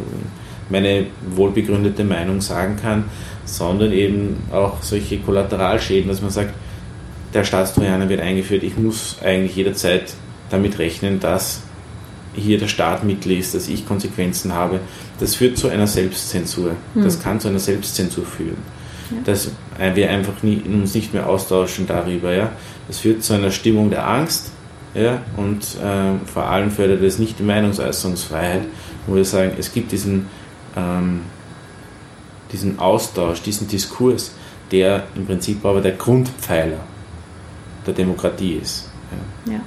[0.69, 3.05] meine wohlbegründete Meinung sagen kann,
[3.45, 6.53] sondern eben auch solche Kollateralschäden, dass man sagt,
[7.33, 10.13] der Staatstrojaner wird eingeführt, ich muss eigentlich jederzeit
[10.49, 11.63] damit rechnen, dass
[12.33, 14.79] hier der Staat mitliest, dass ich Konsequenzen habe.
[15.19, 16.75] Das führt zu einer Selbstzensur.
[16.93, 17.03] Mhm.
[17.03, 18.57] Das kann zu einer Selbstzensur führen.
[19.11, 19.17] Ja.
[19.25, 19.51] Dass
[19.93, 22.33] wir einfach nie, uns nicht mehr austauschen darüber.
[22.33, 22.51] Ja?
[22.87, 24.51] Das führt zu einer Stimmung der Angst
[24.93, 25.21] ja?
[25.37, 28.63] und äh, vor allem fördert es nicht die Meinungsäußerungsfreiheit,
[29.07, 30.27] wo wir sagen, es gibt diesen,
[30.75, 31.21] ähm,
[32.51, 34.33] diesen Austausch, diesen Diskurs,
[34.71, 36.79] der im Prinzip aber der Grundpfeiler
[37.85, 38.89] der Demokratie ist.
[39.45, 39.53] Ja.
[39.53, 39.59] ja.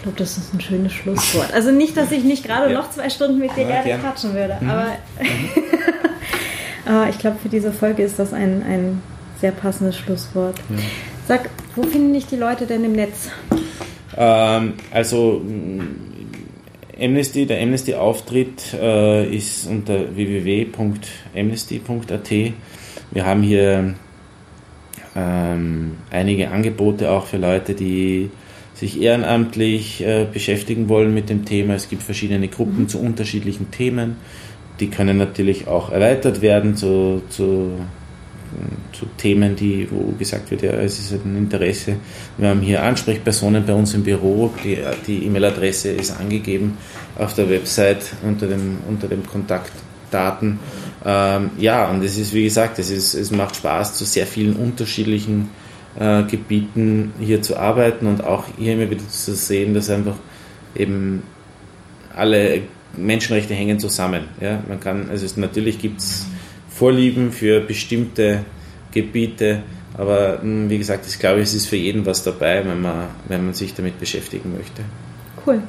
[0.00, 1.52] Ich glaube, das ist ein schönes Schlusswort.
[1.52, 2.78] Also nicht, dass ich nicht gerade ja.
[2.78, 4.70] noch zwei Stunden mit dir ja, gerne quatschen würde, mhm.
[4.70, 4.86] aber
[5.20, 5.50] mhm.
[7.10, 9.02] ich glaube, für diese Folge ist das ein, ein
[9.42, 10.56] sehr passendes Schlusswort.
[10.70, 10.76] Ja.
[11.28, 13.28] Sag, wo finden dich die Leute denn im Netz?
[14.16, 15.82] Ähm, also mm,
[16.98, 22.30] Amnesty, der Amnesty-Auftritt äh, ist unter www.amnesty.at.
[23.10, 23.96] Wir haben hier
[25.14, 28.30] ähm, einige Angebote auch für Leute, die
[28.80, 31.74] sich ehrenamtlich äh, beschäftigen wollen mit dem Thema.
[31.74, 32.88] Es gibt verschiedene Gruppen mhm.
[32.88, 34.16] zu unterschiedlichen Themen.
[34.80, 37.72] Die können natürlich auch erweitert werden zu, zu,
[38.92, 41.96] zu Themen, die, wo gesagt wird, ja, es ist ein Interesse.
[42.38, 44.50] Wir haben hier Ansprechpersonen bei uns im Büro.
[44.64, 46.78] Die, die E-Mail-Adresse ist angegeben
[47.18, 50.58] auf der Website unter dem, unter dem Kontaktdaten.
[51.04, 54.56] Ähm, ja, und es ist, wie gesagt, es, ist, es macht Spaß zu sehr vielen
[54.56, 55.50] unterschiedlichen
[55.98, 60.16] äh, Gebieten hier zu arbeiten und auch hier immer wieder zu sehen, dass einfach
[60.74, 61.22] eben
[62.14, 62.62] alle
[62.96, 64.24] Menschenrechte hängen zusammen.
[64.40, 64.62] Ja?
[64.68, 66.26] Man kann, also es, natürlich gibt es
[66.68, 68.44] Vorlieben für bestimmte
[68.92, 69.62] Gebiete,
[69.94, 73.44] aber hm, wie gesagt, ich glaube, es ist für jeden was dabei, wenn man, wenn
[73.44, 74.82] man sich damit beschäftigen möchte.
[75.46, 75.62] Cool.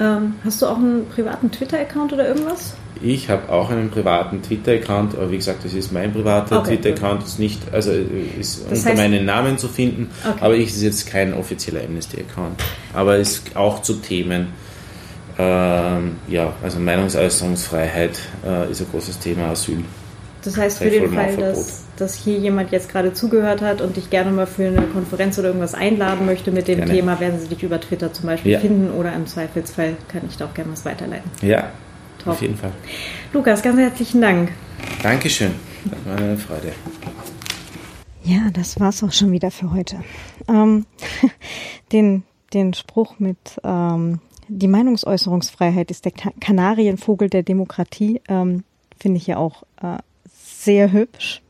[0.00, 2.74] Ähm, hast du auch einen privaten Twitter-Account oder irgendwas?
[3.00, 7.24] Ich habe auch einen privaten Twitter-Account, aber wie gesagt, das ist mein privater okay, Twitter-Account,
[7.24, 10.38] ist nicht, also ist das unter meinen Namen zu finden, okay.
[10.40, 12.62] aber ich ist jetzt kein offizieller Amnesty-Account.
[12.92, 14.48] Aber ist auch zu Themen,
[15.38, 19.84] ähm, ja, also Meinungsäußerungsfreiheit äh, ist ein großes Thema, Asyl.
[20.44, 24.10] Das heißt, für den Fall, dass, dass hier jemand jetzt gerade zugehört hat und dich
[24.10, 26.92] gerne mal für eine Konferenz oder irgendwas einladen möchte mit dem gerne.
[26.92, 28.60] Thema, werden sie dich über Twitter zum Beispiel ja.
[28.60, 31.30] finden oder im Zweifelsfall kann ich da auch gerne was weiterleiten.
[31.40, 31.70] Ja,
[32.22, 32.34] Top.
[32.34, 32.72] Auf jeden Fall.
[33.32, 34.52] Lukas, ganz herzlichen Dank.
[35.02, 35.52] Dankeschön.
[35.84, 36.72] Das war eine Freude.
[38.22, 39.96] Ja, das war's auch schon wieder für heute.
[40.48, 40.86] Ähm,
[41.92, 42.22] den,
[42.54, 48.64] den Spruch mit ähm, die Meinungsäußerungsfreiheit ist der Kanarienvogel der Demokratie, ähm,
[49.00, 49.98] finde ich ja auch äh,
[50.64, 51.42] sehr hübsch.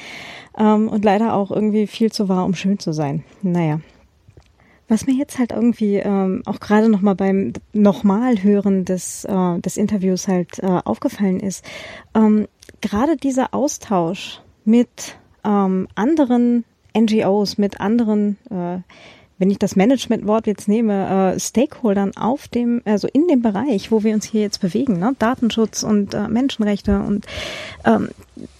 [0.58, 3.24] ähm, und leider auch irgendwie viel zu wahr, um schön zu sein.
[3.42, 3.80] Naja,
[4.88, 9.76] was mir jetzt halt irgendwie ähm, auch gerade nochmal beim nochmal hören des, äh, des
[9.76, 11.64] Interviews halt äh, aufgefallen ist,
[12.14, 12.46] ähm,
[12.80, 16.64] gerade dieser Austausch mit ähm, anderen
[16.96, 18.78] NGOs, mit anderen, äh,
[19.38, 24.02] wenn ich das Managementwort jetzt nehme, äh, Stakeholdern auf dem, also in dem Bereich, wo
[24.02, 25.14] wir uns hier jetzt bewegen, ne?
[25.18, 27.26] Datenschutz und äh, Menschenrechte und
[27.84, 28.08] ähm,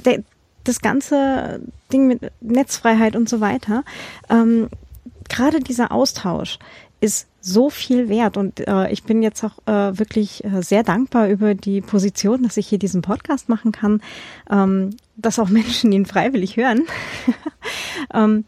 [0.05, 0.23] der,
[0.65, 1.61] das ganze
[1.93, 3.85] Ding mit Netzfreiheit und so weiter,
[4.29, 4.69] ähm,
[5.29, 6.59] gerade dieser Austausch
[7.01, 11.29] ist so viel wert und äh, ich bin jetzt auch äh, wirklich äh, sehr dankbar
[11.29, 14.03] über die Position, dass ich hier diesen Podcast machen kann,
[14.51, 16.83] ähm, dass auch Menschen ihn freiwillig hören.
[18.15, 18.45] ähm,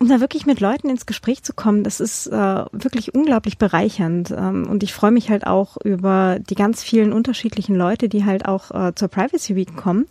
[0.00, 4.30] um da wirklich mit Leuten ins Gespräch zu kommen, das ist äh, wirklich unglaublich bereichernd.
[4.30, 8.46] Ähm, und ich freue mich halt auch über die ganz vielen unterschiedlichen Leute, die halt
[8.46, 10.06] auch äh, zur Privacy Week kommen,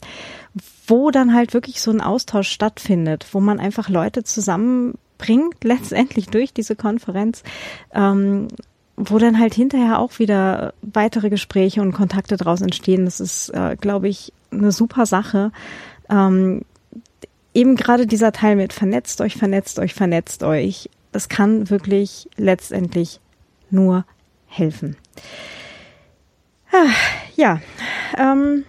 [0.86, 6.54] wo dann halt wirklich so ein Austausch stattfindet, wo man einfach Leute zusammenbringt, letztendlich durch
[6.54, 7.42] diese Konferenz,
[7.92, 8.48] ähm,
[8.96, 13.06] wo dann halt hinterher auch wieder weitere Gespräche und Kontakte draus entstehen.
[13.06, 15.52] Das ist, äh, glaube ich, eine super Sache.
[16.12, 16.62] Ähm,
[17.60, 23.20] eben gerade dieser Teil mit vernetzt euch, vernetzt euch, vernetzt euch, das kann wirklich letztendlich
[23.70, 24.06] nur
[24.48, 24.96] helfen.
[26.72, 26.88] Ah,
[27.36, 27.60] ja,
[28.18, 28.64] ähm,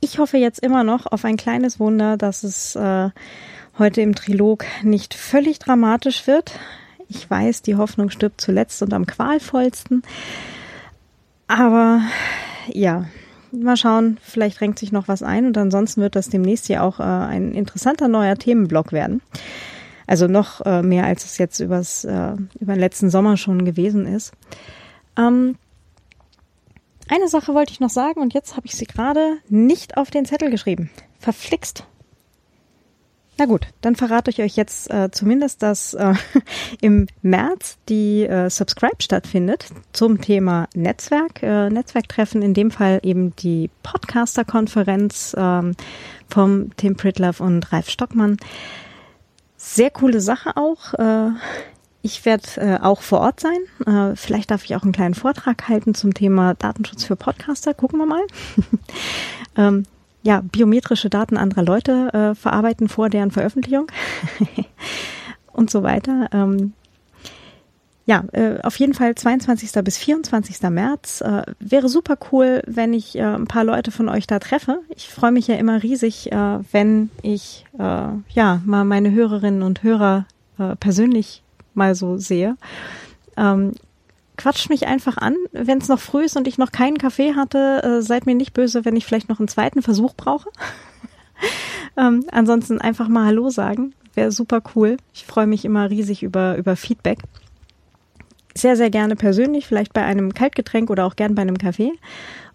[0.00, 3.10] ich hoffe jetzt immer noch auf ein kleines Wunder, dass es äh,
[3.78, 6.52] heute im Trilog nicht völlig dramatisch wird.
[7.08, 10.02] Ich weiß, die Hoffnung stirbt zuletzt und am qualvollsten.
[11.48, 12.00] Aber
[12.72, 13.04] ja,
[13.52, 17.00] mal schauen, vielleicht renkt sich noch was ein und ansonsten wird das demnächst ja auch
[17.00, 19.22] äh, ein interessanter neuer Themenblock werden.
[20.06, 24.06] Also noch äh, mehr, als es jetzt übers, äh, über den letzten Sommer schon gewesen
[24.06, 24.32] ist.
[25.16, 25.56] Ähm,
[27.08, 30.24] eine Sache wollte ich noch sagen und jetzt habe ich sie gerade nicht auf den
[30.24, 30.90] Zettel geschrieben.
[31.18, 31.84] Verflixt.
[33.40, 36.12] Na gut, dann verrate ich euch jetzt äh, zumindest, dass äh,
[36.82, 39.64] im März die äh, Subscribe stattfindet
[39.94, 45.74] zum Thema Netzwerk, äh, Netzwerktreffen, in dem Fall eben die Podcaster-Konferenz ähm,
[46.28, 48.36] vom Tim Pritlove und Ralf Stockmann.
[49.56, 50.92] Sehr coole Sache auch.
[50.98, 51.30] Äh,
[52.02, 53.60] ich werde äh, auch vor Ort sein.
[53.86, 57.72] Äh, vielleicht darf ich auch einen kleinen Vortrag halten zum Thema Datenschutz für Podcaster.
[57.72, 58.26] Gucken wir mal.
[59.56, 59.84] ähm,
[60.22, 63.86] ja, biometrische Daten anderer Leute äh, verarbeiten vor deren Veröffentlichung
[65.52, 66.28] und so weiter.
[66.32, 66.72] Ähm,
[68.06, 69.70] ja, äh, auf jeden Fall 22.
[69.84, 70.60] bis 24.
[70.70, 71.20] März.
[71.20, 74.80] Äh, wäre super cool, wenn ich äh, ein paar Leute von euch da treffe.
[74.96, 79.82] Ich freue mich ja immer riesig, äh, wenn ich äh, ja mal meine Hörerinnen und
[79.82, 80.26] Hörer
[80.58, 81.44] äh, persönlich
[81.74, 82.56] mal so sehe.
[83.36, 83.74] Ähm,
[84.40, 87.82] quatscht mich einfach an, wenn es noch früh ist und ich noch keinen Kaffee hatte.
[87.82, 90.48] Äh, seid mir nicht böse, wenn ich vielleicht noch einen zweiten Versuch brauche.
[91.98, 93.92] ähm, ansonsten einfach mal Hallo sagen.
[94.14, 94.96] Wäre super cool.
[95.12, 97.18] Ich freue mich immer riesig über, über Feedback.
[98.54, 101.92] Sehr, sehr gerne persönlich, vielleicht bei einem Kaltgetränk oder auch gern bei einem Kaffee.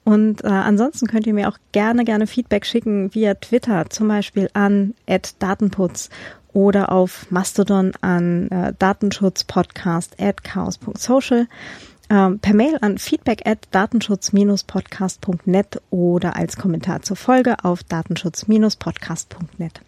[0.03, 4.49] Und äh, ansonsten könnt ihr mir auch gerne, gerne Feedback schicken via Twitter, zum Beispiel
[4.53, 4.95] an
[5.39, 6.09] Datenputz
[6.55, 11.45] oder auf Mastodon an äh, datenschutzpodcast at chaos.social,
[12.09, 19.81] ähm, per Mail an feedback at datenschutz-podcast.net oder als Kommentar zur Folge auf datenschutz-podcast.net.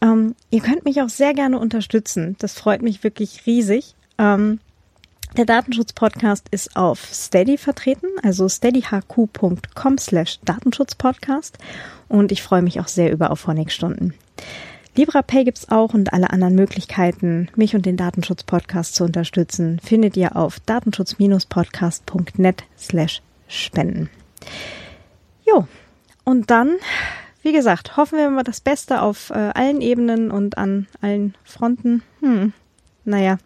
[0.00, 2.36] Ähm, ihr könnt mich auch sehr gerne unterstützen.
[2.38, 3.96] Das freut mich wirklich riesig.
[4.16, 4.60] Ähm,
[5.36, 11.58] der Datenschutz-Podcast ist auf Steady vertreten, also steadyhq.com slash Datenschutzpodcast
[12.08, 14.14] und ich freue mich auch sehr über Auphonic-Stunden.
[14.96, 20.36] LibraPay gibt's auch und alle anderen Möglichkeiten, mich und den Datenschutz-Podcast zu unterstützen, findet ihr
[20.36, 24.10] auf datenschutz-podcast.net slash spenden.
[25.46, 25.66] Jo,
[26.24, 26.76] und dann,
[27.42, 32.02] wie gesagt, hoffen wir mal das Beste auf äh, allen Ebenen und an allen Fronten.
[32.20, 32.52] Hm,
[33.04, 33.38] naja.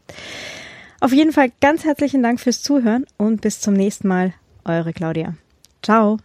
[1.00, 4.34] Auf jeden Fall ganz herzlichen Dank fürs Zuhören und bis zum nächsten Mal.
[4.64, 5.34] Eure Claudia.
[5.82, 6.18] Ciao.